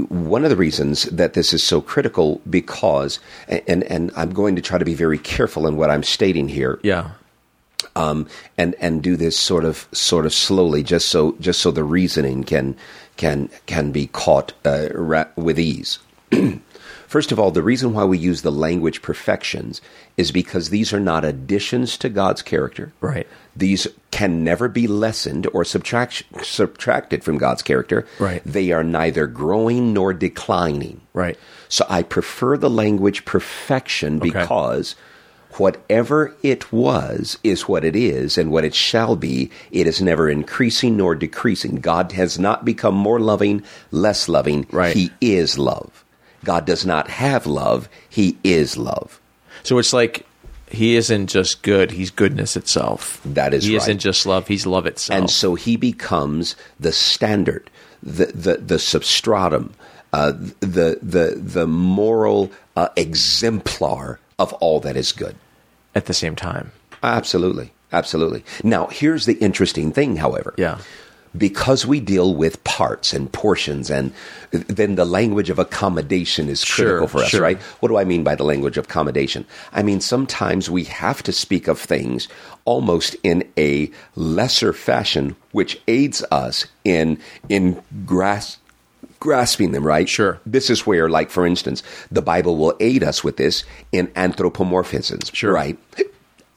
one 0.10 0.44
of 0.44 0.50
the 0.50 0.56
reasons 0.56 1.04
that 1.04 1.34
this 1.34 1.54
is 1.54 1.64
so 1.64 1.80
critical 1.80 2.42
because 2.50 3.20
and 3.48 3.84
and 3.84 4.12
I'm 4.18 4.34
going 4.34 4.56
to 4.56 4.62
try 4.62 4.78
to 4.80 4.86
be 4.86 4.96
very 4.96 5.20
careful 5.20 5.68
in 5.68 5.78
what 5.78 5.92
I'm 5.92 6.02
stating 6.04 6.48
here 6.50 6.80
Yeah. 6.84 7.12
um, 7.96 8.28
and 8.58 8.74
and 8.80 9.04
do 9.04 9.16
this 9.16 9.38
sort 9.38 9.64
of 9.64 9.88
sort 9.92 10.26
of 10.26 10.34
slowly, 10.34 10.82
just 10.84 11.10
so 11.10 11.36
just 11.40 11.62
so 11.62 11.70
the 11.72 11.84
reasoning 11.84 12.44
can 12.44 12.76
can 13.18 13.50
can 13.68 13.92
be 13.92 14.08
caught 14.08 14.54
uh, 14.66 14.88
ra- 14.94 15.30
with 15.36 15.60
ease. 15.60 16.00
First 17.08 17.32
of 17.32 17.40
all, 17.40 17.52
the 17.52 17.62
reason 17.62 17.94
why 17.94 18.04
we 18.04 18.18
use 18.18 18.42
the 18.42 18.52
language 18.52 19.02
perfections 19.02 19.80
is 20.18 20.32
because 20.32 20.70
these 20.70 20.92
are 20.92 21.00
not 21.00 21.24
additions 21.24 21.98
to 22.00 22.10
God's 22.10 22.42
character. 22.42 22.94
Right. 23.00 23.28
These 23.56 23.88
can 24.12 24.44
never 24.44 24.68
be 24.68 24.88
lessened 24.88 25.48
or 25.54 25.64
subtract, 25.64 26.24
subtracted 26.44 27.24
from 27.24 27.38
God's 27.38 27.62
character. 27.62 28.08
Right. 28.20 28.42
They 28.44 28.72
are 28.72 28.84
neither 28.84 29.28
growing 29.28 29.94
nor 29.94 30.14
declining. 30.14 31.02
Right. 31.14 31.38
So 31.70 31.86
I 31.90 32.02
prefer 32.04 32.58
the 32.58 32.70
language 32.70 33.24
perfection 33.24 34.18
Okay. 34.18 34.32
because 34.32 34.96
whatever 35.52 36.36
it 36.44 36.72
was 36.72 37.38
is 37.44 37.68
what 37.68 37.86
it 37.86 37.96
is, 37.96 38.38
and 38.38 38.52
what 38.52 38.66
it 38.66 38.74
shall 38.76 39.16
be, 39.16 39.50
it 39.72 39.88
is 39.88 40.02
never 40.02 40.30
increasing 40.30 40.98
nor 40.98 41.16
decreasing. 41.16 41.76
God 41.78 42.12
has 42.14 42.38
not 42.38 42.66
become 42.66 42.96
more 42.96 43.20
loving, 43.20 43.64
less 43.92 44.28
loving. 44.28 44.66
Right. 44.72 44.96
He 44.96 45.12
is 45.22 45.58
love. 45.58 46.04
God 46.46 46.66
does 46.66 46.86
not 46.86 47.10
have 47.10 47.46
love, 47.46 47.90
He 48.10 48.38
is 48.44 48.78
love. 48.78 49.20
So 49.64 49.78
it's 49.80 49.92
like 49.94 50.26
he 50.70 50.96
isn't 50.96 51.28
just 51.28 51.62
good; 51.64 51.92
he's 51.92 52.12
goodness 52.12 52.56
itself. 52.56 53.22
That 53.26 53.54
is 53.54 53.64
he 53.66 53.74
right. 53.74 53.84
isn't 53.84 54.00
just 54.00 54.26
love; 54.26 54.48
he's 54.48 54.66
love 54.66 54.86
itself. 54.86 55.18
And 55.18 55.30
so 55.30 55.56
he 55.56 55.78
becomes 55.78 56.56
the 56.80 56.92
standard, 56.92 57.70
the 58.04 58.28
the, 58.28 58.58
the 58.58 58.80
substratum, 58.80 59.74
uh, 60.14 60.32
the 60.60 61.00
the 61.02 61.36
the 61.38 61.68
moral 61.68 62.52
uh, 62.76 62.90
exemplar 62.96 64.20
of 64.38 64.54
all 64.54 64.80
that 64.82 64.96
is 64.98 65.12
good. 65.12 65.36
at 65.94 66.06
the 66.06 66.14
same 66.14 66.36
time, 66.36 66.72
Absolutely, 67.04 67.72
absolutely. 67.92 68.44
Now, 68.64 68.88
here's 68.88 69.26
the 69.26 69.36
interesting 69.36 69.92
thing, 69.92 70.18
however. 70.18 70.54
Yeah. 70.58 70.80
Because 71.38 71.86
we 71.86 72.00
deal 72.00 72.34
with 72.36 72.64
parts 72.64 73.14
and 73.14 73.32
portions, 73.32 73.90
and 73.90 74.14
then 74.52 74.96
the 74.96 75.06
language 75.06 75.50
of 75.50 75.60
accommodation 75.60 76.50
is 76.50 76.64
critical 76.64 77.08
Sure, 77.08 77.08
for 77.08 77.24
us, 77.24 77.30
sure. 77.30 77.42
right? 77.42 77.58
What 77.82 77.90
do 77.90 77.98
I 77.98 78.04
mean 78.06 78.24
by 78.24 78.36
the 78.36 78.44
language 78.44 78.78
of 78.78 78.86
accommodation? 78.86 79.46
I 79.74 79.84
mean, 79.84 80.02
sometimes 80.02 80.70
we 80.70 80.84
have 80.86 81.24
to 81.24 81.32
speak 81.32 81.68
of 81.68 81.80
things 81.80 82.28
almost 82.66 83.16
in 83.24 83.44
a 83.58 83.92
lesser 84.16 84.72
fashion, 84.74 85.36
which 85.52 85.82
aids 85.88 86.24
us 86.32 86.66
in 86.84 87.18
in 87.50 87.82
grasp, 88.06 88.60
grasping 89.20 89.72
them, 89.72 89.84
right? 89.84 90.08
Sure. 90.08 90.40
This 90.46 90.70
is 90.70 90.86
where, 90.86 91.10
like, 91.10 91.32
for 91.32 91.46
instance, 91.46 91.82
the 92.12 92.22
Bible 92.22 92.58
will 92.58 92.76
aid 92.80 93.04
us 93.04 93.24
with 93.24 93.38
this 93.38 93.64
in 93.92 94.08
anthropomorphisms, 94.16 95.34
Sure. 95.34 95.52
right? 95.52 95.78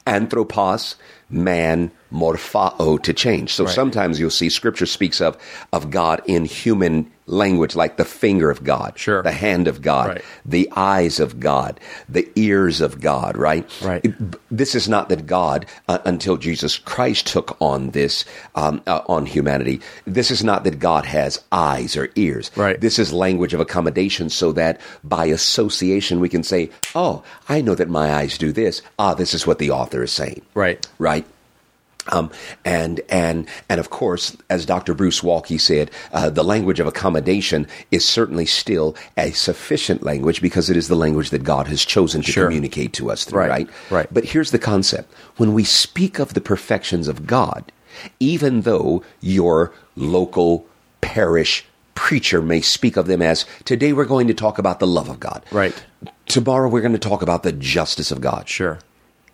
Anthropos, 0.07 0.95
man, 1.29 1.91
morphao, 2.11 3.01
to 3.03 3.13
change. 3.13 3.53
So 3.53 3.65
Right. 3.65 3.73
sometimes 3.73 4.19
you'll 4.19 4.29
see 4.31 4.49
scripture 4.49 4.85
speaks 4.85 5.21
of, 5.21 5.37
of 5.71 5.91
God 5.91 6.21
in 6.25 6.45
human 6.45 7.05
language, 7.27 7.75
like 7.75 7.97
the 7.97 8.05
finger 8.05 8.49
of 8.49 8.63
God, 8.63 8.93
Sure. 8.95 9.21
the 9.21 9.31
hand 9.31 9.67
of 9.67 9.83
God, 9.83 10.07
Right. 10.07 10.21
the 10.43 10.67
eyes 10.75 11.19
of 11.19 11.39
God, 11.39 11.79
the 12.09 12.27
ears 12.35 12.81
of 12.81 12.99
God, 12.99 13.37
right? 13.37 13.67
Right. 13.83 14.03
It- 14.03 14.15
this 14.49 14.73
is 14.73 14.89
not 14.89 15.09
that 15.09 15.27
God, 15.27 15.67
uh, 15.87 15.99
until 16.05 16.37
Jesus 16.37 16.79
Christ 16.79 17.27
took 17.27 17.55
on 17.61 17.91
this, 17.91 18.25
um, 18.55 18.81
uh, 18.87 19.01
on 19.07 19.27
humanity, 19.27 19.79
this 20.07 20.31
is 20.31 20.43
not 20.43 20.63
that 20.63 20.79
God 20.79 21.05
has 21.05 21.39
eyes 21.51 21.95
or 21.95 22.09
ears. 22.15 22.49
Right. 22.55 22.81
This 22.81 22.97
is 22.97 23.13
language 23.13 23.53
of 23.53 23.59
accommodation 23.59 24.31
so 24.31 24.51
that 24.53 24.81
by 25.03 25.25
association 25.25 26.19
we 26.19 26.29
can 26.29 26.41
say, 26.41 26.71
oh, 26.95 27.21
I 27.47 27.61
know 27.61 27.75
that 27.75 27.89
my 27.89 28.11
eyes 28.11 28.39
do 28.39 28.51
this. 28.51 28.81
Ah, 28.97 29.13
this 29.13 29.35
is 29.35 29.45
what 29.45 29.59
the 29.59 29.69
author 29.69 30.01
is 30.01 30.11
saying 30.11 30.41
right? 30.55 30.83
right? 30.97 31.18
Um, 32.11 32.31
and 32.65 33.01
and 33.09 33.47
and 33.69 33.79
of 33.79 33.89
course, 33.89 34.35
as 34.49 34.65
Dr. 34.65 34.93
Bruce 34.93 35.21
Waltke 35.21 35.59
said, 35.59 35.91
uh, 36.11 36.29
the 36.29 36.43
language 36.43 36.79
of 36.79 36.87
accommodation 36.87 37.67
is 37.91 38.05
certainly 38.07 38.45
still 38.45 38.95
a 39.17 39.31
sufficient 39.31 40.03
language 40.03 40.41
because 40.41 40.69
it 40.69 40.77
is 40.77 40.87
the 40.87 40.95
language 40.95 41.29
that 41.29 41.43
God 41.43 41.67
has 41.67 41.85
chosen 41.85 42.21
to 42.21 42.31
Sure. 42.31 42.45
communicate 42.45 42.93
to 42.93 43.11
us 43.11 43.23
through. 43.25 43.39
Right, 43.41 43.49
Right, 43.49 43.69
right. 43.91 44.07
But 44.13 44.25
here's 44.25 44.51
the 44.51 44.59
concept: 44.59 45.13
when 45.37 45.53
we 45.53 45.63
speak 45.63 46.19
of 46.19 46.33
the 46.33 46.41
perfections 46.41 47.07
of 47.07 47.25
God, 47.27 47.71
even 48.19 48.61
though 48.61 49.03
your 49.21 49.71
local 49.95 50.65
parish 51.01 51.65
preacher 51.95 52.41
may 52.41 52.61
speak 52.61 52.95
of 52.97 53.07
them 53.07 53.21
as 53.21 53.45
today 53.65 53.91
we're 53.93 54.05
going 54.05 54.27
to 54.27 54.33
talk 54.33 54.57
about 54.57 54.79
the 54.79 54.87
love 54.87 55.09
of 55.09 55.19
God, 55.19 55.43
Right. 55.51 55.73
Tomorrow 56.27 56.69
we're 56.69 56.81
going 56.81 56.93
to 56.93 56.99
talk 56.99 57.21
about 57.21 57.43
the 57.43 57.51
justice 57.51 58.11
of 58.11 58.21
God 58.21 58.47
Sure. 58.47 58.79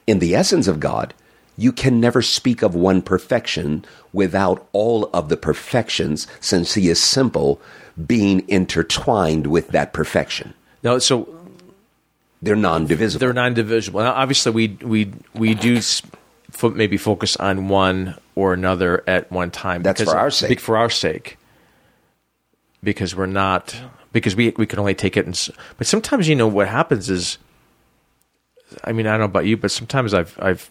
in 0.07 0.19
the 0.19 0.33
essence 0.33 0.67
of 0.67 0.79
God, 0.79 1.13
you 1.57 1.71
can 1.71 1.99
never 1.99 2.21
speak 2.21 2.61
of 2.61 2.75
one 2.75 3.01
perfection 3.01 3.85
without 4.13 4.67
all 4.73 5.09
of 5.13 5.29
the 5.29 5.37
perfections, 5.37 6.27
since 6.39 6.73
He 6.73 6.89
is 6.89 7.01
simple, 7.01 7.61
being 8.05 8.43
intertwined 8.49 9.47
with 9.47 9.69
that 9.69 9.93
perfection. 9.93 10.53
No, 10.83 10.99
so 10.99 11.27
They're 12.41 12.55
non 12.55 12.85
divisible. 12.87 13.19
they're 13.19 13.33
non-divisible. 13.33 14.01
Now, 14.01 14.13
obviously, 14.13 14.51
we 14.51 14.67
we 14.81 15.13
we 15.33 15.55
do 15.55 15.79
fo- 16.51 16.69
maybe 16.71 16.97
focus 16.97 17.35
on 17.37 17.69
one 17.69 18.15
or 18.35 18.53
another 18.53 19.03
at 19.07 19.31
one 19.31 19.49
time. 19.49 19.81
That's 19.81 20.01
because- 20.01 20.13
for 20.13 20.19
our 20.19 20.29
sake. 20.31 20.59
For 20.59 20.77
our 20.77 20.89
sake, 20.89 21.37
because 22.83 23.15
we're 23.15 23.25
not 23.25 23.75
because 24.11 24.35
we 24.35 24.53
we 24.57 24.65
can 24.65 24.77
only 24.79 24.93
take 24.93 25.15
it. 25.17 25.27
S- 25.27 25.49
but 25.77 25.87
sometimes 25.87 26.27
you 26.27 26.35
know 26.35 26.47
what 26.47 26.67
happens 26.67 27.09
is, 27.09 27.37
I 28.83 28.91
mean, 28.91 29.07
I 29.07 29.11
don't 29.11 29.19
know 29.21 29.25
about 29.25 29.45
you, 29.45 29.57
but 29.57 29.71
sometimes 29.71 30.13
I've 30.13 30.37
I've 30.41 30.69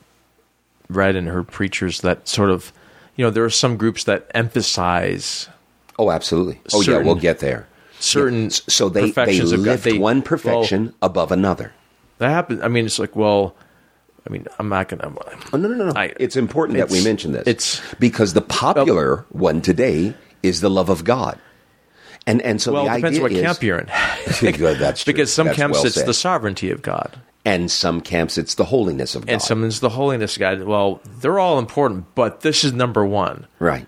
read 0.89 1.17
and 1.17 1.29
heard 1.29 1.49
preachers 1.49 2.01
that 2.03 2.29
sort 2.29 2.51
of, 2.51 2.73
you 3.17 3.25
know, 3.25 3.31
there 3.31 3.45
are 3.45 3.51
some 3.51 3.77
groups 3.77 4.05
that 4.05 4.31
emphasize 4.35 5.49
oh, 5.99 6.11
absolutely. 6.11 6.61
Oh, 6.73 6.81
yeah, 6.83 6.99
we'll 6.99 7.15
get 7.15 7.39
there. 7.39 7.67
certain 8.01 8.47
S- 8.47 8.63
So 8.69 8.89
they, 8.89 9.11
they 9.11 9.41
lift 9.41 9.85
They- 9.85 9.99
one 9.99 10.17
well, 10.17 10.23
perfection 10.23 10.95
above 11.01 11.31
another. 11.33 11.73
that 12.19 12.31
happens. 12.31 12.61
I 12.63 12.69
mean, 12.69 12.85
it's 12.87 12.99
like, 12.99 13.15
well, 13.17 13.55
I 14.27 14.31
mean, 14.31 14.47
I'm 14.59 14.69
not 14.69 14.89
gonna. 14.89 15.13
Oh, 15.53 15.57
no, 15.57 15.69
no, 15.69 15.85
no. 15.87 15.93
I- 15.95 16.13
it's 16.19 16.37
important 16.37 16.79
that 16.79 16.91
we 16.91 17.03
mention 17.05 17.33
this. 17.33 17.47
it's- 17.47 17.81
because 17.99 18.33
the 18.35 18.41
popular 18.41 19.25
one 19.31 19.61
today 19.61 20.15
is 20.43 20.61
the 20.61 20.71
love 20.71 20.89
of 20.91 21.05
God. 21.05 21.39
And, 22.27 22.41
and 22.43 22.61
so 22.61 22.73
Well, 22.73 22.85
the 22.87 22.93
it 22.93 22.97
depends 22.97 23.19
idea 23.19 23.23
what 23.23 23.33
is, 23.33 23.43
camp 23.43 23.63
you're 23.63 23.79
in. 23.79 23.87
That's 24.79 25.03
true. 25.05 25.13
because 25.13 25.33
some 25.33 25.47
That's 25.47 25.59
camps 25.59 25.75
well 25.79 25.87
it's 25.87 25.95
said. 25.97 26.07
the 26.07 26.15
sovereignty 26.15 26.71
of 26.71 26.81
God, 26.83 27.19
and 27.45 27.71
some 27.71 28.01
camps 28.01 28.39
it's 28.39 28.55
the 28.55 28.65
holiness 28.65 29.15
of 29.15 29.27
God. 29.27 29.33
and 29.33 29.43
some 29.43 29.63
it's 29.65 29.81
the 29.81 29.91
holiness 29.91 30.37
of 30.37 30.41
God. 30.41 30.63
Well, 30.63 31.01
they're 31.21 31.39
all 31.39 31.59
important, 31.59 32.07
but 32.15 32.41
this 32.41 32.65
is 32.65 32.73
number 32.73 33.05
one. 33.05 33.47
right. 33.59 33.87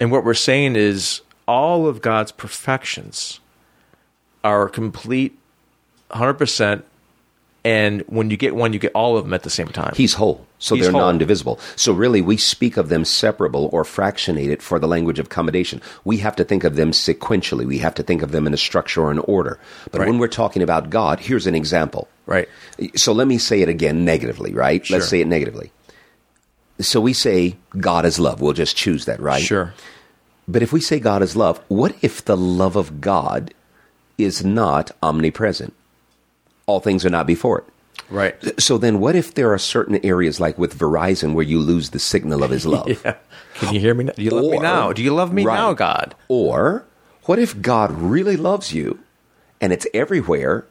And 0.00 0.10
what 0.10 0.24
we're 0.24 0.32
saying 0.32 0.76
is 0.76 1.20
all 1.46 1.86
of 1.86 2.00
God's 2.00 2.32
perfections 2.32 3.40
are 4.42 4.66
complete, 4.68 5.38
hundred 6.10 6.34
percent 6.34 6.84
and 7.62 8.00
when 8.06 8.30
you 8.30 8.38
get 8.38 8.54
one, 8.54 8.72
you 8.72 8.78
get 8.78 8.92
all 8.94 9.18
of 9.18 9.24
them 9.24 9.34
at 9.34 9.42
the 9.42 9.50
same 9.50 9.68
time. 9.68 9.92
He's 9.94 10.14
whole, 10.14 10.46
so 10.60 10.76
He's 10.76 10.84
they're 10.84 10.92
non-divisible. 10.92 11.58
So 11.74 11.92
really, 11.92 12.20
we 12.22 12.36
speak 12.36 12.76
of 12.76 12.88
them 12.90 13.04
separable 13.04 13.68
or 13.72 13.82
fractionated 13.82 14.60
for 14.62 14.78
the 14.78 14.86
language 14.86 15.18
of 15.18 15.26
accommodation. 15.26 15.80
We 16.04 16.18
have 16.18 16.36
to 16.36 16.44
think 16.44 16.62
of 16.64 16.76
them 16.76 16.92
sequentially. 16.92 17.66
We 17.66 17.78
have 17.78 17.94
to 17.96 18.02
think 18.04 18.22
of 18.22 18.30
them 18.30 18.46
in 18.46 18.54
a 18.54 18.58
structure 18.58 19.00
or 19.02 19.10
an 19.10 19.18
order. 19.20 19.58
But 19.90 20.00
Right. 20.00 20.08
when 20.08 20.18
we're 20.18 20.28
talking 20.28 20.62
about 20.62 20.88
God, 20.90 21.18
here's 21.18 21.46
an 21.48 21.54
example. 21.56 22.06
right. 22.26 22.48
So 22.94 23.12
let 23.12 23.26
me 23.26 23.38
say 23.38 23.60
it 23.62 23.68
again 23.68 24.04
negatively, 24.04 24.52
right? 24.54 24.86
Sure. 24.86 24.98
Let's 24.98 25.08
say 25.10 25.20
it 25.20 25.26
negatively. 25.26 25.72
So 26.78 27.00
we 27.00 27.12
say 27.12 27.56
God 27.78 28.04
is 28.04 28.18
love. 28.18 28.40
We'll 28.40 28.52
just 28.52 28.76
choose 28.76 29.04
that, 29.06 29.18
right? 29.18 29.42
Sure. 29.42 29.74
But 30.46 30.62
if 30.62 30.72
we 30.72 30.80
say 30.80 31.00
God 31.00 31.22
is 31.22 31.36
love, 31.36 31.60
what 31.68 31.94
if 32.02 32.24
the 32.24 32.36
love 32.36 32.76
of 32.76 33.00
God 33.00 33.52
is 34.18 34.44
not 34.44 34.90
omnipresent? 35.02 35.72
All 36.66 36.80
things 36.80 37.04
are 37.04 37.10
not 37.10 37.26
before 37.26 37.58
it. 37.58 37.64
Right. 38.10 38.34
So 38.60 38.76
then, 38.76 38.98
what 39.00 39.14
if 39.16 39.34
there 39.34 39.52
are 39.52 39.58
certain 39.58 40.04
areas, 40.04 40.40
like 40.40 40.58
with 40.58 40.76
Verizon, 40.78 41.34
where 41.34 41.44
you 41.44 41.58
lose 41.60 41.90
the 41.90 41.98
signal 42.00 42.42
of 42.42 42.50
His 42.50 42.66
love? 42.66 42.88
Yeah. 43.04 43.16
Can 43.54 43.74
you 43.74 43.80
hear 43.80 43.94
me? 43.94 44.04
Now? 44.04 44.12
Do 44.14 44.22
you 44.22 44.30
love 44.30 44.50
me 44.50 44.58
now? 44.58 44.92
Do 44.92 45.02
you 45.02 45.14
love 45.14 45.32
me 45.32 45.44
Right. 45.44 45.54
now, 45.56 45.72
God? 45.74 46.14
Or 46.28 46.84
what 47.24 47.38
if 47.38 47.60
God 47.60 47.92
really 47.92 48.36
loves 48.36 48.72
you 48.72 48.98
and 49.60 49.72
it's 49.72 49.86
everywhere, 49.92 50.66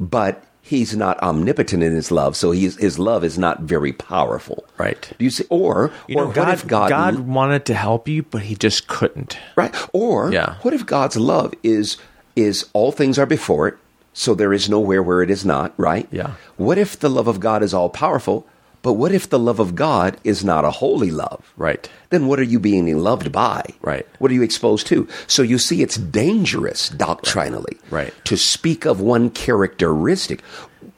but 0.00 0.42
He's 0.62 0.96
not 0.96 1.22
omnipotent 1.22 1.82
in 1.82 1.92
His 1.94 2.10
love, 2.10 2.36
so 2.36 2.50
His 2.52 2.98
love 2.98 3.22
is 3.22 3.36
not 3.38 3.60
very 3.60 3.92
powerful? 3.92 4.64
Right. 4.78 5.12
Do 5.18 5.24
you 5.24 5.30
see? 5.30 5.44
Or, 5.50 5.90
You 6.08 6.16
or 6.16 6.22
know, 6.24 6.28
what 6.40 6.48
if 6.48 6.66
God, 6.66 6.88
God 6.88 7.18
wanted 7.20 7.66
to 7.66 7.74
help 7.74 8.08
you, 8.08 8.22
but 8.22 8.42
he 8.42 8.54
just 8.54 8.86
couldn't. 8.88 9.36
right? 9.56 9.74
Or 9.92 10.32
Yeah. 10.32 10.54
what 10.62 10.72
if 10.72 10.86
God's 10.86 11.16
love 11.16 11.52
is 11.62 11.98
is 12.34 12.66
all 12.72 12.90
things 12.92 13.18
are 13.18 13.26
before 13.26 13.68
it, 13.68 13.76
so 14.14 14.34
there 14.34 14.54
is 14.54 14.70
nowhere 14.70 15.02
where 15.02 15.20
it 15.22 15.28
is 15.30 15.44
not, 15.44 15.74
right? 15.76 16.08
Yeah. 16.10 16.34
What 16.56 16.78
if 16.78 16.98
the 16.98 17.10
love 17.10 17.28
of 17.28 17.40
God 17.40 17.62
is 17.62 17.74
all 17.74 17.90
powerful, 17.90 18.46
but 18.80 18.94
what 18.94 19.12
if 19.12 19.28
the 19.28 19.38
love 19.38 19.60
of 19.60 19.74
God 19.74 20.16
is 20.24 20.44
not 20.44 20.64
a 20.64 20.70
holy 20.70 21.10
love? 21.10 21.52
Right. 21.56 21.88
then 22.10 22.26
what 22.28 22.38
are 22.38 22.44
you 22.44 22.60
being 22.60 22.86
loved 22.98 23.32
by? 23.32 23.64
Right. 23.82 24.06
What 24.20 24.30
are 24.30 24.34
you 24.34 24.42
exposed 24.42 24.86
to? 24.86 25.08
So 25.26 25.42
you 25.42 25.58
see, 25.58 25.82
it's 25.82 25.96
dangerous 25.96 26.88
doctrinally 26.90 27.76
Right. 27.90 28.14
to 28.24 28.36
speak 28.36 28.84
of 28.86 29.00
one 29.00 29.30
characteristic 29.30 30.42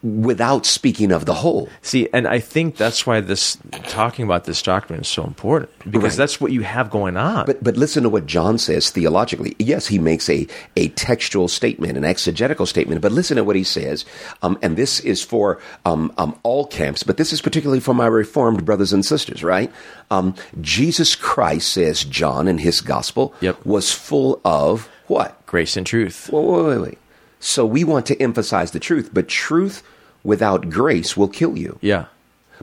without 0.02 0.66
speaking 0.66 1.10
of 1.10 1.24
the 1.24 1.34
whole. 1.34 1.68
See, 1.82 2.08
and 2.12 2.28
I 2.28 2.38
think 2.38 2.76
that's 2.76 3.06
why 3.06 3.20
this 3.20 3.56
talking 3.88 4.24
about 4.24 4.44
this 4.44 4.62
doctrine 4.62 5.00
is 5.00 5.08
so 5.08 5.24
important 5.24 5.70
because 5.90 6.12
Right. 6.12 6.16
that's 6.18 6.40
what 6.40 6.52
you 6.52 6.62
have 6.62 6.90
going 6.90 7.16
on. 7.16 7.46
But 7.46 7.64
but 7.64 7.76
listen 7.76 8.02
to 8.04 8.08
what 8.08 8.26
John 8.26 8.58
says 8.58 8.90
theologically. 8.90 9.56
Yes, 9.58 9.86
he 9.88 9.98
makes 9.98 10.28
a 10.28 10.46
a 10.76 10.88
textual 10.90 11.48
statement, 11.48 11.96
an 11.96 12.04
exegetical 12.04 12.66
statement. 12.66 13.00
But 13.00 13.10
listen 13.12 13.36
to 13.36 13.44
what 13.44 13.56
he 13.56 13.64
says, 13.64 14.04
um, 14.42 14.58
and 14.62 14.76
this 14.76 15.00
is 15.00 15.24
for 15.24 15.58
um, 15.84 16.12
um, 16.18 16.38
all 16.42 16.66
camps. 16.66 17.02
But 17.02 17.16
this 17.16 17.32
is 17.32 17.40
particularly 17.40 17.80
for 17.80 17.94
my 17.94 18.06
Reformed 18.06 18.64
brothers 18.64 18.92
and 18.92 19.04
sisters. 19.04 19.42
Right? 19.42 19.72
Um, 20.10 20.34
Jesus 20.60 21.16
Christ 21.16 21.72
says 21.72 22.04
John 22.04 22.46
in 22.48 22.58
his 22.58 22.80
gospel 22.80 23.34
Yep. 23.40 23.64
was 23.66 23.90
full 23.92 24.40
of 24.44 24.88
what? 25.08 25.44
Grace 25.46 25.76
and 25.76 25.86
truth. 25.86 26.28
Wait, 26.32 26.44
wait, 26.44 26.64
wait, 26.66 26.78
wait. 26.80 26.98
So 27.40 27.64
we 27.66 27.84
want 27.84 28.06
to 28.06 28.20
emphasize 28.20 28.70
the 28.72 28.80
truth, 28.80 29.10
but 29.12 29.28
truth 29.28 29.82
without 30.24 30.68
grace 30.70 31.16
will 31.16 31.28
kill 31.28 31.56
you. 31.56 31.78
Yeah. 31.82 32.06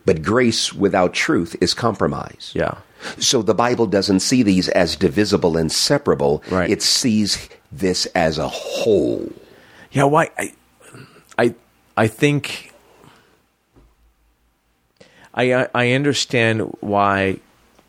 But 0.05 0.21
grace 0.23 0.73
without 0.73 1.13
truth 1.13 1.55
is 1.61 1.73
compromise. 1.73 2.51
Yeah. 2.55 2.79
So 3.19 3.41
the 3.41 3.53
Bible 3.53 3.85
doesn't 3.85 4.21
see 4.21 4.43
these 4.43 4.69
as 4.69 4.95
divisible 4.95 5.55
and 5.57 5.71
separable. 5.71 6.43
Right. 6.49 6.69
It 6.69 6.81
sees 6.81 7.47
this 7.71 8.05
as 8.07 8.37
a 8.37 8.47
whole. 8.47 9.31
Yeah, 9.91 10.05
why 10.05 10.31
I 10.37 10.53
I 11.37 11.55
I 11.95 12.07
think 12.07 12.71
I 15.33 15.67
I- 15.73 15.91
understand 15.91 16.61
why 16.79 17.37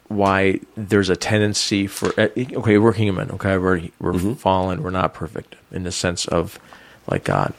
why 0.09 0.61
there's 0.77 1.09
a 1.09 1.17
tendency 1.17 1.87
for 1.87 2.09
uh, 2.21 2.29
okay 2.37 2.77
we're 2.79 2.93
human 2.93 3.31
okay 3.33 3.57
we're 3.57 3.81
we're 3.99 4.13
Mm-hmm. 4.13 4.35
fallen 4.35 4.83
we're 4.83 4.91
not 4.91 5.15
perfect 5.15 5.57
in 5.73 5.83
the 5.85 5.93
sense 5.93 6.27
of 6.29 6.59
like 7.07 7.25
God 7.25 7.55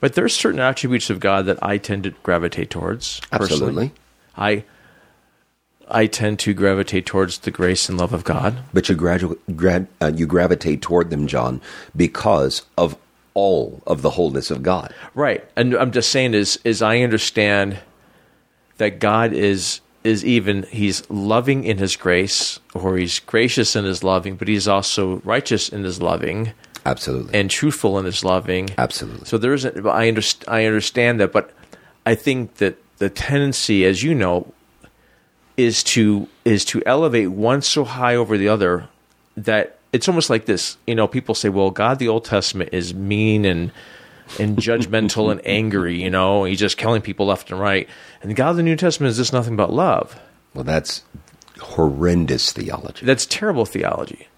but 0.00 0.14
there's 0.14 0.34
certain 0.34 0.60
attributes 0.60 1.10
of 1.10 1.20
God 1.20 1.46
that 1.46 1.58
I 1.62 1.76
tend 1.76 2.04
to 2.04 2.10
gravitate 2.22 2.70
towards 2.70 3.20
personally. 3.30 3.52
Absolutely. 3.52 3.92
I 4.36 4.64
I 5.88 6.06
tend 6.06 6.38
to 6.40 6.54
gravitate 6.54 7.04
towards 7.04 7.38
the 7.38 7.50
grace 7.50 7.88
and 7.88 7.98
love 7.98 8.12
of 8.12 8.22
God 8.24 8.62
But 8.72 8.88
you, 8.88 8.96
gradu- 8.96 9.38
grad- 9.56 9.88
uh, 10.00 10.12
you 10.14 10.24
gravitate 10.26 10.82
toward 10.82 11.10
them, 11.10 11.26
John, 11.26 11.60
because 11.96 12.62
of 12.78 12.96
all 13.34 13.82
of 13.86 14.02
the 14.02 14.10
wholeness 14.10 14.52
of 14.52 14.62
God. 14.62 14.94
Right. 15.14 15.44
And 15.56 15.74
I'm 15.74 15.92
just 15.92 16.10
saying 16.10 16.34
is 16.34 16.58
is 16.64 16.82
I 16.82 17.00
understand 17.00 17.78
that 18.78 18.98
God 18.98 19.32
is 19.32 19.80
is 20.02 20.24
even 20.24 20.62
he's 20.70 21.08
loving 21.10 21.64
in 21.64 21.76
his 21.76 21.94
grace 21.94 22.58
or 22.72 22.96
he's 22.96 23.18
gracious 23.18 23.76
in 23.76 23.84
his 23.84 24.02
loving, 24.02 24.36
but 24.36 24.48
he's 24.48 24.66
also 24.66 25.16
righteous 25.24 25.68
in 25.68 25.84
his 25.84 26.00
loving 26.00 26.52
Absolutely. 26.90 27.38
and 27.38 27.50
truthful 27.50 27.98
and 27.98 28.06
his 28.06 28.24
loving. 28.24 28.70
Absolutely. 28.76 29.26
So 29.26 29.38
there 29.38 29.54
isn't 29.54 29.86
I 29.86 30.08
understand 30.08 30.44
I 30.48 30.64
understand 30.66 31.20
that, 31.20 31.32
but 31.32 31.52
I 32.04 32.14
think 32.14 32.56
that 32.56 32.76
the 32.98 33.08
tendency 33.10 33.84
as 33.84 34.02
you 34.02 34.14
know 34.14 34.52
is 35.56 35.82
to 35.84 36.26
is 36.44 36.64
to 36.66 36.82
elevate 36.86 37.30
one 37.30 37.62
so 37.62 37.84
high 37.84 38.16
over 38.16 38.36
the 38.38 38.48
other 38.48 38.88
that 39.36 39.78
it's 39.92 40.08
almost 40.08 40.30
like 40.30 40.46
this. 40.46 40.76
You 40.86 40.94
know, 40.94 41.06
people 41.06 41.34
say, 41.34 41.48
"Well, 41.48 41.70
God, 41.70 41.98
the 41.98 42.08
Old 42.08 42.24
Testament 42.24 42.70
is 42.72 42.94
mean 42.94 43.44
and 43.44 43.72
and 44.38 44.56
judgmental 44.56 45.30
and 45.30 45.40
angry." 45.44 46.00
You 46.02 46.10
know, 46.10 46.44
he's 46.44 46.58
just 46.58 46.76
killing 46.76 47.02
people 47.02 47.26
left 47.26 47.50
and 47.50 47.60
right. 47.60 47.88
And 48.22 48.34
God, 48.36 48.50
of 48.50 48.56
the 48.56 48.62
New 48.62 48.76
Testament 48.76 49.10
is 49.10 49.16
just 49.16 49.32
nothing 49.32 49.56
but 49.56 49.72
love. 49.72 50.18
well, 50.54 50.64
that's 50.64 51.02
horrendous 51.60 52.52
theology. 52.52 53.04
That's 53.04 53.26
terrible 53.26 53.66
theology, 53.66 54.28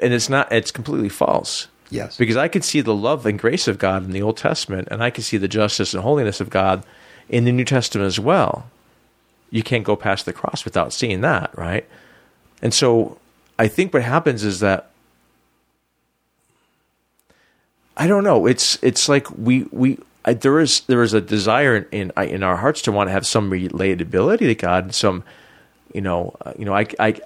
and 0.00 0.12
it's 0.12 0.28
not. 0.28 0.50
It's 0.52 0.70
completely 0.70 1.08
false. 1.08 1.68
Yes. 1.90 2.16
because 2.16 2.36
I 2.36 2.48
could 2.48 2.64
see 2.64 2.80
the 2.80 2.94
love 2.94 3.26
and 3.26 3.38
grace 3.38 3.68
of 3.68 3.78
God 3.78 4.04
in 4.04 4.10
the 4.10 4.22
Old 4.22 4.36
Testament, 4.36 4.88
and 4.90 5.02
I 5.02 5.10
could 5.10 5.24
see 5.24 5.36
the 5.36 5.48
justice 5.48 5.94
and 5.94 6.02
holiness 6.02 6.40
of 6.40 6.50
God 6.50 6.84
in 7.28 7.44
the 7.44 7.52
New 7.52 7.64
Testament 7.64 8.06
as 8.06 8.18
well. 8.18 8.68
You 9.50 9.62
can't 9.62 9.84
go 9.84 9.96
past 9.96 10.26
the 10.26 10.32
cross 10.32 10.64
without 10.64 10.92
seeing 10.92 11.20
that, 11.20 11.56
right? 11.56 11.86
And 12.60 12.74
so 12.74 13.18
I 13.58 13.68
think 13.68 13.94
what 13.94 14.02
happens 14.02 14.44
is 14.44 14.60
that 14.60 14.90
I 17.96 18.06
don't 18.06 18.24
know. 18.24 18.46
It's 18.46 18.78
it's 18.82 19.08
like 19.08 19.30
we 19.38 19.66
we 19.70 19.98
I, 20.24 20.34
there 20.34 20.60
is 20.60 20.80
there 20.82 21.02
is 21.02 21.14
a 21.14 21.20
desire 21.20 21.88
in 21.90 22.12
in, 22.16 22.42
our 22.42 22.56
hearts 22.56 22.82
to 22.82 22.92
want 22.92 23.08
to 23.08 23.12
have 23.12 23.26
some 23.26 23.50
relatability 23.50 24.40
to 24.40 24.54
God, 24.54 24.84
and 24.84 24.94
some 24.94 25.24
you 25.94 26.02
know 26.02 26.36
uh, 26.44 26.52
you 26.58 26.64
know 26.64 26.74
I 26.74 26.86
I 26.98 27.20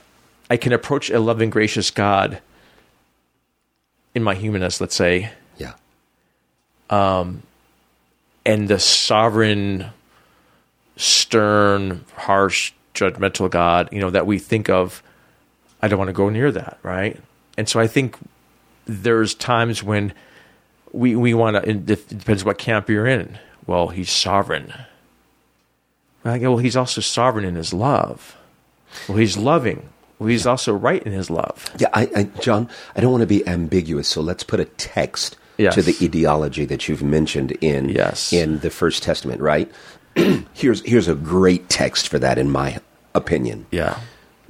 I 0.48 0.56
can 0.56 0.72
approach 0.72 1.10
a 1.10 1.18
loving, 1.18 1.50
gracious 1.50 1.90
God 1.90 2.40
in 4.14 4.22
my 4.22 4.34
humanness, 4.34 4.80
let's 4.80 4.94
say, 4.94 5.30
Yeah. 5.58 5.74
Um, 6.88 7.42
and 8.44 8.68
the 8.68 8.78
sovereign, 8.78 9.90
stern, 10.96 12.04
harsh, 12.16 12.72
judgmental 12.94 13.50
God, 13.50 13.88
you 13.92 14.00
know, 14.00 14.10
that 14.10 14.26
we 14.26 14.38
think 14.38 14.68
of, 14.68 15.02
I 15.82 15.88
don't 15.88 15.98
want 15.98 16.08
to 16.08 16.14
go 16.14 16.28
near 16.28 16.50
that, 16.52 16.78
right? 16.82 17.18
And 17.56 17.68
so 17.68 17.80
I 17.80 17.86
think 17.86 18.16
there's 18.86 19.34
times 19.34 19.82
when 19.82 20.12
we 20.92 21.14
we 21.14 21.34
want 21.34 21.56
to. 21.56 21.68
It 21.70 21.86
depends 21.86 22.44
what 22.44 22.58
camp 22.58 22.88
you're 22.88 23.06
in. 23.06 23.38
Well, 23.66 23.88
he's 23.88 24.10
sovereign. 24.10 24.72
Well, 26.24 26.34
I 26.34 26.38
go, 26.38 26.50
well, 26.50 26.58
he's 26.58 26.76
also 26.76 27.00
sovereign 27.00 27.44
in 27.44 27.54
his 27.54 27.72
love. 27.72 28.36
Well, 29.08 29.18
he's 29.18 29.36
loving. 29.36 29.88
He's 30.24 30.46
also 30.46 30.72
right 30.74 31.02
in 31.02 31.12
his 31.12 31.30
love. 31.30 31.64
Yeah, 31.78 31.88
I, 31.94 32.08
I, 32.14 32.22
John, 32.40 32.68
I 32.94 33.00
don't 33.00 33.10
want 33.10 33.22
to 33.22 33.26
be 33.26 33.46
ambiguous, 33.46 34.06
so 34.08 34.20
let's 34.20 34.44
put 34.44 34.60
a 34.60 34.64
text 34.66 35.36
Yes. 35.56 35.74
to 35.74 35.82
the 35.82 35.94
ideology 36.02 36.64
that 36.64 36.88
you've 36.88 37.02
mentioned 37.02 37.52
in 37.60 37.90
Yes. 37.90 38.32
in 38.32 38.60
the 38.60 38.70
First 38.70 39.02
Testament, 39.02 39.40
right? 39.42 39.70
here's 40.54 40.80
here's 40.82 41.06
a 41.08 41.14
great 41.14 41.68
text 41.68 42.08
for 42.08 42.18
that, 42.18 42.38
in 42.38 42.50
my 42.50 42.78
opinion. 43.14 43.66
Yeah. 43.70 43.98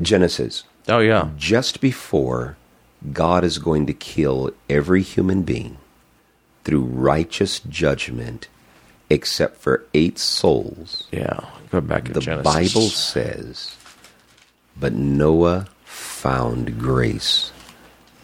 Genesis, 0.01 0.63
Oh 0.89 1.01
yeah. 1.01 1.31
just 1.37 1.81
before 1.81 2.57
God 3.13 3.43
is 3.45 3.59
going 3.59 3.87
to 3.87 3.93
kill 3.93 4.51
every 4.69 5.03
human 5.03 5.43
being 5.43 5.79
through 6.65 6.83
righteous 6.83 7.59
judgment, 7.61 8.49
except 9.09 9.57
for 9.61 9.85
eight 9.95 10.19
souls, 10.19 11.09
Yeah. 11.11 11.41
Go 11.71 11.81
back 11.81 12.05
to 12.05 12.13
the 12.13 12.21
Genesis. 12.21 12.53
Bible 12.55 12.89
says, 12.89 13.75
but 14.81 14.95
Noah 14.95 15.67
found 15.85 16.79
grace 16.79 17.53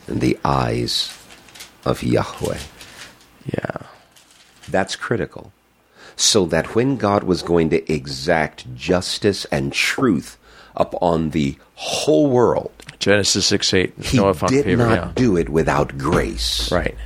in 0.09 0.19
the 0.21 0.39
eyes 0.45 1.17
of 1.85 2.03
Yahweh. 2.03 2.59
Yeah. 3.53 3.77
That's 4.69 4.97
critical. 4.97 5.53
So 6.17 6.47
that 6.47 6.75
when 6.75 6.97
God 6.97 7.25
was 7.25 7.43
going 7.43 7.71
to 7.71 7.93
exact 7.93 8.75
justice 8.75 9.45
and 9.47 9.73
truth 9.73 10.39
upon 10.75 11.31
the 11.31 11.57
whole 11.75 12.29
world, 12.31 12.73
Genesis 12.99 13.47
six 13.47 13.73
eight. 13.75 13.93
he 14.03 14.17
Noah 14.17 14.35
found 14.35 14.53
did 14.53 14.65
favor. 14.65 14.87
not 14.87 14.95
yeah. 14.97 15.13
do 15.15 15.37
it 15.37 15.49
without 15.51 15.99
grace. 15.99 16.73
Right. 16.73 16.97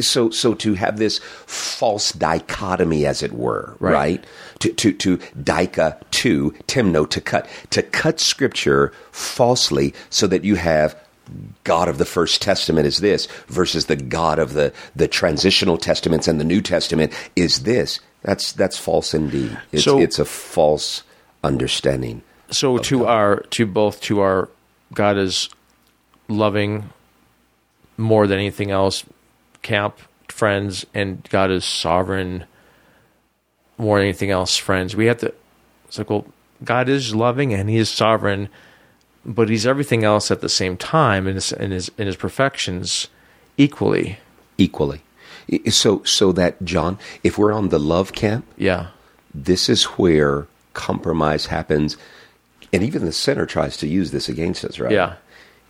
So, 0.00 0.30
so 0.30 0.54
to 0.54 0.74
have 0.74 0.98
this 0.98 1.18
false 1.46 2.12
dichotomy, 2.12 3.06
as 3.06 3.22
it 3.22 3.32
were, 3.32 3.76
Right. 3.78 3.92
right? 3.92 4.24
To, 4.60 4.72
to, 4.72 4.92
to 4.92 5.18
dika, 5.38 6.00
to, 6.12 6.50
timno, 6.66 7.08
to 7.10 7.20
cut, 7.20 7.48
to 7.70 7.82
cut 7.82 8.20
scripture 8.20 8.92
falsely 9.12 9.94
so 10.10 10.26
that 10.26 10.44
you 10.44 10.54
have 10.56 10.96
God 11.64 11.88
of 11.88 11.98
the 11.98 12.04
First 12.04 12.40
Testament 12.40 12.86
is 12.86 12.98
this 12.98 13.26
versus 13.48 13.86
the 13.86 13.96
God 13.96 14.38
of 14.38 14.52
the, 14.54 14.72
the 14.94 15.08
transitional 15.08 15.76
testaments 15.76 16.28
and 16.28 16.38
the 16.40 16.44
New 16.44 16.60
Testament 16.62 17.12
is 17.34 17.64
this. 17.64 18.00
That's, 18.22 18.52
that's 18.52 18.78
false 18.78 19.12
indeed. 19.12 19.58
It's, 19.72 19.84
So- 19.84 20.00
it's 20.00 20.18
a 20.18 20.24
false 20.24 21.02
understanding. 21.44 22.22
So 22.50 22.78
to 22.78 23.06
our 23.06 23.40
to 23.50 23.66
both 23.66 24.00
to 24.02 24.20
our 24.20 24.48
God 24.94 25.18
is 25.18 25.48
loving 26.28 26.90
more 27.96 28.26
than 28.26 28.38
anything 28.38 28.70
else, 28.70 29.04
camp 29.62 29.98
friends, 30.28 30.84
and 30.94 31.26
God 31.30 31.50
is 31.50 31.64
sovereign 31.64 32.44
more 33.78 33.98
than 33.98 34.06
anything 34.08 34.30
else, 34.30 34.56
friends. 34.56 34.94
We 34.96 35.06
have 35.06 35.18
to. 35.18 35.32
It's 35.86 35.98
like, 35.98 36.10
well, 36.10 36.26
God 36.64 36.88
is 36.88 37.14
loving 37.14 37.52
and 37.54 37.68
He 37.70 37.76
is 37.76 37.88
sovereign, 37.88 38.48
but 39.24 39.48
He's 39.48 39.66
everything 39.66 40.04
else 40.04 40.30
at 40.30 40.40
the 40.40 40.48
same 40.48 40.76
time 40.76 41.26
in 41.26 41.34
His 41.36 41.52
in 41.52 41.70
His 41.70 41.90
in 41.98 42.06
His 42.06 42.16
perfections 42.16 43.08
equally. 43.56 44.18
equally. 44.58 45.00
So, 45.70 46.02
so 46.02 46.32
that 46.32 46.62
John, 46.64 46.98
if 47.22 47.38
we're 47.38 47.52
on 47.52 47.68
the 47.68 47.78
love 47.78 48.12
camp, 48.12 48.44
Yeah, 48.56 48.88
this 49.32 49.68
is 49.68 49.84
where 49.84 50.48
compromise 50.74 51.46
happens, 51.46 51.96
and 52.72 52.82
even 52.82 53.04
the 53.04 53.12
sinner 53.12 53.46
tries 53.46 53.76
to 53.78 53.86
use 53.86 54.10
this 54.10 54.28
against 54.28 54.64
us, 54.64 54.80
right? 54.80 54.90
yeah, 54.90 55.14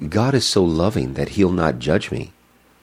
God 0.08 0.34
is 0.34 0.46
so 0.46 0.62
loving 0.62 1.14
that 1.14 1.30
He'll 1.30 1.52
not 1.52 1.78
judge 1.78 2.10
me. 2.10 2.32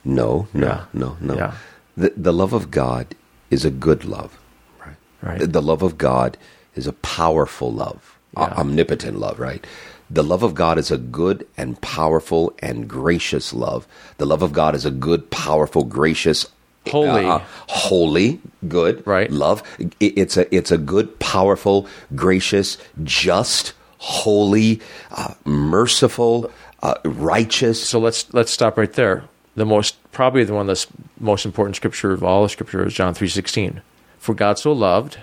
No, 0.04 0.48
no, 0.54 0.68
Yeah. 0.68 0.86
no, 0.94 1.18
no. 1.22 1.36
Yeah. 1.36 1.54
The 1.96 2.14
the 2.18 2.34
love 2.34 2.54
of 2.54 2.72
God 2.72 3.16
is 3.52 3.64
a 3.66 3.70
good 3.70 4.04
love, 4.04 4.38
right? 4.84 4.96
Right. 5.22 5.40
The, 5.40 5.48
the 5.48 5.62
love 5.62 5.82
of 5.84 5.98
God 5.98 6.38
is 6.76 6.88
a 6.88 6.94
powerful 6.94 7.72
love, 7.72 8.18
Yeah. 8.36 8.54
omnipotent 8.58 9.20
love, 9.20 9.40
right? 9.40 9.66
The 10.10 10.24
love 10.24 10.44
of 10.44 10.54
God 10.56 10.78
is 10.78 10.92
a 10.92 10.98
good 10.98 11.48
and 11.58 11.80
powerful 11.82 12.54
and 12.60 12.88
gracious 12.88 13.54
love. 13.54 13.88
The 14.18 14.26
love 14.26 14.42
of 14.42 14.52
God 14.54 14.76
is 14.76 14.86
a 14.86 14.92
good, 14.92 15.30
powerful, 15.32 15.84
gracious, 15.84 16.48
Holy. 16.90 17.26
uh, 17.26 17.40
holy, 17.68 18.42
good, 18.68 19.06
Right. 19.08 19.32
Love. 19.32 19.64
I- 19.80 19.90
It's 20.00 20.36
a 20.36 20.54
it's 20.54 20.72
a 20.72 20.78
good, 20.78 21.18
powerful, 21.20 21.88
gracious, 22.16 22.78
just, 23.04 23.74
holy, 24.00 24.82
uh, 25.12 25.34
merciful, 25.46 26.52
uh, 26.84 26.96
righteous. 27.04 27.82
So 27.82 27.98
let's 27.98 28.32
let's 28.34 28.52
stop 28.52 28.78
right 28.78 28.94
there. 28.94 29.24
The 29.56 29.66
most 29.66 29.96
probably 30.12 30.44
the 30.44 30.54
one 30.54 30.68
that's 30.68 30.86
most 31.20 31.46
important 31.46 31.76
scripture 31.76 32.12
of 32.12 32.24
all 32.24 32.44
the 32.44 32.50
scripture 32.50 32.86
is 32.86 32.94
John 32.94 33.16
three 33.16 33.28
sixteen. 33.28 33.82
For 34.20 34.36
God 34.36 34.60
so 34.60 34.72
loved 34.72 35.18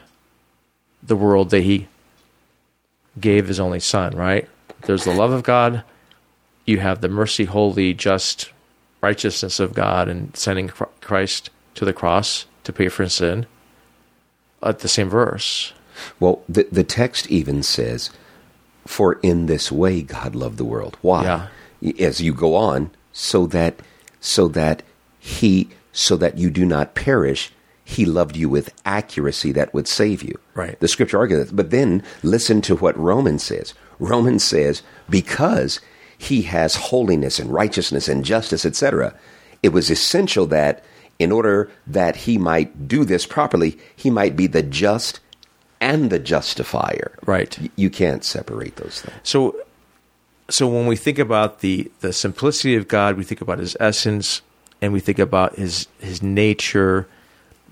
the 1.03 1.17
world 1.17 1.51
that 1.51 1.63
he 1.63 1.87
gave 3.21 3.49
his 3.49 3.61
only 3.61 3.81
son, 3.81 4.17
right? 4.17 4.49
There's 4.83 5.05
the 5.05 5.15
love 5.15 5.33
of 5.33 5.43
God, 5.43 5.85
you 6.65 6.79
have 6.79 7.01
the 7.01 7.09
mercy, 7.09 7.45
holy, 7.45 7.95
just 7.95 8.51
righteousness 9.01 9.61
of 9.61 9.75
God 9.75 10.09
and 10.09 10.37
sending 10.37 10.69
Christ 11.01 11.51
to 11.75 11.85
the 11.85 11.93
cross 11.93 12.47
to 12.65 12.73
pay 12.73 12.89
for 12.89 13.09
sin. 13.09 13.47
At 14.63 14.81
the 14.81 14.89
same 14.89 15.09
verse. 15.09 15.73
Well, 16.19 16.43
the 16.49 16.67
the 16.71 16.85
text 16.85 17.31
even 17.31 17.63
says, 17.63 18.11
"For 18.91 19.20
in 19.22 19.47
this 19.47 19.70
way 19.70 20.03
God 20.03 20.34
loved 20.34 20.59
the 20.59 20.64
world." 20.64 20.97
Why? 21.01 21.47
As 21.99 22.20
you 22.20 22.34
go 22.34 22.57
on, 22.57 22.91
so 23.12 23.47
that 23.47 23.80
so 24.20 24.49
that 24.49 24.82
he 25.18 25.68
so 25.93 26.16
that 26.16 26.38
you 26.38 26.51
do 26.51 26.64
not 26.64 26.95
perish, 26.95 27.53
he 27.84 28.05
loved 28.05 28.36
you 28.36 28.49
with 28.49 28.74
accuracy 28.84 29.53
that 29.53 29.72
would 29.72 29.86
save 29.86 30.22
you. 30.22 30.36
Right. 30.55 30.78
The 30.80 30.88
scripture 30.88 31.18
argues 31.18 31.47
that. 31.47 31.57
But 31.57 31.70
then 31.70 32.03
listen 32.22 32.61
to 32.62 32.76
what 32.76 32.99
Romans 32.99 33.43
says. 33.45 33.74
Romans 33.99 34.43
says, 34.45 34.82
because 35.09 35.80
he 36.16 36.43
has 36.43 36.74
holiness 36.91 37.38
and 37.38 37.53
righteousness 37.53 38.09
and 38.09 38.24
justice, 38.24 38.64
etc., 38.64 39.14
it 39.62 39.70
was 39.70 39.91
essential 39.91 40.47
that 40.47 40.84
in 41.18 41.30
order 41.32 41.70
that 41.86 42.16
he 42.16 42.38
might 42.38 42.88
do 42.88 43.05
this 43.05 43.26
properly, 43.26 43.78
he 43.95 44.11
might 44.11 44.36
be 44.36 44.47
the 44.47 44.62
just 44.62 45.20
and 45.81 46.11
the 46.11 46.18
justifier. 46.18 47.12
Right. 47.26 47.57
Y- 47.61 47.70
You 47.76 47.91
can't 47.91 48.24
separate 48.24 48.76
those 48.76 49.01
things. 49.01 49.16
So, 49.22 49.57
so 50.49 50.66
when 50.68 50.87
we 50.87 50.97
think 50.97 51.18
about 51.18 51.61
the 51.61 51.91
the 52.01 52.12
simplicity 52.12 52.76
of 52.76 52.89
God, 52.89 53.16
we 53.16 53.24
think 53.24 53.41
about 53.41 53.59
His 53.59 53.76
essence, 53.81 54.43
and 54.83 54.93
we 54.93 55.01
think 55.01 55.18
about 55.18 55.57
His 55.57 55.87
His 56.01 56.22
nature 56.22 57.07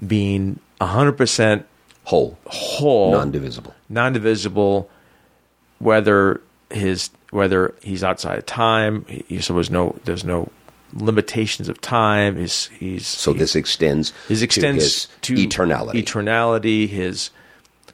being 0.06 0.58
hundred 0.80 1.12
percent 1.18 1.66
Whole, 2.04 2.38
whole, 2.46 3.12
non-divisible. 3.12 3.74
non-divisible. 3.90 4.88
Whether 5.78 6.40
his 6.70 7.10
whether 7.30 7.74
he's 7.82 8.02
outside 8.02 8.38
of 8.38 8.46
time, 8.46 9.04
he, 9.06 9.40
so 9.40 9.52
there's 9.54 9.70
no 9.70 9.98
there's 10.04 10.24
no 10.24 10.50
limitations 10.94 11.68
of 11.68 11.80
time. 11.82 12.36
He's 12.38 12.66
he's 12.78 13.06
So 13.06 13.32
this 13.34 13.54
extends 13.54 14.12
his 14.26 14.42
extends 14.42 15.06
to, 15.22 15.36
to 15.36 15.46
eternality. 15.46 16.02
Eternality. 16.02 16.88
His 16.88 17.30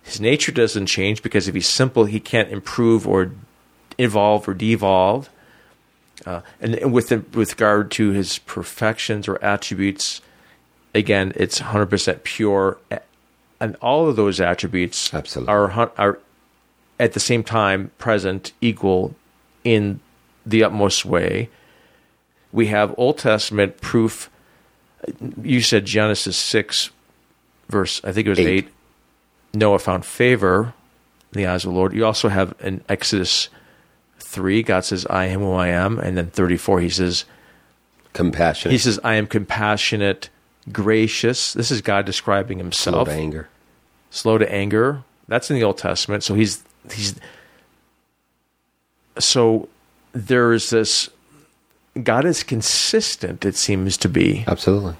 his 0.04 0.20
nature 0.20 0.52
doesn't 0.52 0.86
change 0.86 1.22
because 1.22 1.48
if 1.48 1.54
he's 1.54 1.66
simple, 1.68 2.04
he 2.04 2.20
can't 2.20 2.50
improve 2.50 3.08
or 3.08 3.32
evolve 3.98 4.46
or 4.46 4.54
devolve. 4.54 5.30
Uh, 6.26 6.42
and, 6.60 6.74
and 6.76 6.92
with 6.92 7.10
with 7.34 7.52
regard 7.52 7.90
to 7.90 8.10
his 8.10 8.38
perfections 8.40 9.26
or 9.26 9.42
attributes, 9.42 10.20
again, 10.94 11.32
it's 11.34 11.58
hundred 11.58 11.86
percent 11.86 12.22
pure, 12.22 12.78
and 13.58 13.76
all 13.80 14.08
of 14.08 14.16
those 14.16 14.40
attributes 14.40 15.12
Absolutely. 15.12 15.52
are 15.52 15.90
are 15.98 16.18
at 17.00 17.14
the 17.14 17.20
same 17.20 17.42
time 17.42 17.90
present, 17.98 18.52
equal 18.60 19.14
in 19.64 20.00
the 20.46 20.62
utmost 20.62 21.04
way. 21.04 21.48
We 22.52 22.68
have 22.68 22.94
Old 22.96 23.18
Testament 23.18 23.80
proof. 23.80 24.30
You 25.42 25.60
said 25.60 25.84
Genesis 25.86 26.36
six, 26.36 26.90
verse 27.68 28.00
I 28.04 28.12
think 28.12 28.26
it 28.26 28.30
was 28.30 28.38
Eight. 28.38 28.48
eight. 28.48 28.68
Noah 29.54 29.78
found 29.78 30.04
favor 30.04 30.74
in 31.32 31.40
the 31.40 31.46
eyes 31.46 31.64
of 31.64 31.72
the 31.72 31.76
Lord. 31.76 31.94
You 31.94 32.04
also 32.04 32.28
have 32.28 32.54
in 32.60 32.82
Exodus 32.88 33.48
three, 34.18 34.62
God 34.62 34.84
says, 34.84 35.06
"I 35.08 35.26
am 35.26 35.40
who 35.40 35.52
I 35.52 35.68
am," 35.68 35.98
and 35.98 36.16
then 36.16 36.26
thirty 36.28 36.56
four, 36.56 36.80
He 36.80 36.90
says, 36.90 37.24
compassionate, 38.12 38.72
He 38.72 38.78
says, 38.78 38.98
"I 39.04 39.14
am 39.14 39.26
compassionate, 39.26 40.28
gracious." 40.72 41.52
This 41.52 41.70
is 41.70 41.80
God 41.80 42.04
describing 42.04 42.58
himself. 42.58 42.94
slow 42.94 43.04
to 43.04 43.12
anger. 43.12 43.48
slow 44.10 44.38
to 44.38 44.52
anger. 44.52 45.02
That's 45.28 45.50
in 45.50 45.56
the 45.56 45.64
Old 45.64 45.78
Testament. 45.78 46.22
So 46.24 46.34
he's 46.34 46.62
he's 46.92 47.14
so 49.18 49.68
there's 50.12 50.70
this 50.70 51.08
God 52.02 52.24
is 52.24 52.42
consistent, 52.42 53.44
it 53.44 53.54
seems 53.56 53.96
to 53.98 54.08
be, 54.08 54.44
Absolutely. 54.48 54.96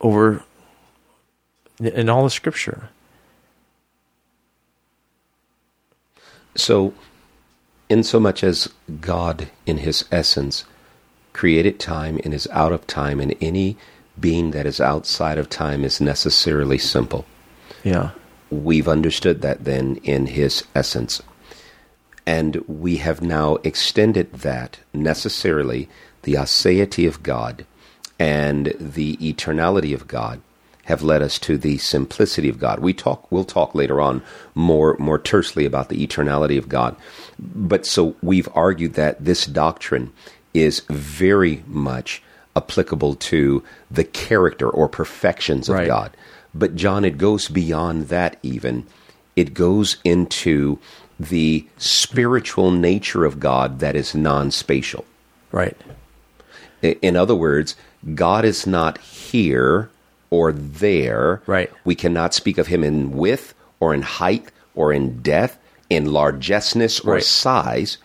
over 0.00 0.42
in 1.80 2.08
all 2.08 2.24
the 2.24 2.30
scripture. 2.30 2.90
So, 6.54 6.94
in 7.88 8.02
so 8.02 8.20
much 8.20 8.44
as 8.44 8.68
God, 9.00 9.50
in 9.66 9.78
his 9.78 10.04
essence, 10.10 10.64
created 11.32 11.78
time 11.78 12.20
and 12.24 12.34
is 12.34 12.48
out 12.50 12.72
of 12.72 12.86
time, 12.86 13.20
and 13.20 13.34
any 13.40 13.76
being 14.18 14.50
that 14.50 14.66
is 14.66 14.80
outside 14.80 15.38
of 15.38 15.48
time 15.48 15.84
is 15.84 16.00
necessarily 16.00 16.78
simple. 16.78 17.24
Yeah. 17.84 18.10
We've 18.50 18.88
understood 18.88 19.42
that 19.42 19.64
then 19.64 19.96
in 20.02 20.26
his 20.26 20.64
essence. 20.74 21.22
And 22.26 22.56
we 22.66 22.98
have 22.98 23.22
now 23.22 23.56
extended 23.64 24.32
that 24.32 24.78
necessarily, 24.92 25.88
the 26.22 26.34
aseity 26.34 27.08
of 27.08 27.22
God 27.22 27.64
and 28.18 28.74
the 28.78 29.16
eternality 29.16 29.94
of 29.94 30.06
God 30.06 30.42
have 30.90 31.02
led 31.02 31.22
us 31.22 31.38
to 31.38 31.56
the 31.56 31.78
simplicity 31.78 32.48
of 32.48 32.58
God. 32.58 32.80
We 32.80 32.92
talk 32.92 33.30
we'll 33.32 33.44
talk 33.44 33.74
later 33.74 34.00
on 34.00 34.22
more 34.54 34.96
more 34.98 35.18
tersely 35.18 35.64
about 35.64 35.88
the 35.88 36.06
eternality 36.06 36.58
of 36.58 36.68
God. 36.68 36.94
But 37.38 37.86
so 37.86 38.16
we've 38.22 38.48
argued 38.54 38.94
that 38.94 39.24
this 39.24 39.46
doctrine 39.46 40.12
is 40.52 40.82
very 40.90 41.62
much 41.66 42.22
applicable 42.56 43.14
to 43.14 43.62
the 43.90 44.04
character 44.04 44.68
or 44.68 44.88
perfections 44.88 45.68
of 45.68 45.76
Right. 45.76 45.86
God. 45.86 46.16
But 46.54 46.74
John, 46.74 47.04
it 47.04 47.16
goes 47.16 47.48
beyond 47.48 48.08
that 48.08 48.36
even. 48.42 48.86
It 49.36 49.54
goes 49.54 49.96
into 50.04 50.78
the 51.18 51.66
spiritual 51.78 52.72
nature 52.72 53.24
of 53.24 53.38
God 53.38 53.78
that 53.78 53.94
is 53.94 54.14
non 54.14 54.50
spatial. 54.50 55.04
Right. 55.52 55.76
In 56.82 57.14
other 57.14 57.34
words, 57.34 57.76
God 58.14 58.44
is 58.44 58.66
not 58.66 58.98
here 58.98 59.90
or 60.30 60.52
there. 60.52 61.42
Right. 61.46 61.70
We 61.84 61.94
cannot 61.94 62.34
speak 62.34 62.58
of 62.58 62.68
him 62.68 62.84
in 62.84 63.12
width 63.12 63.54
or 63.80 63.92
in 63.92 64.02
height 64.02 64.50
or 64.74 64.92
in 64.92 65.20
depth, 65.22 65.58
in 65.88 66.12
largeness 66.12 67.00
or 67.00 67.14
Right. 67.14 67.22
size. 67.22 67.98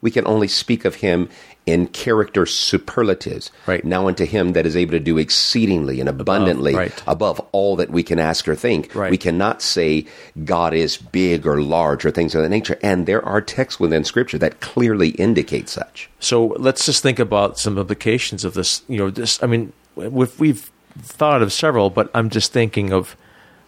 We 0.00 0.10
can 0.10 0.26
only 0.26 0.48
speak 0.48 0.84
of 0.84 0.96
him 0.96 1.28
in 1.64 1.86
character 1.86 2.44
superlatives. 2.44 3.52
Right. 3.66 3.84
Now 3.84 4.08
unto 4.08 4.24
him 4.24 4.52
that 4.54 4.66
is 4.66 4.76
able 4.76 4.92
to 4.92 5.00
do 5.00 5.16
exceedingly 5.18 6.00
and 6.00 6.08
abundantly 6.08 6.74
right. 6.74 7.02
above 7.06 7.40
all 7.52 7.76
that 7.76 7.90
we 7.90 8.02
can 8.02 8.18
ask 8.18 8.48
or 8.48 8.56
think. 8.56 8.94
Right. 8.94 9.10
We 9.12 9.16
cannot 9.16 9.62
say 9.62 10.06
God 10.44 10.74
is 10.74 10.96
big 10.96 11.46
or 11.46 11.62
large 11.62 12.04
or 12.04 12.10
things 12.10 12.34
of 12.34 12.42
that 12.42 12.48
nature. 12.48 12.78
And 12.82 13.06
there 13.06 13.24
are 13.24 13.40
texts 13.40 13.78
within 13.78 14.02
Scripture 14.02 14.38
that 14.38 14.60
clearly 14.60 15.10
indicate 15.10 15.68
such. 15.68 16.10
So 16.18 16.46
let's 16.58 16.84
just 16.84 17.02
think 17.02 17.20
about 17.20 17.58
some 17.58 17.78
implications 17.78 18.44
of 18.44 18.54
this. 18.54 18.82
You 18.88 18.98
know, 18.98 19.10
this. 19.10 19.40
I 19.40 19.46
mean, 19.46 19.72
we've, 19.94 20.40
we've 20.40 20.70
thought 20.98 21.42
of 21.42 21.52
several, 21.52 21.90
but 21.90 22.10
I'm 22.14 22.30
just 22.30 22.52
thinking 22.52 22.92
of 22.92 23.16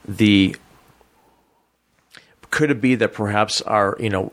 the. 0.06 0.56
Could 2.50 2.70
it 2.70 2.80
be 2.80 2.94
that 2.94 3.12
perhaps 3.12 3.60
our, 3.62 3.96
you 3.98 4.10
know, 4.10 4.32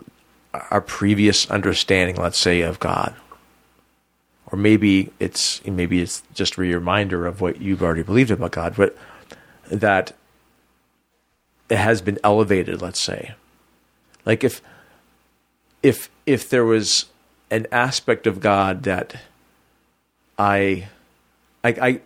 our 0.53 0.81
previous 0.81 1.49
understanding, 1.49 2.17
let's 2.17 2.37
say, 2.37 2.61
of 2.61 2.79
God, 2.79 3.15
or 4.51 4.57
maybe 4.57 5.11
it's 5.19 5.63
maybe 5.65 6.01
it's 6.01 6.21
just 6.33 6.57
a 6.57 6.61
reminder 6.61 7.25
of 7.25 7.41
what 7.41 7.61
you've 7.61 7.81
already 7.81 8.03
believed 8.03 8.31
about 8.31 8.51
God, 8.51 8.75
but 8.75 8.95
that 9.69 10.13
it 11.69 11.77
has 11.77 12.01
been 12.01 12.19
elevated. 12.23 12.81
Let's 12.81 12.99
say, 12.99 13.33
like 14.25 14.43
if 14.43 14.61
if 15.81 16.09
if 16.25 16.49
there 16.49 16.65
was 16.65 17.05
an 17.49 17.67
aspect 17.71 18.25
of 18.27 18.39
God 18.39 18.83
that 18.83 19.15
I, 20.37 20.87
I, 21.63 21.69
I 21.69 22.01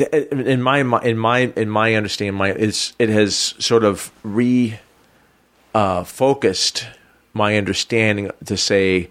it, 0.00 0.28
it, 0.32 0.46
in 0.46 0.62
my 0.62 0.80
in 1.02 1.18
my 1.18 1.40
in 1.56 1.68
my 1.68 1.94
understanding, 1.94 2.34
my 2.34 2.50
it's 2.50 2.94
it 2.98 3.08
has 3.08 3.54
sort 3.58 3.84
of 3.84 4.12
re 4.22 4.78
uh, 5.74 6.04
focused 6.04 6.86
my 7.32 7.56
understanding 7.56 8.30
to 8.44 8.56
say 8.56 9.10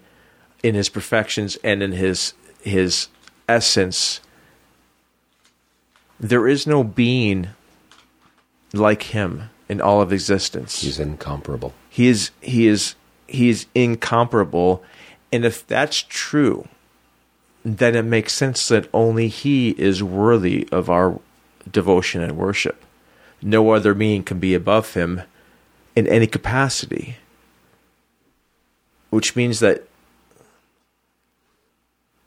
in 0.62 0.74
his 0.74 0.88
perfections 0.88 1.56
and 1.62 1.82
in 1.82 1.92
his 1.92 2.32
his 2.62 3.08
essence 3.48 4.20
there 6.18 6.48
is 6.48 6.66
no 6.66 6.82
being 6.82 7.48
like 8.72 9.04
him 9.04 9.50
in 9.68 9.80
all 9.80 10.00
of 10.00 10.12
existence 10.12 10.80
He's 10.80 10.98
incomparable. 10.98 11.74
he 11.90 12.08
is 12.08 12.30
he 12.40 12.66
is 12.66 12.94
he 13.26 13.50
is 13.50 13.66
incomparable 13.74 14.82
and 15.30 15.44
if 15.44 15.66
that's 15.66 16.02
true 16.08 16.66
then 17.64 17.94
it 17.94 18.04
makes 18.04 18.32
sense 18.32 18.68
that 18.68 18.88
only 18.92 19.28
he 19.28 19.70
is 19.70 20.02
worthy 20.02 20.68
of 20.70 20.90
our 20.90 21.20
devotion 21.70 22.22
and 22.22 22.36
worship 22.36 22.84
no 23.42 23.70
other 23.70 23.94
being 23.94 24.22
can 24.22 24.38
be 24.38 24.54
above 24.54 24.94
him 24.94 25.22
in 25.96 26.06
any 26.06 26.26
capacity 26.26 27.16
which 29.10 29.36
means 29.36 29.60
that 29.60 29.84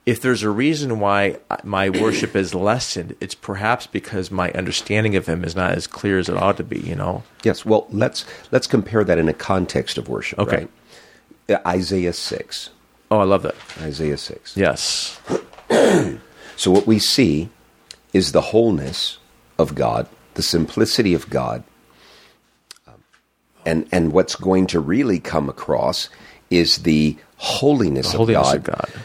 if 0.05 0.21
there's 0.21 0.41
a 0.41 0.49
reason 0.49 1.01
why 1.01 1.37
my 1.63 1.89
worship 1.89 2.35
is 2.35 2.55
lessened 2.55 3.15
it's 3.19 3.35
perhaps 3.35 3.85
because 3.85 4.31
my 4.31 4.51
understanding 4.51 5.15
of 5.15 5.27
him 5.27 5.43
is 5.43 5.55
not 5.55 5.71
as 5.71 5.85
clear 5.85 6.17
as 6.17 6.29
it 6.29 6.37
ought 6.37 6.57
to 6.57 6.63
be 6.63 6.79
you 6.79 6.95
know 6.95 7.23
Yes. 7.47 7.65
Well, 7.65 7.87
let's 7.89 8.25
let's 8.51 8.67
compare 8.67 9.05
that 9.05 9.17
in 9.17 9.29
a 9.29 9.33
context 9.33 9.97
of 9.97 10.09
worship. 10.09 10.37
Okay. 10.37 10.67
Right? 11.47 11.65
Isaiah 11.65 12.11
six. 12.11 12.71
Oh 13.11 13.19
i 13.19 13.23
love 13.23 13.43
that 13.43 13.55
Isaiah 13.81 14.17
six. 14.17 14.55
yes 14.55 15.19
So 16.57 16.71
what 16.71 16.87
we 16.87 16.97
see 16.97 17.49
is 18.13 18.31
the 18.31 18.41
wholeness 18.41 19.19
of 19.59 19.75
God, 19.75 20.07
the 20.33 20.41
simplicity 20.41 21.13
of 21.13 21.29
God, 21.29 21.63
um, 22.87 22.95
and 23.63 23.87
and 23.91 24.11
what's 24.11 24.35
going 24.35 24.65
to 24.67 24.79
really 24.79 25.19
come 25.19 25.49
across 25.49 26.09
is 26.49 26.79
the 26.79 27.15
holiness, 27.37 28.11
the 28.11 28.17
holiness 28.17 28.53
of, 28.53 28.55
of 28.55 28.63
God 28.63 28.77
god 28.93 29.03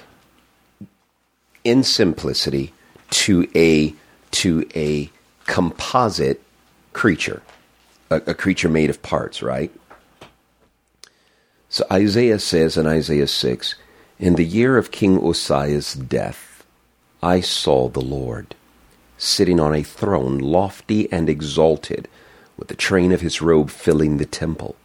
in 1.62 1.82
simplicity 1.84 2.72
to 3.10 3.46
a 3.54 3.94
to 4.30 4.66
a 4.74 5.10
composite 5.44 6.42
creature, 6.94 7.42
a, 8.08 8.16
a 8.28 8.34
creature 8.34 8.70
made 8.70 8.88
of 8.88 9.02
parts, 9.02 9.42
right? 9.42 9.70
So 11.68 11.84
Isaiah 11.92 12.38
says 12.38 12.76
in 12.76 12.86
Isaiah 12.86 13.26
6, 13.26 13.74
In 14.22 14.36
the 14.36 14.44
year 14.44 14.78
of 14.78 14.92
King 14.92 15.18
Uzziah's 15.20 15.94
death, 15.94 16.64
I 17.24 17.40
saw 17.40 17.88
the 17.88 18.00
Lord 18.00 18.54
sitting 19.18 19.58
on 19.58 19.74
a 19.74 19.82
throne 19.82 20.38
lofty 20.38 21.10
and 21.10 21.28
exalted, 21.28 22.06
with 22.56 22.68
the 22.68 22.76
train 22.76 23.10
of 23.10 23.20
his 23.20 23.42
robe 23.42 23.68
filling 23.68 24.18
the 24.18 24.24
temple. 24.24 24.76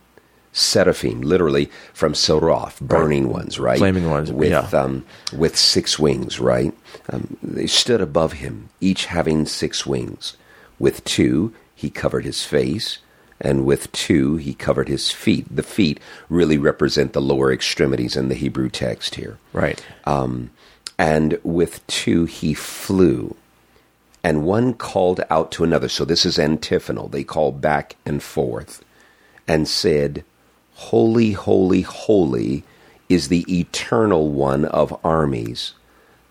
Seraphim, 0.53 1.21
literally 1.21 1.69
from 1.93 2.15
Seraph, 2.15 2.79
burning 2.79 3.29
ones, 3.29 3.59
right? 3.59 3.77
Flaming 3.77 4.09
ones, 4.09 4.31
with 4.31 4.49
yeah. 4.49 4.69
um, 4.73 5.05
with 5.31 5.55
six 5.55 5.99
wings, 5.99 6.39
right? 6.39 6.73
Um, 7.09 7.37
they 7.43 7.67
stood 7.67 8.01
above 8.01 8.33
him, 8.33 8.69
each 8.81 9.05
having 9.05 9.45
six 9.45 9.85
wings. 9.85 10.35
With 10.79 11.03
two, 11.03 11.53
he 11.75 11.91
covered 11.91 12.25
his 12.25 12.43
face, 12.43 12.97
and 13.39 13.65
with 13.65 13.91
two, 13.91 14.37
he 14.37 14.53
covered 14.53 14.87
his 14.87 15.11
feet. 15.11 15.45
The 15.53 15.63
feet 15.63 15.99
really 16.29 16.57
represent 16.57 17.13
the 17.13 17.21
lower 17.21 17.51
extremities 17.51 18.15
in 18.15 18.29
the 18.29 18.35
Hebrew 18.35 18.69
text 18.69 19.15
here. 19.15 19.37
right 19.53 19.83
Um, 20.05 20.51
and 20.97 21.39
with 21.43 21.85
two, 21.87 22.25
he 22.25 22.53
flew. 22.53 23.35
And 24.23 24.43
one 24.43 24.73
called 24.73 25.21
out 25.29 25.51
to 25.53 25.63
another. 25.63 25.87
So 25.87 26.03
this 26.03 26.25
is 26.25 26.39
antiphonal. 26.39 27.07
They 27.07 27.23
call 27.23 27.51
back 27.51 27.95
and 28.05 28.21
forth 28.21 28.83
and 29.47 29.67
said, 29.67 30.23
Holy, 30.73 31.31
holy, 31.31 31.81
holy 31.81 32.63
is 33.09 33.29
the 33.29 33.45
eternal 33.47 34.29
one 34.29 34.65
of 34.65 34.99
armies. 35.03 35.73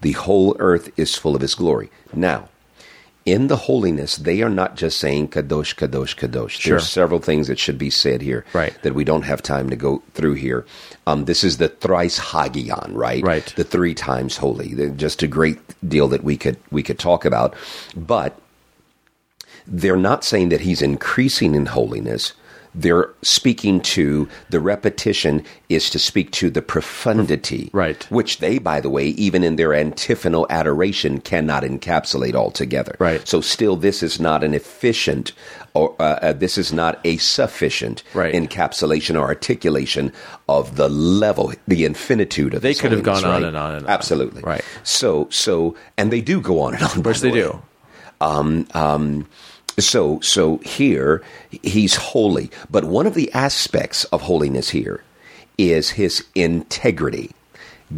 The 0.02 0.12
whole 0.12 0.57
earth 0.59 0.90
is 0.98 1.14
full 1.14 1.34
of 1.34 1.42
his 1.42 1.54
glory. 1.54 1.90
Now, 2.12 2.48
in 3.27 3.49
the 3.49 3.57
holiness, 3.57 4.16
they 4.16 4.41
are 4.41 4.49
not 4.49 4.77
just 4.77 4.99
saying 4.99 5.29
kadosh, 5.29 5.74
kadosh, 5.74 6.14
kadosh. 6.16 6.51
Sure. 6.51 6.79
There's 6.79 6.89
several 6.89 7.18
things 7.18 7.49
that 7.49 7.59
should 7.59 7.77
be 7.77 7.91
said 7.91 8.22
here 8.22 8.45
Right. 8.55 8.72
that 8.83 8.95
we 8.95 9.03
don't 9.05 9.22
have 9.24 9.43
time 9.43 9.68
to 9.68 9.77
go 9.77 10.01
through 10.14 10.35
here. 10.35 10.64
Um, 11.09 11.24
this 11.24 11.43
is 11.43 11.57
the 11.59 11.68
thrice 11.68 12.18
hagion, 12.18 12.95
right? 12.95 13.22
Right. 13.24 13.53
The 13.57 13.64
three 13.64 13.95
times 13.95 14.37
holy. 14.37 14.74
They're 14.74 14.91
Just 14.91 15.22
a 15.24 15.27
great 15.27 15.59
deal 15.87 16.07
that 16.09 16.22
we 16.24 16.37
could 16.37 16.57
we 16.70 16.83
could 16.85 16.99
talk 17.01 17.24
about, 17.24 17.55
but 17.97 18.39
they're 19.66 19.97
not 19.97 20.22
saying 20.24 20.51
that 20.51 20.61
he's 20.61 20.81
increasing 20.81 21.55
in 21.57 21.66
holiness. 21.66 22.33
They're 22.77 23.09
speaking 23.22 23.81
to 23.97 24.29
the 24.51 24.61
repetition 24.61 25.43
is 25.70 25.89
to 25.91 25.99
speak 25.99 26.31
to 26.33 26.51
the 26.51 26.61
profundity, 26.62 27.70
Right. 27.72 28.05
Which 28.11 28.39
they, 28.39 28.59
by 28.59 28.81
the 28.81 28.91
way, 28.91 29.07
even 29.09 29.43
in 29.43 29.57
their 29.57 29.72
antiphonal 29.72 30.47
adoration, 30.51 31.20
cannot 31.20 31.62
encapsulate 31.62 32.35
altogether. 32.35 32.95
Right. 32.99 33.27
So, 33.27 33.41
still, 33.41 33.77
this 33.77 34.03
is 34.03 34.20
not 34.20 34.45
an 34.45 34.53
efficient, 34.53 35.33
or 35.74 35.97
uh, 35.99 36.18
uh, 36.20 36.33
this 36.35 36.59
is 36.59 36.72
not 36.72 37.01
a 37.05 37.16
sufficient 37.16 38.03
Right. 38.14 38.35
encapsulation 38.35 39.18
or 39.18 39.24
articulation 39.24 40.12
of 40.49 40.77
the 40.77 40.89
level, 40.91 41.53
the 41.66 41.85
infinitude 41.87 42.53
of. 42.55 42.61
They 42.62 42.74
could 42.74 42.93
have 42.93 43.03
gone 43.03 43.24
on 43.24 43.43
and 43.43 43.57
on 43.57 43.74
and 43.74 43.87
on. 43.87 43.91
Absolutely, 43.91 44.43
Right. 44.43 44.62
So, 44.85 45.29
so, 45.31 45.74
and 45.97 46.12
they 46.12 46.20
do 46.20 46.41
go 46.43 46.61
on 46.61 46.74
and 46.74 46.83
on. 46.83 47.03
Which 47.03 47.20
the 47.20 47.31
they 47.31 47.33
way. 47.33 47.41
do. 47.41 47.62
So, 49.79 50.20
so 50.20 50.59
here 50.59 51.22
he's 51.51 51.97
holy, 51.97 52.51
but 52.70 52.85
one 52.85 53.07
of 53.07 53.14
the 53.14 53.31
aspects 53.33 54.05
of 54.05 54.22
holiness 54.22 54.70
here 54.70 55.03
is 55.59 55.91
his 55.91 56.24
integrity. 56.35 57.33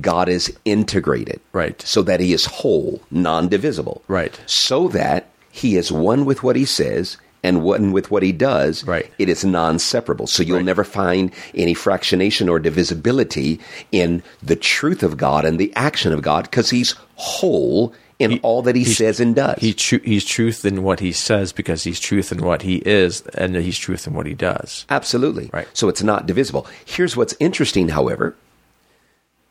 God 0.01 0.29
is 0.29 0.55
integrated, 0.64 1.41
Right. 1.53 1.81
So 1.83 2.03
that 2.03 2.20
he 2.20 2.33
is 2.33 2.45
whole, 2.45 3.01
non-divisible, 3.11 4.03
Right. 4.09 4.39
So 4.47 4.89
that 4.89 5.29
he 5.51 5.76
is 5.76 5.91
one 5.91 6.24
with 6.24 6.43
what 6.43 6.57
he 6.57 6.64
says 6.64 7.16
and 7.43 7.62
one 7.62 7.93
with 7.93 8.11
what 8.11 8.22
he 8.22 8.33
does. 8.33 8.85
Right. 8.85 9.11
It 9.18 9.29
is 9.29 9.45
non-separable. 9.45 10.26
So 10.26 10.43
you'll 10.43 10.57
Right. 10.57 10.64
never 10.66 10.85
find 10.85 11.31
any 11.55 11.74
fractionation 11.74 12.51
or 12.51 12.59
divisibility 12.59 13.61
in 13.93 14.22
the 14.43 14.57
truth 14.57 15.03
of 15.03 15.16
God 15.16 15.45
and 15.45 15.59
the 15.59 15.72
action 15.74 16.12
of 16.12 16.20
God 16.22 16.45
because 16.45 16.70
he's 16.70 16.95
whole 17.14 17.95
in 18.18 18.32
He- 18.32 18.40
all 18.40 18.62
that 18.62 18.74
he 18.76 18.84
says 18.84 19.20
and 19.20 19.34
does. 19.34 19.58
He 19.60 19.72
tru- 19.74 20.00
he's 20.04 20.24
truth 20.24 20.64
in 20.64 20.82
what 20.82 21.00
he 21.00 21.12
says 21.12 21.52
because 21.52 21.84
he's 21.84 22.00
truth 22.00 22.32
in 22.32 22.42
what 22.42 22.62
he 22.62 22.76
is, 22.84 23.22
and 23.34 23.54
he's 23.56 23.78
truth 23.78 24.06
in 24.06 24.14
what 24.14 24.26
he 24.26 24.34
does. 24.34 24.84
Absolutely. 24.90 25.50
Right. 25.52 25.68
So 25.72 25.88
it's 25.88 26.02
not 26.02 26.26
divisible. 26.26 26.66
Here's 26.84 27.16
what's 27.16 27.34
interesting, 27.40 27.90
however 27.90 28.34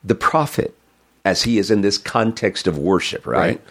the 0.04 0.16
prophet, 0.16 0.74
as 1.26 1.44
he 1.44 1.58
is 1.58 1.70
in 1.72 1.82
this 1.82 1.98
context 1.98 2.68
of 2.68 2.78
worship, 2.78 3.26
right? 3.28 3.38
Right. 3.40 3.62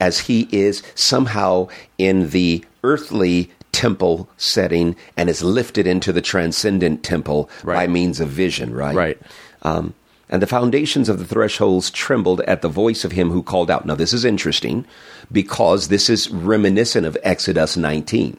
As 0.00 0.18
he 0.18 0.48
is 0.50 0.82
somehow 0.94 1.68
in 1.98 2.30
the 2.30 2.64
earthly 2.82 3.50
temple 3.70 4.28
setting 4.36 4.96
and 5.16 5.28
is 5.28 5.42
lifted 5.42 5.86
into 5.86 6.12
the 6.12 6.22
transcendent 6.22 7.02
temple 7.04 7.48
by 7.64 7.86
means 7.86 8.18
of 8.20 8.28
vision, 8.28 8.72
right? 8.74 8.94
Right. 8.94 9.20
Um, 9.62 9.94
and 10.28 10.40
the 10.42 10.46
foundations 10.46 11.08
of 11.08 11.18
the 11.18 11.24
thresholds 11.26 11.90
trembled 11.90 12.40
at 12.42 12.62
the 12.62 12.68
voice 12.68 13.04
of 13.04 13.12
him 13.12 13.30
who 13.30 13.42
called 13.42 13.70
out. 13.70 13.84
Now, 13.86 13.94
this 13.94 14.12
is 14.12 14.24
interesting 14.24 14.86
because 15.30 15.88
this 15.88 16.08
is 16.08 16.30
reminiscent 16.30 17.06
of 17.06 17.16
Exodus 17.22 17.76
19, 17.76 18.38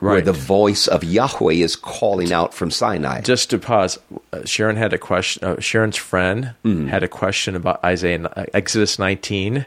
where 0.00 0.20
the 0.20 0.32
voice 0.32 0.86
of 0.88 1.04
Yahweh 1.04 1.54
is 1.54 1.76
calling 1.76 2.32
out 2.32 2.52
from 2.52 2.70
Sinai. 2.70 3.20
Just 3.20 3.50
to 3.50 3.58
pause, 3.58 3.98
uh, 4.32 4.44
Sharon 4.44 4.76
had 4.76 4.92
a 4.92 4.98
question. 4.98 5.44
Uh, 5.44 5.60
Sharon's 5.60 5.96
friend 5.96 6.54
Mm-hmm. 6.64 6.88
had 6.88 7.02
a 7.02 7.08
question 7.08 7.54
about 7.56 7.82
Isaiah 7.84 8.24
uh, 8.24 8.44
Exodus 8.52 8.98
19 8.98 9.66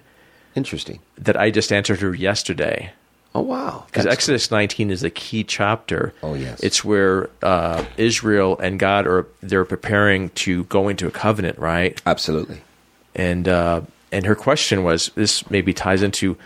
Interesting. 0.56 1.00
that 1.18 1.36
I 1.38 1.50
just 1.50 1.72
answered 1.72 2.02
her 2.02 2.14
yesterday. 2.14 2.92
Oh 3.36 3.42
wow. 3.42 3.84
Because 3.88 4.06
Exodus 4.06 4.52
19 4.52 4.92
is 4.92 5.04
a 5.04 5.10
key 5.10 5.44
chapter. 5.44 6.14
Oh, 6.22 6.36
yes. 6.36 6.60
It's 6.62 6.84
where 6.84 7.30
uh, 7.42 7.84
Israel 7.98 8.60
and 8.60 8.80
God 8.80 9.08
are 9.08 9.28
they're 9.42 9.66
preparing 9.66 10.30
to 10.32 10.66
go 10.66 10.88
into 10.88 11.08
a 11.08 11.12
covenant, 11.12 11.58
right? 11.58 12.00
absolutely. 12.06 12.62
And 13.16 13.48
uh, 13.48 13.82
and 14.12 14.26
her 14.26 14.36
question 14.36 14.84
was 14.84 15.12
this 15.16 15.50
maybe 15.50 15.74
ties 15.74 16.02
into 16.02 16.38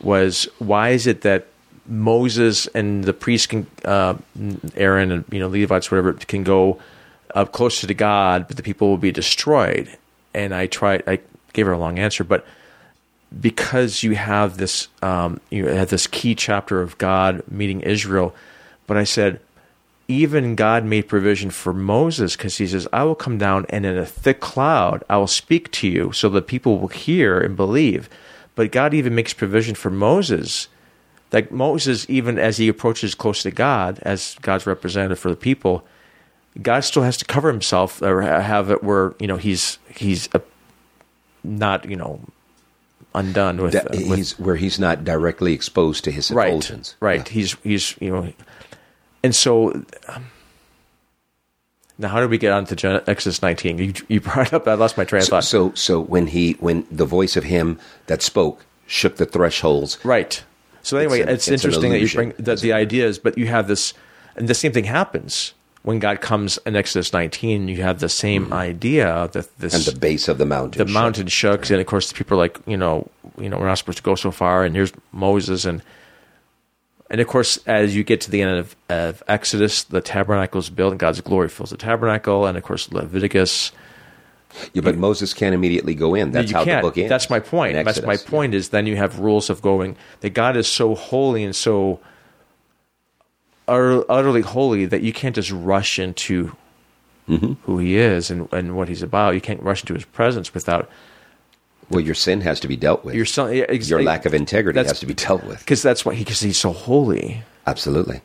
was 0.00 0.48
why 0.58 0.90
is 0.90 1.06
it 1.06 1.22
that 1.22 1.46
Moses 1.86 2.66
and 2.68 3.04
the 3.04 3.12
priests 3.12 3.46
can 3.46 3.66
uh, 3.84 4.14
Aaron 4.76 5.10
and 5.10 5.24
you 5.30 5.38
know 5.38 5.48
Levites 5.48 5.90
whatever 5.90 6.12
can 6.12 6.44
go 6.44 6.80
up 7.34 7.52
closer 7.52 7.86
to 7.86 7.94
God, 7.94 8.46
but 8.48 8.56
the 8.56 8.62
people 8.62 8.88
will 8.88 8.98
be 8.98 9.12
destroyed. 9.12 9.88
And 10.34 10.54
I 10.54 10.66
tried. 10.66 11.02
I 11.06 11.20
gave 11.52 11.66
her 11.66 11.72
a 11.72 11.78
long 11.78 11.98
answer, 11.98 12.24
but 12.24 12.44
because 13.40 14.02
you 14.02 14.14
have 14.14 14.58
this 14.58 14.88
um, 15.00 15.40
you 15.50 15.66
have 15.66 15.90
this 15.90 16.06
key 16.06 16.34
chapter 16.34 16.80
of 16.80 16.98
God 16.98 17.42
meeting 17.50 17.80
Israel, 17.80 18.34
but 18.86 18.96
I 18.96 19.04
said 19.04 19.40
even 20.08 20.56
God 20.56 20.84
made 20.84 21.08
provision 21.08 21.50
for 21.50 21.72
Moses 21.72 22.36
because 22.36 22.58
he 22.58 22.66
says, 22.66 22.88
I 22.92 23.04
will 23.04 23.14
come 23.14 23.38
down 23.38 23.66
and 23.70 23.86
in 23.86 23.96
a 23.96 24.04
thick 24.04 24.40
cloud 24.40 25.04
I 25.08 25.16
will 25.16 25.26
speak 25.26 25.70
to 25.72 25.88
you 25.88 26.12
so 26.12 26.28
that 26.30 26.46
people 26.46 26.78
will 26.78 26.88
hear 26.88 27.40
and 27.40 27.56
believe. 27.56 28.10
But 28.54 28.72
God 28.72 28.92
even 28.92 29.14
makes 29.14 29.32
provision 29.32 29.74
for 29.74 29.90
Moses. 29.90 30.68
Like 31.32 31.50
Moses, 31.50 32.04
even 32.10 32.38
as 32.38 32.58
he 32.58 32.68
approaches 32.68 33.14
close 33.14 33.42
to 33.42 33.50
God, 33.50 33.98
as 34.02 34.36
God's 34.42 34.66
representative 34.66 35.18
for 35.18 35.30
the 35.30 35.36
people, 35.36 35.86
God 36.60 36.80
still 36.80 37.04
has 37.04 37.16
to 37.18 37.24
cover 37.24 37.50
himself 37.50 38.02
or 38.02 38.20
have 38.20 38.70
it 38.70 38.84
where, 38.84 39.14
you 39.18 39.26
know, 39.26 39.38
he's 39.38 39.78
he's 39.88 40.28
uh 40.34 40.40
not, 41.42 41.88
you 41.88 41.96
know, 41.96 42.20
undone 43.14 43.58
with, 43.62 43.72
That- 43.72 43.86
uh, 43.86 43.98
with 44.08 44.16
he's 44.18 44.38
where 44.38 44.56
he's 44.56 44.78
not 44.78 45.04
directly 45.04 45.52
exposed 45.52 46.04
to 46.04 46.10
his 46.10 46.30
right, 46.30 46.48
effulgence. 46.48 46.96
right. 47.00 47.26
Yeah. 47.26 47.32
He's 47.32 47.56
he's 47.62 47.96
you 48.00 48.10
know, 48.10 48.32
and 49.22 49.34
so 49.34 49.72
um, 50.08 50.26
now 51.98 52.08
how 52.08 52.20
did 52.20 52.30
we 52.30 52.38
get 52.38 52.52
on 52.52 52.64
to 52.66 52.76
Gen- 52.76 53.02
Exodus 53.06 53.42
nineteen? 53.42 53.78
You 53.78 53.92
you 54.08 54.20
brought 54.20 54.52
up 54.52 54.66
I 54.66 54.74
lost 54.74 54.96
my 54.96 55.04
train 55.04 55.20
of 55.22 55.26
So, 55.26 55.30
thought. 55.30 55.44
so 55.44 55.72
so 55.74 56.00
when 56.00 56.26
he 56.28 56.52
when 56.54 56.86
the 56.90 57.04
voice 57.06 57.36
of 57.36 57.44
him 57.44 57.78
that 58.06 58.22
spoke 58.22 58.64
shook 58.86 59.16
the 59.16 59.26
thresholds. 59.26 59.98
right. 60.04 60.42
So 60.84 60.96
anyway, 60.96 61.20
an- 61.20 61.28
it's, 61.28 61.46
it's 61.46 61.64
interesting 61.64 61.92
that 61.92 62.00
you 62.00 62.08
bring 62.08 62.34
that 62.40 62.60
the 62.60 62.72
idea 62.72 63.06
is, 63.06 63.18
but 63.20 63.38
you 63.38 63.46
have 63.46 63.68
this, 63.68 63.94
and 64.34 64.48
the 64.48 64.54
same 64.54 64.72
thing 64.72 64.82
happens 64.84 65.54
when 65.82 65.98
God 65.98 66.20
comes 66.20 66.58
in 66.64 66.76
Exodus 66.76 67.12
nineteen. 67.12 67.68
You 67.68 67.82
have 67.82 68.00
the 68.00 68.08
same 68.08 68.52
idea 68.52 69.28
that 69.32 69.58
this 69.58 69.74
Mm-hmm. 69.74 69.88
And 69.88 69.96
the 69.96 70.00
base 70.00 70.28
of 70.28 70.38
the 70.38 70.46
mountain. 70.46 70.78
the 70.78 70.88
shook. 70.88 70.94
mountain 70.94 71.26
shook, 71.26 71.70
and 71.70 71.80
of 71.80 71.86
course 71.86 72.10
the 72.10 72.14
people 72.16 72.36
are 72.36 72.40
like, 72.40 72.58
you 72.66 72.76
know, 72.76 73.08
you 73.38 73.48
know, 73.48 73.58
we're 73.58 73.66
not 73.66 73.78
supposed 73.78 73.98
to 73.98 74.04
go 74.04 74.14
so 74.14 74.30
far, 74.30 74.64
and 74.64 74.74
here's 74.74 74.92
Moses, 75.12 75.64
and 75.64 75.82
and 77.10 77.20
of 77.20 77.26
course, 77.26 77.58
as 77.66 77.94
you 77.94 78.04
get 78.04 78.22
to 78.22 78.30
the 78.30 78.40
end 78.40 78.58
of, 78.58 78.76
of 78.88 79.22
Exodus, 79.28 79.84
the 79.84 80.00
tabernacle 80.00 80.58
is 80.60 80.70
built, 80.70 80.92
and 80.92 81.00
God's 81.00 81.20
glory 81.20 81.50
fills 81.50 81.70
the 81.70 81.76
tabernacle, 81.76 82.46
and 82.46 82.56
of 82.56 82.64
course 82.64 82.90
Leviticus. 82.90 83.72
Yeah, 84.74 84.82
but 84.82 84.96
Moses 84.96 85.32
can't 85.32 85.54
immediately 85.54 85.94
go 85.94 86.14
in. 86.14 86.30
That's 86.30 86.50
you 86.50 86.56
how 86.56 86.64
the 86.64 86.80
book 86.80 86.98
ends. 86.98 87.08
That's 87.08 87.30
my 87.30 87.40
point. 87.40 87.74
That's 87.84 88.02
my 88.02 88.18
point. 88.18 88.54
Is 88.54 88.68
then 88.68 88.86
you 88.86 88.96
have 88.96 89.18
rules 89.18 89.48
of 89.48 89.62
going 89.62 89.96
that 90.20 90.30
God 90.30 90.56
is 90.56 90.66
so 90.66 90.94
holy 90.94 91.42
and 91.42 91.56
so 91.56 92.00
utterly 93.72 94.40
holy 94.42 94.86
that 94.86 95.02
you 95.02 95.12
can't 95.12 95.34
just 95.34 95.50
rush 95.50 95.98
into 95.98 96.56
Mm-hmm. 97.28 97.52
who 97.62 97.78
He 97.78 97.96
is 97.96 98.30
and, 98.32 98.52
and 98.52 98.76
what 98.76 98.88
He's 98.88 99.00
about. 99.02 99.34
You 99.34 99.40
can't 99.40 99.62
rush 99.62 99.82
into 99.82 99.94
His 99.94 100.04
presence 100.04 100.52
without 100.52 100.90
Well, 101.88 102.00
your 102.00 102.16
sin 102.16 102.40
has 102.40 102.58
to 102.60 102.68
be 102.68 102.76
dealt 102.76 103.04
with. 103.04 103.14
your 103.14 103.24
son. 103.24 103.54
yeah, 103.54 103.64
ex- 103.68 103.88
your 103.88 104.02
lack 104.02 104.26
of 104.26 104.34
integrity 104.34 104.78
has 104.80 104.98
to 105.00 105.06
be 105.06 105.14
dealt 105.14 105.44
with. 105.44 105.60
because 105.60 105.82
that's 105.82 106.04
why 106.04 106.14
he 106.14 106.24
because 106.24 106.40
he's 106.40 106.58
so 106.58 106.72
holy. 106.72 107.42
Absolutely. 107.66 108.22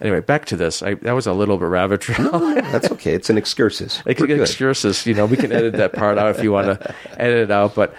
Anyway, 0.00 0.20
back 0.20 0.44
to 0.46 0.56
this. 0.56 0.82
I, 0.82 0.94
that 0.94 1.12
was 1.12 1.26
a 1.26 1.32
little 1.34 1.56
bit 1.58 1.66
rabbit 1.68 2.00
trail. 2.02 2.30
That's 2.40 2.90
okay. 2.92 3.12
It's 3.14 3.28
an 3.30 3.36
excursus. 3.38 4.02
Excursus, 4.06 5.06
you 5.06 5.14
know, 5.14 5.26
we 5.26 5.36
can 5.36 5.52
edit 5.52 5.74
that 5.74 5.92
part 5.92 6.16
out 6.18 6.34
if 6.36 6.42
you 6.42 6.52
want 6.52 6.66
to 6.80 6.94
edit 7.20 7.38
it 7.44 7.50
out. 7.50 7.74
But 7.74 7.94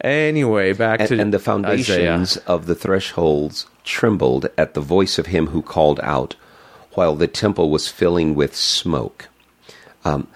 anyway, 0.00 0.72
back 0.72 1.00
and, 1.00 1.08
to 1.10 1.18
and 1.20 1.32
the 1.32 1.38
Isaiah. 1.38 1.44
foundations 1.44 2.36
of 2.38 2.66
the 2.66 2.74
thresholds 2.74 3.66
trembled 3.88 4.48
at 4.56 4.74
the 4.74 4.80
voice 4.80 5.18
of 5.18 5.26
him 5.26 5.48
who 5.48 5.62
called 5.62 5.98
out, 6.02 6.36
while 6.92 7.16
the 7.16 7.26
temple 7.26 7.70
was 7.70 7.88
filling 7.88 8.34
with 8.34 8.54
smoke. 8.54 9.28
Um, 10.04 10.28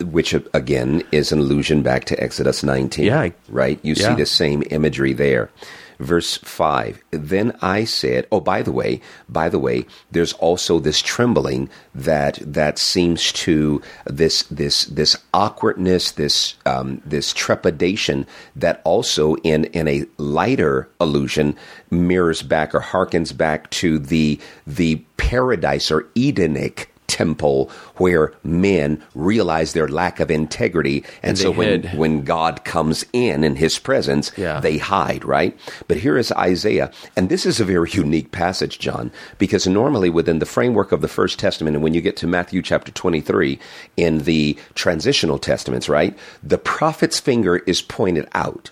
which 0.00 0.34
again 0.52 1.04
is 1.12 1.30
an 1.30 1.38
allusion 1.38 1.82
back 1.82 2.04
to 2.06 2.20
Exodus 2.22 2.64
19. 2.64 3.04
Yeah. 3.04 3.30
Right? 3.48 3.78
You 3.82 3.94
see 3.94 4.14
the 4.14 4.26
same 4.26 4.64
imagery 4.70 5.12
there. 5.12 5.50
Verse 5.98 6.36
5 6.36 7.02
Then 7.10 7.56
I 7.60 7.84
said, 7.84 8.26
Oh, 8.30 8.40
by 8.40 8.62
the 8.62 8.70
way, 8.70 9.00
by 9.28 9.48
the 9.48 9.58
way, 9.58 9.86
there's 10.10 10.32
also 10.34 10.78
this 10.78 11.02
trembling 11.02 11.68
that 11.94 12.38
that 12.40 12.78
seems 12.78 13.32
to 13.32 13.82
this 14.06 14.44
this 14.44 14.84
this 14.84 15.16
awkwardness, 15.34 16.12
this 16.12 16.54
um, 16.66 17.02
this 17.04 17.32
trepidation 17.32 18.26
that 18.54 18.80
also 18.84 19.34
in 19.36 19.64
in 19.66 19.88
a 19.88 20.06
lighter 20.18 20.88
allusion 21.00 21.56
mirrors 21.90 22.42
back 22.42 22.74
or 22.74 22.80
harkens 22.80 23.36
back 23.36 23.68
to 23.70 23.98
the 23.98 24.38
the 24.66 24.96
paradise 25.16 25.90
or 25.90 26.06
Edenic 26.16 26.94
temple 27.08 27.70
where 27.96 28.32
men 28.44 29.02
realize 29.14 29.72
their 29.72 29.88
lack 29.88 30.20
of 30.20 30.30
integrity. 30.30 30.98
And, 31.22 31.30
And 31.30 31.38
so 31.38 31.50
when 31.50 31.82
hid. 31.82 31.98
when 31.98 32.22
God 32.22 32.64
comes 32.64 33.04
in 33.12 33.42
in 33.42 33.56
his 33.56 33.78
presence 33.78 34.30
Yeah. 34.36 34.60
they 34.60 34.78
hide 34.78 35.24
right? 35.24 35.58
But 35.88 35.96
here 35.96 36.16
is 36.16 36.30
Isaiah. 36.32 36.92
And 37.16 37.28
this 37.28 37.44
is 37.46 37.58
a 37.58 37.64
very 37.64 37.90
unique 37.92 38.30
passage 38.30 38.78
John 38.78 39.10
because 39.38 39.66
normally 39.66 40.10
within 40.10 40.38
the 40.38 40.46
framework 40.46 40.92
of 40.92 41.00
the 41.00 41.08
first 41.08 41.38
testament 41.38 41.74
and 41.74 41.82
when 41.82 41.94
you 41.94 42.00
get 42.00 42.16
to 42.18 42.26
Matthew 42.26 42.62
chapter 42.62 42.92
23 42.92 43.58
in 43.96 44.18
the 44.18 44.56
transitional 44.74 45.38
testaments 45.38 45.88
right 45.88 46.16
the 46.42 46.58
prophet's 46.58 47.18
finger 47.18 47.56
is 47.66 47.80
pointed 47.82 48.28
out. 48.34 48.70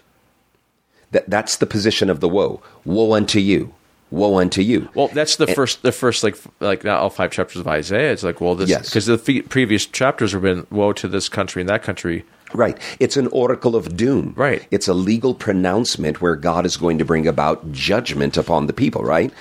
That 1.13 1.31
that's 1.31 1.57
the 1.57 1.67
position 1.67 2.11
of 2.11 2.21
the 2.21 2.29
woe. 2.29 2.61
Woe 2.85 3.15
unto 3.15 3.39
you 3.41 3.73
woe 4.11 4.39
unto 4.39 4.63
you 4.63 4.89
Well, 4.95 5.09
that's 5.09 5.37
the 5.37 5.47
first, 5.49 5.83
the 5.83 5.93
first 5.93 6.23
like 6.23 6.37
like 6.61 6.85
all 6.87 7.11
five 7.11 7.31
chapters 7.33 7.61
of 7.61 7.67
Isaiah. 7.69 8.13
It's 8.13 8.23
like, 8.23 8.41
well, 8.41 8.55
this 8.55 8.71
Yes. 8.71 8.89
because 8.89 9.07
the 9.07 9.19
fe- 9.19 9.43
previous 9.43 9.85
chapters 9.87 10.33
have 10.33 10.43
been 10.43 10.67
woe 10.71 10.93
to 10.95 11.09
this 11.09 11.29
country 11.29 11.61
and 11.63 11.69
that 11.69 11.83
country. 11.83 12.25
Right. 12.55 12.79
It's 13.01 13.17
an 13.17 13.27
oracle 13.29 13.75
of 13.75 13.97
doom. 13.97 14.33
Right. 14.37 14.65
It's 14.71 14.87
a 14.87 14.95
legal 14.95 15.35
pronouncement 15.35 16.21
where 16.21 16.37
God 16.37 16.65
is 16.65 16.77
going 16.77 16.99
to 16.99 17.05
bring 17.05 17.27
about 17.27 17.73
judgment 17.73 18.37
upon 18.37 18.67
the 18.69 18.73
people, 18.73 19.03
right? 19.03 19.33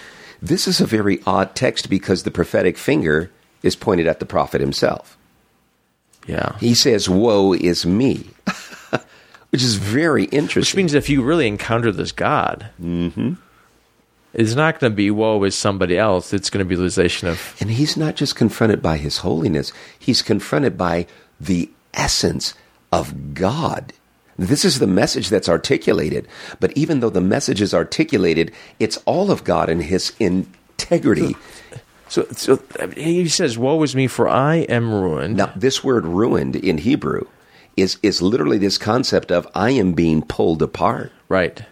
This 0.42 0.68
is 0.68 0.82
a 0.82 0.86
very 0.88 1.22
odd 1.28 1.56
text 1.56 1.90
because 1.90 2.24
the 2.24 2.32
prophetic 2.32 2.78
finger 2.78 3.30
is 3.62 3.76
pointed 3.76 4.08
at 4.08 4.20
the 4.20 4.26
prophet 4.26 4.60
himself. 4.62 5.18
Yeah, 6.28 6.58
He 6.60 6.74
says, 6.74 7.08
Woe 7.08 7.54
is 7.54 7.86
me, 7.86 8.26
which 9.52 9.62
is 9.64 9.76
very 9.76 10.26
interesting. 10.26 10.62
which 10.62 10.76
means 10.76 10.94
if 10.96 11.08
you 11.10 11.22
really 11.22 11.48
encounter 11.48 11.92
this 11.92 12.12
God, 12.12 12.70
mm-hmm. 12.82 13.34
It's 14.36 14.56
not 14.56 14.80
going 14.80 14.92
to 14.92 14.96
be 14.96 15.12
woe 15.12 15.44
is 15.44 15.56
somebody 15.56 15.98
else. 15.98 16.34
It's 16.34 16.50
going 16.50 16.64
to 16.64 16.68
be 16.68 16.76
the 16.76 16.82
realization 16.82 17.28
of 17.28 17.56
and 17.60 17.72
he's 17.72 17.98
not 17.98 18.16
just 18.16 18.36
confronted 18.36 18.82
by 18.82 18.98
his 18.98 19.18
holiness, 19.20 19.72
he's 19.98 20.22
confronted 20.22 20.78
by 20.78 21.08
the 21.40 21.70
essence 21.94 22.54
of 22.92 23.34
God. 23.34 23.94
This 24.38 24.66
is 24.66 24.80
the 24.80 24.88
message 24.88 25.30
that's 25.30 25.48
articulated. 25.48 26.28
But 26.60 26.76
even 26.76 27.00
though 27.00 27.10
the 27.10 27.22
message 27.22 27.62
is 27.62 27.74
articulated, 27.74 28.52
it's 28.80 28.98
all 29.06 29.32
of 29.32 29.46
God 29.46 29.70
and 29.70 29.82
his 29.82 30.14
integrity. 30.20 31.36
so. 32.10 32.26
So 32.32 32.60
he 32.96 33.30
says, 33.30 33.58
"Woe 33.58 33.82
is 33.84 33.96
me, 33.96 34.08
for 34.08 34.28
I 34.28 34.58
am 34.68 34.94
ruined." 34.94 35.38
Now, 35.38 35.54
this 35.56 35.84
word 35.84 36.06
ruined 36.06 36.58
in 36.58 36.80
Hebrew 36.80 37.28
is, 37.78 37.98
is 38.04 38.22
literally 38.22 38.58
this 38.58 38.78
concept 38.78 39.32
of 39.32 39.48
I 39.56 39.72
am 39.72 39.94
being 39.94 40.22
pulled 40.22 40.62
apart. 40.62 41.12
Right. 41.30 41.64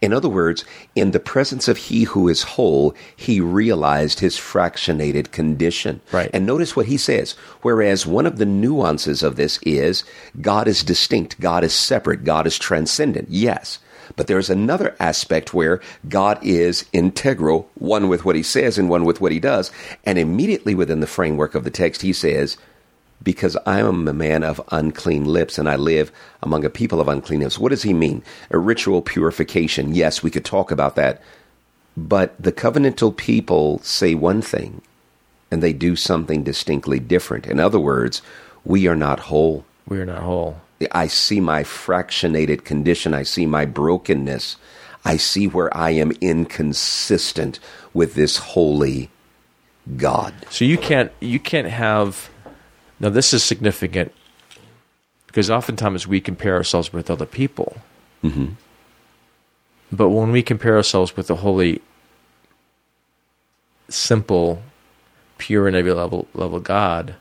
In 0.00 0.12
other 0.12 0.28
words, 0.28 0.64
in 0.94 1.10
the 1.10 1.20
presence 1.20 1.68
of 1.68 1.76
he 1.76 2.04
who 2.04 2.28
is 2.28 2.42
whole, 2.42 2.94
he 3.16 3.40
realized 3.40 4.20
his 4.20 4.36
fractionated 4.36 5.32
condition. 5.32 6.00
Right. 6.12 6.30
And 6.32 6.46
notice 6.46 6.76
what 6.76 6.86
he 6.86 6.96
says. 6.96 7.32
Whereas 7.62 8.06
one 8.06 8.26
of 8.26 8.38
the 8.38 8.46
nuances 8.46 9.22
of 9.22 9.36
this 9.36 9.58
is 9.62 10.04
God 10.40 10.68
is 10.68 10.82
distinct, 10.82 11.40
God 11.40 11.64
is 11.64 11.72
separate, 11.72 12.24
God 12.24 12.46
is 12.46 12.58
transcendent. 12.58 13.28
Yes. 13.30 13.78
But 14.16 14.26
there's 14.26 14.50
another 14.50 14.96
aspect 14.98 15.52
where 15.52 15.80
God 16.08 16.38
is 16.42 16.86
integral, 16.92 17.68
one 17.74 18.08
with 18.08 18.24
what 18.24 18.36
he 18.36 18.42
says 18.42 18.78
and 18.78 18.88
one 18.88 19.04
with 19.04 19.20
what 19.20 19.32
he 19.32 19.40
does. 19.40 19.70
And 20.04 20.18
immediately 20.18 20.74
within 20.74 21.00
the 21.00 21.06
framework 21.06 21.54
of 21.54 21.64
the 21.64 21.70
text, 21.70 22.02
he 22.02 22.12
says, 22.12 22.56
because 23.22 23.56
I 23.66 23.80
am 23.80 24.06
a 24.06 24.12
man 24.12 24.44
of 24.44 24.60
unclean 24.70 25.24
lips 25.24 25.58
and 25.58 25.68
I 25.68 25.76
live 25.76 26.12
among 26.42 26.64
a 26.64 26.70
people 26.70 27.00
of 27.00 27.08
unclean 27.08 27.40
lips. 27.40 27.58
What 27.58 27.70
does 27.70 27.82
he 27.82 27.92
mean? 27.92 28.22
A 28.50 28.58
ritual 28.58 29.02
purification. 29.02 29.94
Yes, 29.94 30.22
we 30.22 30.30
could 30.30 30.44
talk 30.44 30.70
about 30.70 30.96
that. 30.96 31.22
But 31.96 32.40
the 32.40 32.52
covenantal 32.52 33.16
people 33.16 33.80
say 33.80 34.14
one 34.14 34.40
thing 34.40 34.82
and 35.50 35.62
they 35.62 35.72
do 35.72 35.96
something 35.96 36.42
distinctly 36.42 37.00
different. 37.00 37.46
In 37.46 37.58
other 37.58 37.80
words, 37.80 38.22
We 38.64 38.86
are 38.86 38.96
not 38.96 39.20
whole. 39.20 39.64
We 39.86 39.98
are 39.98 40.04
not 40.04 40.22
whole. 40.22 40.60
I 40.92 41.06
see 41.06 41.40
my 41.40 41.64
fractionated 41.64 42.64
condition. 42.64 43.14
I 43.14 43.22
see 43.22 43.46
my 43.46 43.64
brokenness. 43.64 44.56
I 45.04 45.16
see 45.16 45.48
where 45.48 45.74
I 45.76 45.90
am 45.90 46.12
inconsistent 46.20 47.58
with 47.94 48.14
this 48.14 48.36
holy 48.36 49.10
God. 49.96 50.34
So 50.50 50.64
you 50.64 50.76
can't 50.76 51.10
you 51.20 51.40
can't 51.40 51.68
have 51.68 52.28
now 53.00 53.08
this 53.08 53.32
is 53.34 53.42
significant 53.44 54.12
because 55.26 55.50
oftentimes 55.50 56.06
we 56.06 56.20
compare 56.20 56.54
ourselves 56.54 56.92
with 56.92 57.10
other 57.10 57.26
people. 57.26 57.76
Mm-hmm. 58.24 58.46
But 59.92 60.08
when 60.10 60.32
we 60.32 60.42
compare 60.42 60.76
ourselves 60.76 61.16
with 61.16 61.28
the 61.28 61.36
holy, 61.36 61.80
simple, 63.88 64.62
pure 65.38 65.66
and 65.66 65.76
every 65.76 65.92
level 65.92 66.26
level 66.34 66.60
God, 66.60 67.14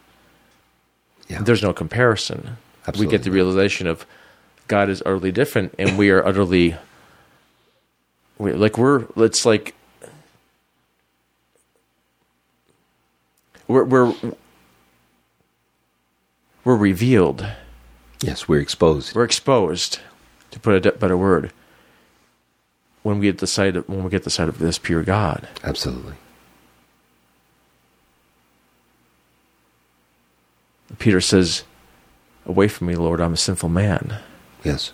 Yeah. 1.28 1.42
there's 1.42 1.64
no 1.64 1.74
comparison. 1.74 2.58
We 2.98 3.06
get 3.06 3.24
the 3.24 3.32
realization 3.32 3.86
of 3.88 4.06
God 4.68 4.90
is 4.90 5.02
utterly 5.06 5.32
different, 5.32 5.76
and 5.78 5.98
we 5.98 6.10
are 6.10 6.26
utterly 6.26 6.76
we, 8.38 8.54
like 8.54 8.78
we're. 8.78 9.06
It's 9.18 9.46
like 9.46 9.76
we're 13.68 13.84
we're 13.84 14.14
we're 16.68 16.76
revealed. 16.76 17.48
Yes, 18.20 18.50
we're 18.50 18.60
exposed. 18.60 19.16
We're 19.16 19.24
exposed, 19.24 20.00
to 20.52 20.60
put 20.60 20.86
a 20.86 20.92
better 20.92 21.16
word. 21.16 21.54
When 23.04 23.20
we 23.20 23.28
get 23.28 23.38
the 23.38 23.48
sight 23.48 23.78
of 23.78 23.88
when 23.88 24.04
we 24.04 24.10
get 24.10 24.26
the 24.26 24.30
sight 24.30 24.50
of 24.50 24.60
this 24.60 24.78
pure 24.78 25.02
God, 25.02 25.48
Absolutely. 25.64 26.16
Peter 31.00 31.22
says, 31.22 31.64
"Away 32.46 32.68
from 32.68 32.88
me, 32.88 32.96
Lord, 32.96 33.22
I'm 33.22 33.34
a 33.34 33.38
sinful 33.38 33.70
man." 33.70 34.18
Yes. 34.62 34.92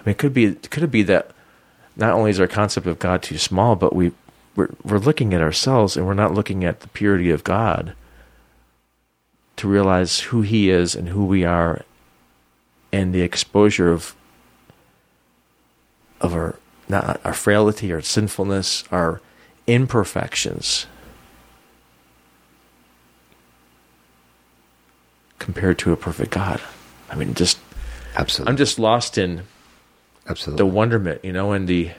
I 0.00 0.02
mean, 0.02 0.10
it 0.10 0.18
could 0.18 0.34
be 0.34 0.54
could 0.54 0.82
it 0.82 0.90
be 0.90 1.04
that 1.04 1.30
not 1.94 2.14
only 2.14 2.30
is 2.30 2.40
our 2.40 2.48
concept 2.48 2.88
of 2.88 2.98
God 2.98 3.22
too 3.22 3.38
small, 3.38 3.76
but 3.76 3.94
we 3.94 4.10
we're, 4.56 4.70
we're 4.82 4.98
looking 4.98 5.32
at 5.32 5.40
ourselves 5.40 5.96
and 5.96 6.08
we're 6.08 6.14
not 6.14 6.34
looking 6.34 6.64
at 6.64 6.80
the 6.80 6.88
purity 6.88 7.30
of 7.30 7.44
God 7.44 7.94
to 9.56 9.68
realize 9.68 10.20
who 10.20 10.42
He 10.42 10.70
is 10.70 10.94
and 10.94 11.08
who 11.08 11.24
we 11.24 11.44
are, 11.44 11.82
and 12.92 13.14
the 13.14 13.22
exposure 13.22 13.90
of 13.90 14.14
of 16.20 16.34
our 16.34 16.58
not 16.88 17.20
our 17.24 17.34
frailty, 17.34 17.92
our 17.92 18.00
sinfulness, 18.00 18.84
our 18.90 19.20
imperfections 19.66 20.86
compared 25.38 25.78
to 25.78 25.92
a 25.92 25.96
perfect 25.96 26.30
God. 26.30 26.60
I 27.10 27.14
mean, 27.14 27.34
just 27.34 27.58
Absolutely. 28.16 28.50
I'm 28.50 28.56
just 28.56 28.78
lost 28.78 29.18
in 29.18 29.42
Absolutely. 30.26 30.58
the 30.58 30.66
wonderment, 30.66 31.24
you 31.24 31.32
know, 31.32 31.52
and 31.52 31.68
the 31.68 31.90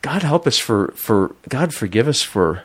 God 0.00 0.22
help 0.22 0.46
us 0.46 0.58
for 0.58 0.92
for 0.96 1.34
God 1.48 1.74
forgive 1.74 2.08
us 2.08 2.22
for 2.22 2.62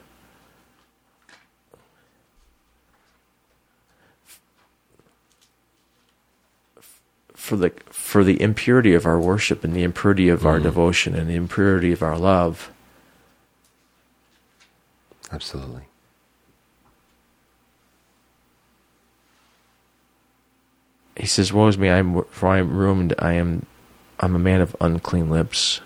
for 7.48 7.56
the 7.56 7.72
for 7.90 8.26
the 8.26 8.42
impurity 8.42 8.94
of 8.94 9.06
our 9.06 9.18
worship 9.18 9.64
and 9.64 9.74
the 9.74 9.84
impurity 9.84 10.28
of 10.28 10.46
our 10.46 10.60
devotion 10.60 11.16
and 11.16 11.30
the 11.30 11.36
impurity 11.36 11.94
of 11.94 12.04
our 12.04 12.18
love. 12.18 12.72
Absolutely. 15.32 15.84
He 21.16 21.26
says, 21.26 21.54
"Woe 21.54 21.68
is 21.68 21.78
me! 21.78 21.88
I 21.88 22.00
am 22.00 22.22
for 22.26 22.50
I 22.50 22.60
am 22.60 22.76
ruined. 22.76 23.16
I 23.18 23.34
am, 23.34 23.66
I'm 24.20 24.36
a 24.36 24.40
man 24.40 24.60
of 24.60 24.76
unclean 24.82 25.30
lips." 25.30 25.80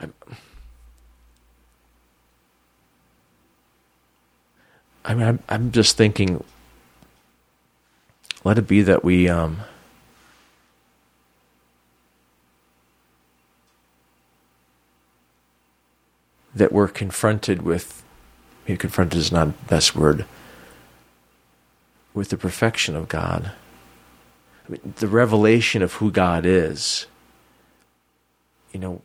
I'm, 0.00 0.14
I 5.04 5.14
mean, 5.14 5.26
I'm, 5.26 5.42
I'm 5.48 5.72
just 5.72 5.96
thinking. 5.96 6.44
Let 8.44 8.56
it 8.56 8.68
be 8.68 8.82
that 8.82 9.02
we 9.02 9.28
um, 9.28 9.62
that 16.56 16.72
we're 16.72 16.88
confronted 16.88 17.62
with. 17.62 18.02
Confronted 18.66 19.18
is 19.18 19.30
not 19.30 19.46
the 19.46 19.64
best 19.68 19.94
word. 19.94 20.24
With 22.14 22.30
the 22.30 22.36
perfection 22.36 22.96
of 22.96 23.08
God. 23.08 23.52
I 24.66 24.72
mean, 24.72 24.94
the 24.96 25.06
revelation 25.06 25.82
of 25.82 25.94
who 25.94 26.10
God 26.10 26.44
is. 26.44 27.06
You 28.72 28.80
know, 28.80 29.02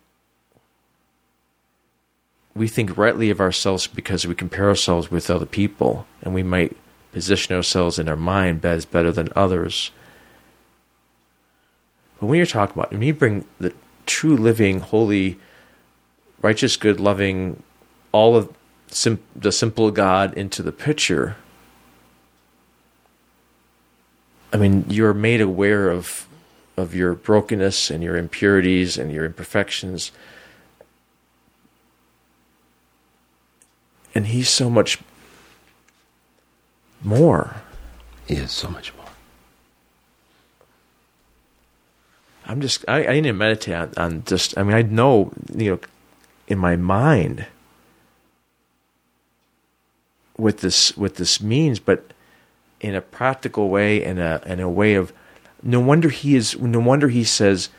we 2.56 2.68
think 2.68 2.98
rightly 2.98 3.30
of 3.30 3.40
ourselves 3.40 3.86
because 3.86 4.26
we 4.26 4.34
compare 4.34 4.70
ourselves 4.70 5.12
with 5.12 5.30
other 5.30 5.46
people, 5.46 6.08
and 6.22 6.34
we 6.34 6.44
might 6.44 6.76
position 7.12 7.56
ourselves 7.56 8.00
in 8.00 8.10
our 8.10 8.16
mind 8.16 8.66
as 8.66 8.86
better 8.86 9.12
than 9.12 9.30
others. 9.36 9.92
But 12.20 12.28
when 12.28 12.38
you're 12.38 12.46
talking 12.46 12.80
about, 12.80 12.92
when 12.92 13.02
you 13.02 13.14
bring 13.14 13.46
the 13.60 13.74
true, 14.06 14.38
living, 14.38 14.80
holy, 14.80 15.38
righteous, 16.42 16.78
good, 16.78 17.00
loving, 17.00 17.62
all 18.12 18.36
of 18.36 18.54
sim- 18.88 19.24
the 19.36 19.52
simple 19.52 19.92
God 19.92 20.34
into 20.34 20.62
the 20.62 20.72
picture, 20.72 21.36
I 24.54 24.58
mean, 24.58 24.86
you're 24.90 25.14
made 25.14 25.42
aware 25.42 25.90
of 25.90 26.28
of 26.78 26.96
your 26.96 27.14
brokenness 27.14 27.92
and 27.92 28.04
your 28.04 28.18
impurities 28.18 28.98
and 28.98 29.12
your 29.12 29.26
imperfections. 29.26 30.12
And 34.16 34.28
he's 34.28 34.50
so 34.50 34.70
much 34.70 35.00
more. 37.04 37.58
He 38.28 38.36
is 38.36 38.52
so 38.52 38.70
much 38.70 38.94
more. 38.96 39.06
I'm 42.46 42.62
just 42.62 42.84
I, 42.88 43.06
I 43.06 43.14
need 43.14 43.24
to 43.24 43.34
meditate 43.34 43.76
on, 43.76 43.94
on 43.98 44.24
just 44.26 44.58
I 44.58 44.64
mean 44.64 44.76
I 44.76 44.82
know 44.82 45.32
you 45.56 45.72
know 45.72 45.80
in 46.52 46.58
my 46.58 46.76
mind 46.76 47.46
what 50.36 50.58
this 50.58 50.96
what 50.98 51.16
this 51.16 51.42
means, 51.42 51.80
but 51.80 52.14
in 52.80 52.96
a 52.96 53.02
practical 53.02 53.70
way 53.70 54.04
and 54.04 54.20
a 54.20 54.42
in 54.46 54.60
a 54.60 54.70
way 54.70 54.96
of 54.96 55.14
no 55.64 55.80
wonder 55.80 56.10
he 56.10 56.36
is 56.36 56.60
no 56.60 56.80
wonder 56.80 57.10
he 57.10 57.24
says 57.24 57.70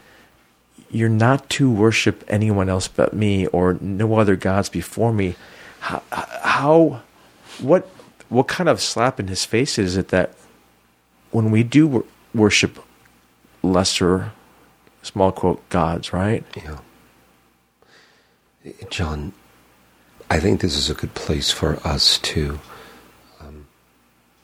you're 0.90 1.08
not 1.08 1.48
to 1.50 1.70
worship 1.70 2.24
anyone 2.28 2.68
else 2.68 2.86
but 2.86 3.12
me 3.12 3.46
or 3.48 3.74
no 3.80 4.14
other 4.18 4.36
gods 4.36 4.68
before 4.68 5.12
me. 5.12 5.34
How, 5.80 6.02
how 6.10 7.02
what 7.60 7.88
what 8.28 8.48
kind 8.48 8.68
of 8.68 8.80
slap 8.80 9.18
in 9.18 9.28
his 9.28 9.44
face 9.44 9.78
is 9.78 9.96
it 9.96 10.08
that 10.08 10.34
when 11.30 11.50
we 11.50 11.62
do 11.62 11.88
wor- 11.88 12.04
worship 12.34 12.78
lesser 13.62 14.32
small 15.02 15.32
quote 15.32 15.68
gods, 15.68 16.12
right? 16.12 16.44
Yeah. 16.56 16.78
John, 18.90 19.32
I 20.30 20.38
think 20.38 20.60
this 20.60 20.76
is 20.76 20.88
a 20.88 20.94
good 20.94 21.14
place 21.14 21.50
for 21.50 21.84
us 21.86 22.18
to 22.18 22.60
um, 23.40 23.66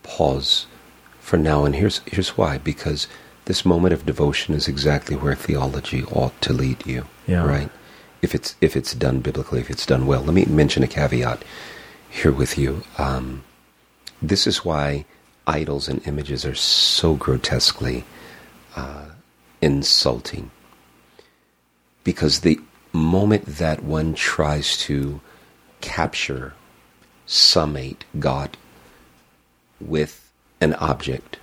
pause 0.03 0.67
for 1.21 1.37
now, 1.37 1.65
and 1.65 1.75
here's 1.75 2.01
here's 2.07 2.37
why. 2.37 2.59
Because 2.59 3.07
this 3.45 3.65
moment 3.65 3.95
of 3.95 4.07
devotion 4.07 4.55
is 4.55 4.69
exactly 4.69 5.17
where 5.17 5.35
theology 5.35 6.05
ought 6.05 6.39
to 6.43 6.53
lead 6.53 6.85
you. 6.87 7.07
Yeah. 7.27 7.47
Right. 7.47 7.71
If 8.21 8.35
it's 8.35 8.57
if 8.61 8.77
it's 8.77 8.95
done 8.95 9.21
biblically, 9.21 9.61
if 9.61 9.71
it's 9.71 9.87
done 9.87 10.07
well. 10.07 10.23
Let 10.23 10.35
me 10.35 10.45
mention 10.47 10.83
a 10.83 10.89
caveat 10.89 11.45
here 12.11 12.33
with 12.33 12.59
you. 12.59 12.83
Um, 12.97 13.45
this 14.21 14.47
is 14.47 14.65
why 14.65 15.05
idols 15.47 15.89
and 15.89 16.07
images 16.07 16.45
are 16.45 16.55
so 16.55 17.15
grotesquely 17.15 18.05
uh, 18.77 19.07
insulting 19.63 20.51
because 22.05 22.41
the 22.41 22.59
moment 22.93 23.47
that 23.47 23.83
one 23.83 24.15
tries 24.15 24.77
to 24.79 25.21
capture, 25.81 26.55
summate 27.27 28.05
God 28.19 28.57
with 29.81 30.31
an 30.61 30.75
object, 30.75 31.39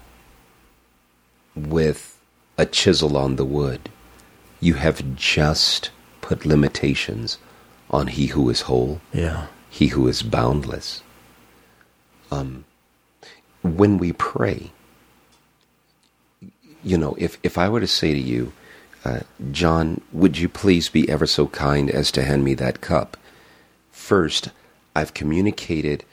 with 1.56 2.20
a 2.58 2.66
chisel 2.66 3.18
on 3.18 3.36
the 3.36 3.46
wood, 3.46 3.90
you 4.60 4.76
have 4.76 5.16
just 5.16 5.92
put 6.22 6.46
limitations 6.46 7.38
on 7.90 8.08
He 8.08 8.28
who 8.28 8.50
is 8.50 8.62
whole, 8.62 9.02
Yeah. 9.14 9.48
He 9.70 9.88
who 9.88 10.08
is 10.08 10.24
boundless. 10.24 11.04
Um, 12.32 12.66
when 13.62 13.98
we 13.98 14.14
pray, 14.14 14.72
you 16.84 16.98
know, 16.98 17.16
if, 17.18 17.38
if 17.44 17.58
I 17.58 17.68
were 17.68 17.80
to 17.82 17.88
say 17.88 18.14
to 18.14 18.20
you, 18.20 18.54
uh, 19.06 19.20
John, 19.52 20.02
would 20.12 20.38
you 20.38 20.50
please 20.50 20.90
be 20.90 21.08
ever 21.08 21.28
so 21.28 21.48
kind 21.48 21.92
as 21.92 22.12
to 22.12 22.24
hand 22.24 22.44
me 22.44 22.56
that 22.56 22.82
cup? 22.82 23.18
First, 23.92 24.50
I've 24.96 25.14
communicated 25.14 26.04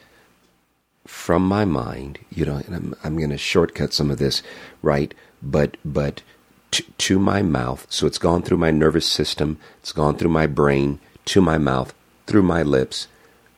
from 1.05 1.45
my 1.45 1.65
mind, 1.65 2.19
you 2.29 2.45
know, 2.45 2.57
and 2.57 2.75
I'm, 2.75 2.95
I'm 3.03 3.17
going 3.17 3.31
to 3.31 3.37
shortcut 3.37 3.93
some 3.93 4.11
of 4.11 4.19
this, 4.19 4.43
right? 4.81 5.13
But, 5.41 5.75
but 5.83 6.21
to, 6.71 6.83
to 6.83 7.19
my 7.19 7.41
mouth. 7.41 7.87
So 7.89 8.05
it's 8.05 8.17
gone 8.19 8.43
through 8.43 8.57
my 8.57 8.71
nervous 8.71 9.07
system, 9.07 9.57
it's 9.79 9.91
gone 9.91 10.15
through 10.15 10.29
my 10.29 10.47
brain, 10.47 10.99
to 11.25 11.41
my 11.41 11.57
mouth, 11.57 11.93
through 12.27 12.43
my 12.43 12.61
lips. 12.61 13.07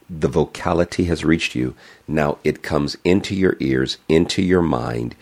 The 0.09 0.27
vocality 0.27 1.05
has 1.05 1.25
reached 1.25 1.55
you. 1.55 1.75
Now 2.07 2.37
it 2.43 2.63
comes 2.63 2.95
into 3.03 3.35
your 3.35 3.57
ears, 3.59 3.97
into 4.07 4.41
your 4.41 4.61
mind. 4.61 5.15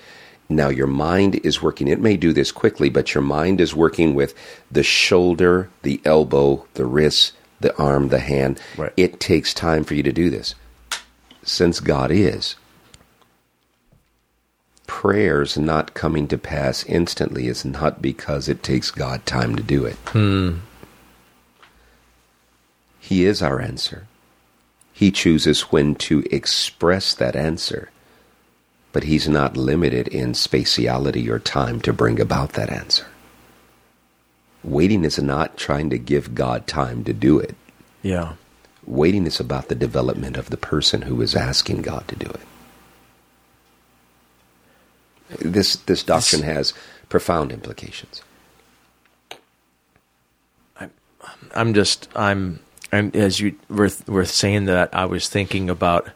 Now 0.56 0.70
your 0.70 0.88
mind 0.88 1.36
is 1.46 1.62
working. 1.62 1.88
It 1.88 2.00
may 2.00 2.18
do 2.18 2.34
this 2.34 2.52
quickly, 2.52 2.90
but 2.90 3.14
your 3.14 3.24
mind 3.24 3.60
is 3.60 3.76
working 3.76 4.14
with 4.14 4.34
the 4.72 4.84
shoulder, 4.84 5.70
the 5.82 6.02
elbow, 6.06 6.66
the 6.74 6.86
wrist, 6.86 7.34
the 7.60 7.76
arm, 7.78 8.10
the 8.10 8.20
hand. 8.20 8.60
Right. 8.78 8.94
It 8.98 9.20
takes 9.20 9.54
time 9.54 9.84
for 9.84 9.94
you 9.96 10.04
to 10.04 10.12
do 10.12 10.30
this. 10.30 10.56
Since 11.44 11.80
God 11.80 12.12
is, 12.12 12.56
prayers 14.88 15.58
not 15.58 15.94
coming 15.94 16.28
to 16.28 16.38
pass 16.38 16.84
instantly 16.86 17.48
is 17.48 17.66
not 17.66 18.02
because 18.02 18.48
it 18.48 18.64
takes 18.64 18.92
God 18.92 19.26
time 19.26 19.56
to 19.56 19.64
do 19.64 19.86
it. 19.86 19.96
Hmm. 20.08 20.60
He 23.00 23.26
is 23.26 23.42
our 23.42 23.60
answer. 23.60 24.08
He 24.94 25.12
chooses 25.12 25.64
when 25.64 25.96
to 25.96 26.24
express 26.32 27.14
that 27.16 27.36
answer, 27.36 27.90
but 28.94 29.04
He's 29.04 29.28
not 29.28 29.58
limited 29.58 30.08
in 30.08 30.32
spatiality 30.32 31.28
or 31.28 31.40
time 31.40 31.82
to 31.82 31.92
bring 31.92 32.22
about 32.22 32.54
that 32.54 32.70
answer. 32.70 33.08
Waiting 34.64 35.04
is 35.04 35.20
not 35.20 35.58
trying 35.58 35.90
to 35.90 35.98
give 35.98 36.34
God 36.34 36.68
time 36.68 37.04
to 37.04 37.12
do 37.12 37.38
it. 37.38 37.56
Yeah. 38.02 38.36
Waiting 38.86 39.26
is 39.26 39.42
about 39.42 39.68
the 39.68 39.76
development 39.76 40.38
of 40.38 40.50
the 40.50 40.58
person 40.58 41.02
who 41.02 41.22
is 41.22 41.36
asking 41.36 41.82
God 41.82 42.08
to 42.08 42.16
do 42.16 42.28
it. 42.28 42.40
This 45.40 45.76
this 45.76 46.04
doctrine 46.04 46.44
has 46.44 46.74
profound 47.10 47.52
implications. 47.52 48.22
I'm 51.56 51.74
just 51.74 52.08
I'm 52.16 52.60
I'm 52.92 53.12
as 53.14 53.40
you 53.40 53.56
were 53.70 53.90
were 54.08 54.26
saying 54.26 54.66
that 54.66 54.94
I 54.94 55.06
was 55.06 55.28
thinking 55.30 55.70
about 55.70 56.10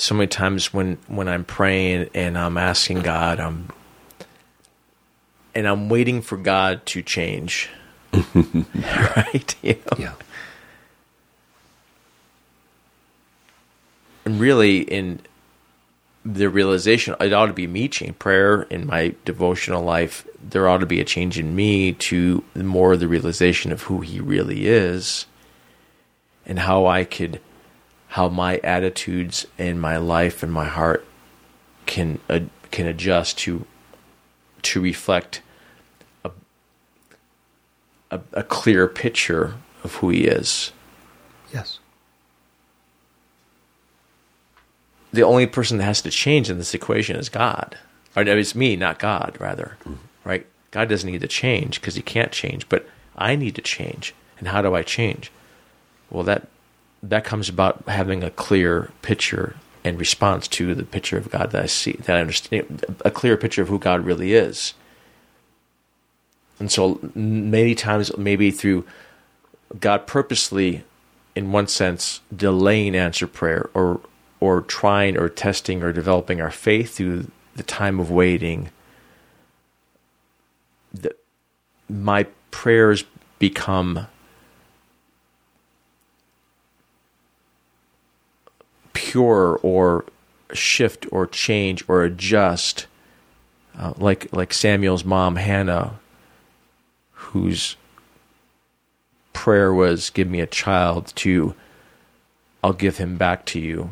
so 0.00 0.14
many 0.14 0.26
times 0.26 0.72
when 0.72 0.96
when 1.08 1.28
I'm 1.28 1.44
praying 1.44 2.08
and 2.14 2.38
I'm 2.38 2.56
asking 2.56 3.02
God 3.02 3.38
I'm 3.38 3.68
and 5.54 5.68
I'm 5.68 5.88
waiting 5.88 6.22
for 6.22 6.38
God 6.38 6.86
to 6.86 7.02
change. 7.02 7.68
right? 8.34 9.54
You 9.62 9.74
know? 9.74 9.98
Yeah. 9.98 10.14
And 14.24 14.40
really 14.40 14.78
in 14.78 15.20
the 16.24 16.48
realization 16.48 17.14
it 17.20 17.32
ought 17.34 17.46
to 17.46 17.52
be 17.52 17.66
me 17.66 17.88
change 17.88 18.18
prayer 18.18 18.62
in 18.62 18.86
my 18.86 19.14
devotional 19.26 19.82
life 19.82 20.26
there 20.42 20.68
ought 20.68 20.78
to 20.78 20.86
be 20.86 21.00
a 21.00 21.04
change 21.04 21.38
in 21.38 21.54
me 21.54 21.92
to 21.92 22.42
more 22.54 22.96
the 22.96 23.08
realization 23.08 23.72
of 23.72 23.82
who 23.82 24.00
he 24.00 24.20
really 24.20 24.66
is 24.66 25.26
and 26.44 26.58
how 26.58 26.84
i 26.84 27.04
could 27.04 27.40
how 28.10 28.28
my 28.28 28.58
attitudes 28.58 29.46
and 29.58 29.80
my 29.80 29.96
life 29.96 30.42
and 30.42 30.52
my 30.52 30.66
heart 30.66 31.06
can 31.86 32.18
uh, 32.28 32.40
can 32.70 32.86
adjust 32.86 33.38
to 33.38 33.64
to 34.62 34.80
reflect 34.80 35.42
a, 36.24 36.30
a 38.10 38.20
a 38.32 38.42
clear 38.42 38.86
picture 38.88 39.54
of 39.84 39.94
who 39.96 40.10
he 40.10 40.24
is 40.24 40.72
Yes. 41.52 41.78
the 45.12 45.22
only 45.22 45.46
person 45.46 45.78
that 45.78 45.84
has 45.84 46.00
to 46.02 46.10
change 46.10 46.48
in 46.48 46.58
this 46.58 46.74
equation 46.74 47.16
is 47.16 47.28
God. 47.28 47.76
Or 48.14 48.22
it's 48.22 48.54
me, 48.54 48.76
not 48.76 48.98
God, 49.00 49.36
rather. 49.40 49.76
Right? 50.24 50.46
God 50.70 50.88
doesn't 50.88 51.10
need 51.10 51.20
to 51.22 51.28
change 51.28 51.80
because 51.80 51.96
he 51.96 52.02
can't 52.02 52.30
change, 52.30 52.68
but 52.68 52.88
I 53.16 53.34
need 53.34 53.56
to 53.56 53.62
change. 53.62 54.14
And 54.38 54.48
how 54.48 54.62
do 54.62 54.74
I 54.74 54.82
change? 54.82 55.32
Well, 56.10 56.22
that 56.24 56.46
that 57.02 57.24
comes 57.24 57.48
about 57.48 57.82
having 57.88 58.22
a 58.22 58.30
clear 58.30 58.90
picture 59.02 59.56
and 59.84 59.98
response 59.98 60.46
to 60.48 60.74
the 60.74 60.84
picture 60.84 61.16
of 61.16 61.30
God 61.30 61.52
that 61.52 61.62
I 61.62 61.66
see, 61.66 61.92
that 61.92 62.16
I 62.16 62.20
understand, 62.20 62.84
a 63.04 63.10
clear 63.10 63.36
picture 63.36 63.62
of 63.62 63.68
who 63.68 63.78
God 63.78 64.04
really 64.04 64.34
is. 64.34 64.74
And 66.58 66.70
so 66.70 67.00
many 67.14 67.74
times, 67.74 68.16
maybe 68.18 68.50
through 68.50 68.84
God 69.78 70.06
purposely, 70.06 70.84
in 71.34 71.52
one 71.52 71.68
sense, 71.68 72.20
delaying 72.34 72.94
answer 72.94 73.26
prayer 73.26 73.70
or 73.72 74.00
or 74.40 74.62
trying 74.62 75.18
or 75.18 75.28
testing 75.28 75.82
or 75.82 75.92
developing 75.92 76.40
our 76.40 76.50
faith 76.50 76.94
through 76.94 77.30
the 77.56 77.62
time 77.62 78.00
of 78.00 78.10
waiting, 78.10 78.70
the, 80.94 81.14
my 81.88 82.26
prayers 82.50 83.04
become 83.38 84.06
pure 89.10 89.58
or 89.64 90.04
shift 90.52 91.04
or 91.10 91.26
change 91.26 91.82
or 91.88 92.04
adjust, 92.04 92.86
uh, 93.76 93.92
like 93.96 94.32
like 94.32 94.52
Samuel's 94.52 95.04
mom 95.04 95.34
Hannah, 95.34 95.98
whose 97.12 97.76
prayer 99.32 99.74
was, 99.74 100.10
"Give 100.10 100.28
me 100.28 100.40
a 100.40 100.46
child," 100.46 101.12
to 101.16 101.54
"I'll 102.62 102.72
give 102.72 102.98
him 102.98 103.16
back 103.16 103.44
to 103.46 103.58
you." 103.58 103.90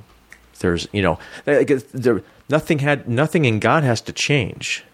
There's 0.60 0.86
you 0.92 1.02
know 1.02 1.18
there, 1.44 2.22
nothing 2.48 2.78
had 2.78 3.08
nothing 3.08 3.44
in 3.44 3.58
God 3.58 3.82
has 3.82 4.00
to 4.02 4.12
change. 4.12 4.84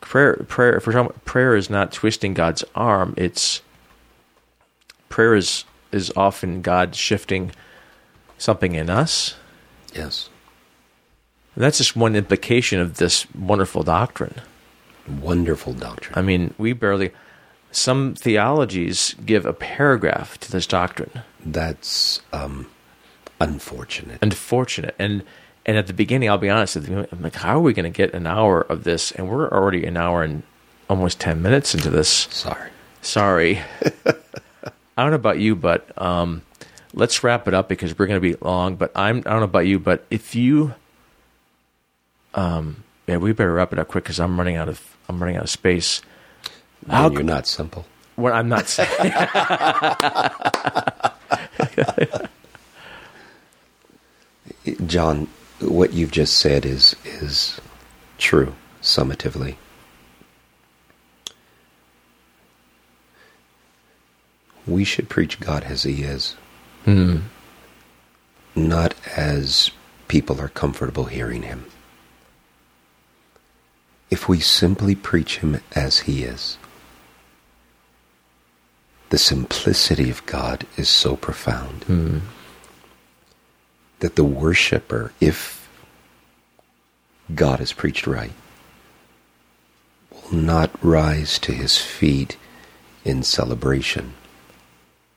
Prayer 0.00 0.36
prayer 0.46 0.78
for 0.78 1.08
prayer 1.24 1.56
is 1.56 1.68
not 1.68 1.90
twisting 1.90 2.32
God's 2.32 2.62
arm. 2.76 3.12
It's 3.16 3.60
prayer 5.08 5.34
is 5.34 5.64
is 5.90 6.12
often 6.16 6.62
God 6.62 6.94
shifting 6.94 7.50
something 8.38 8.74
in 8.74 8.90
us. 8.90 9.36
Yes. 9.94 10.28
And 11.54 11.64
that's 11.64 11.78
just 11.78 11.96
one 11.96 12.14
implication 12.14 12.80
of 12.80 12.98
this 12.98 13.26
wonderful 13.34 13.82
doctrine. 13.82 14.34
Wonderful 15.08 15.72
doctrine. 15.72 16.18
I 16.18 16.22
mean, 16.22 16.54
we 16.58 16.72
barely. 16.72 17.12
Some 17.72 18.14
theologies 18.14 19.14
give 19.24 19.44
a 19.44 19.52
paragraph 19.52 20.38
to 20.40 20.52
this 20.52 20.66
doctrine. 20.66 21.22
That's 21.44 22.20
um, 22.32 22.66
unfortunate. 23.40 24.18
Unfortunate, 24.22 24.94
and 24.98 25.22
and 25.64 25.76
at 25.76 25.86
the 25.86 25.92
beginning, 25.92 26.28
I'll 26.28 26.38
be 26.38 26.50
honest. 26.50 26.76
I'm 26.76 27.06
like, 27.20 27.34
how 27.34 27.56
are 27.56 27.60
we 27.60 27.72
going 27.72 27.90
to 27.90 27.96
get 27.96 28.14
an 28.14 28.26
hour 28.26 28.62
of 28.62 28.84
this? 28.84 29.12
And 29.12 29.28
we're 29.28 29.50
already 29.50 29.84
an 29.86 29.96
hour 29.96 30.22
and 30.22 30.42
almost 30.88 31.20
ten 31.20 31.42
minutes 31.42 31.74
into 31.74 31.90
this. 31.90 32.28
Sorry. 32.30 32.70
Sorry. 33.00 33.58
I 34.98 35.02
don't 35.02 35.10
know 35.10 35.16
about 35.16 35.38
you, 35.38 35.54
but 35.54 35.90
um, 36.00 36.42
let's 36.96 37.22
wrap 37.22 37.46
it 37.46 37.54
up 37.54 37.68
because 37.68 37.96
we're 37.96 38.06
going 38.06 38.20
to 38.20 38.28
be 38.28 38.34
long. 38.40 38.74
But 38.74 38.90
I'm 38.96 39.18
I 39.18 39.30
don't 39.30 39.38
know 39.40 39.44
about 39.44 39.66
you, 39.66 39.78
but 39.78 40.04
if 40.10 40.34
you, 40.34 40.74
um, 42.34 42.82
yeah, 43.06 43.18
we 43.18 43.32
better 43.32 43.52
wrap 43.52 43.72
it 43.72 43.78
up 43.78 43.86
quick 43.86 44.02
because 44.02 44.18
I'm 44.18 44.36
running 44.36 44.56
out 44.56 44.68
of 44.68 44.96
I'm 45.08 45.20
running 45.20 45.36
out 45.36 45.44
of 45.44 45.50
space. 45.50 46.02
Then 46.84 47.12
you're 47.12 47.22
not 47.22 47.46
simple. 47.46 47.86
What 48.16 48.32
I'm 48.32 48.48
not 48.48 48.66
saying. 48.68 49.12
John, 54.86 55.28
what 55.60 55.92
you've 55.92 56.10
just 56.10 56.38
said 56.38 56.66
is 56.66 56.96
is 57.04 57.60
true 58.18 58.54
summatively. 58.82 59.56
We 64.66 64.82
should 64.84 65.08
preach 65.08 65.38
God 65.38 65.62
as 65.64 65.84
He 65.84 66.02
is, 66.02 66.34
Hmm. 66.86 67.16
not 68.54 68.94
as 69.16 69.70
people 70.08 70.40
are 70.40 70.48
comfortable 70.48 71.04
hearing 71.06 71.42
Him. 71.42 71.66
If 74.08 74.28
we 74.28 74.38
simply 74.40 74.94
preach 74.94 75.38
Him 75.38 75.60
as 75.72 76.00
He 76.00 76.22
is, 76.22 76.56
the 79.10 79.18
simplicity 79.18 80.10
of 80.10 80.24
God 80.26 80.64
is 80.76 80.88
so 80.88 81.16
profound 81.16 81.82
Hmm. 81.84 82.18
that 83.98 84.14
the 84.14 84.24
worshiper, 84.24 85.12
if 85.20 85.68
God 87.34 87.60
is 87.60 87.72
preached 87.72 88.06
right, 88.06 88.32
will 90.10 90.38
not 90.38 90.70
rise 90.84 91.38
to 91.40 91.52
his 91.52 91.78
feet 91.78 92.36
in 93.04 93.22
celebration, 93.22 94.14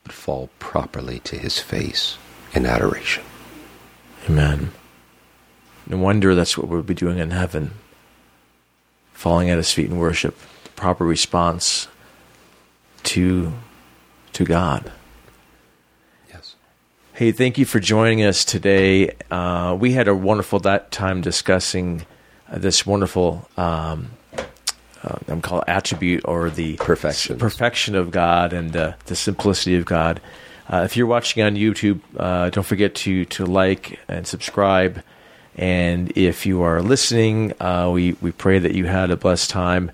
but 0.09 0.15
fall 0.15 0.49
properly 0.57 1.19
to 1.19 1.37
his 1.37 1.59
face 1.59 2.17
in 2.55 2.65
adoration. 2.65 3.23
Amen. 4.27 4.71
No 5.85 5.97
wonder 5.97 6.33
that's 6.33 6.57
what 6.57 6.67
we'll 6.67 6.81
be 6.81 6.95
doing 6.95 7.19
in 7.19 7.29
heaven. 7.29 7.73
Falling 9.13 9.51
at 9.51 9.57
his 9.57 9.71
feet 9.71 9.87
in 9.87 9.99
worship. 9.99 10.35
The 10.63 10.71
proper 10.71 11.05
response 11.05 11.87
to 13.03 13.53
to 14.33 14.43
God. 14.43 14.91
Yes. 16.27 16.55
Hey, 17.13 17.31
thank 17.31 17.59
you 17.59 17.65
for 17.65 17.79
joining 17.79 18.23
us 18.23 18.43
today. 18.43 19.15
Uh, 19.29 19.77
we 19.79 19.93
had 19.93 20.07
a 20.07 20.15
wonderful 20.15 20.59
that 20.61 20.89
time 20.89 21.21
discussing 21.21 22.07
this 22.51 22.83
wonderful, 22.83 23.47
um, 23.57 24.09
uh, 25.03 25.17
I'm 25.27 25.41
called 25.41 25.63
attribute 25.67 26.21
or 26.25 26.49
the 26.49 26.75
Perfection. 26.75 27.37
perfection 27.37 27.95
of 27.95 28.11
God 28.11 28.53
and 28.53 28.75
uh, 28.75 28.93
the 29.05 29.15
simplicity 29.15 29.75
of 29.75 29.85
God. 29.85 30.21
Uh, 30.71 30.83
if 30.85 30.95
you're 30.95 31.07
watching 31.07 31.41
on 31.43 31.55
YouTube, 31.55 31.99
uh, 32.17 32.49
don't 32.49 32.65
forget 32.65 32.93
to 32.95 33.25
to 33.25 33.45
like 33.45 33.99
and 34.07 34.27
subscribe. 34.27 35.03
And 35.55 36.11
if 36.15 36.45
you 36.45 36.61
are 36.61 36.81
listening, 36.81 37.53
uh, 37.59 37.89
we 37.91 38.13
we 38.21 38.31
pray 38.31 38.59
that 38.59 38.75
you 38.75 38.85
had 38.85 39.11
a 39.11 39.17
blessed 39.17 39.49
time. 39.49 39.91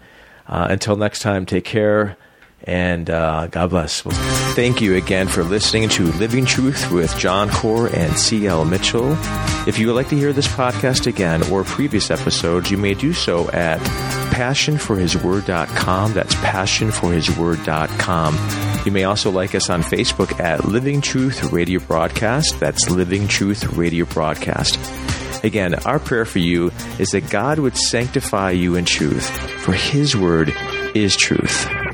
Uh, 0.48 0.68
until 0.69 0.95
next 0.95 1.19
time, 1.19 1.45
take 1.45 1.65
care 1.65 2.18
and 2.66 3.10
uh, 3.10 3.48
God 3.48 3.70
bless. 3.70 4.04
Well, 4.04 4.16
thank 4.56 4.82
you 4.82 4.96
again 4.96 5.28
for 5.28 5.44
listening 5.44 5.90
to 5.90 6.06
Living 6.14 6.46
Truth 6.46 6.92
with 6.92 7.16
John 7.18 7.50
Core 7.50 7.88
and 7.88 8.18
C.L. 8.18 8.66
Mitchell. 8.66 9.16
If 9.68 9.80
you 9.80 9.88
would 9.88 9.96
like 9.96 10.10
to 10.10 10.16
hear 10.16 10.34
this 10.34 10.48
podcast 10.48 11.08
again 11.08 11.44
or 11.52 11.64
previous 11.64 12.12
episodes, 12.12 12.70
you 12.72 12.78
may 12.78 12.94
do 12.94 13.14
so 13.14 13.50
at 13.52 13.80
passionforhisword.com. 14.32 16.14
That's 16.14 16.36
passionforhisword.com. 16.36 18.86
You 18.86 18.92
may 18.92 19.04
also 19.06 19.32
like 19.32 19.56
us 19.56 19.70
on 19.70 19.82
Facebook 19.82 20.40
at 20.40 20.66
Living 20.66 21.02
Truth 21.02 21.52
Radio 21.52 21.80
Broadcast. 21.80 22.60
That's 22.60 22.90
Living 22.90 23.28
Truth 23.28 23.74
Radio 23.74 24.06
Broadcast. 24.06 24.80
Again, 25.44 25.76
our 25.86 26.00
prayer 26.00 26.26
for 26.26 26.40
you 26.40 26.72
is 26.98 27.10
that 27.10 27.30
God 27.30 27.60
would 27.60 27.78
sanctify 27.78 28.52
you 28.52 28.76
in 28.76 28.86
truth, 28.86 29.30
for 29.62 29.74
His 29.74 30.16
word 30.16 30.52
is 30.96 31.16
truth. 31.16 31.85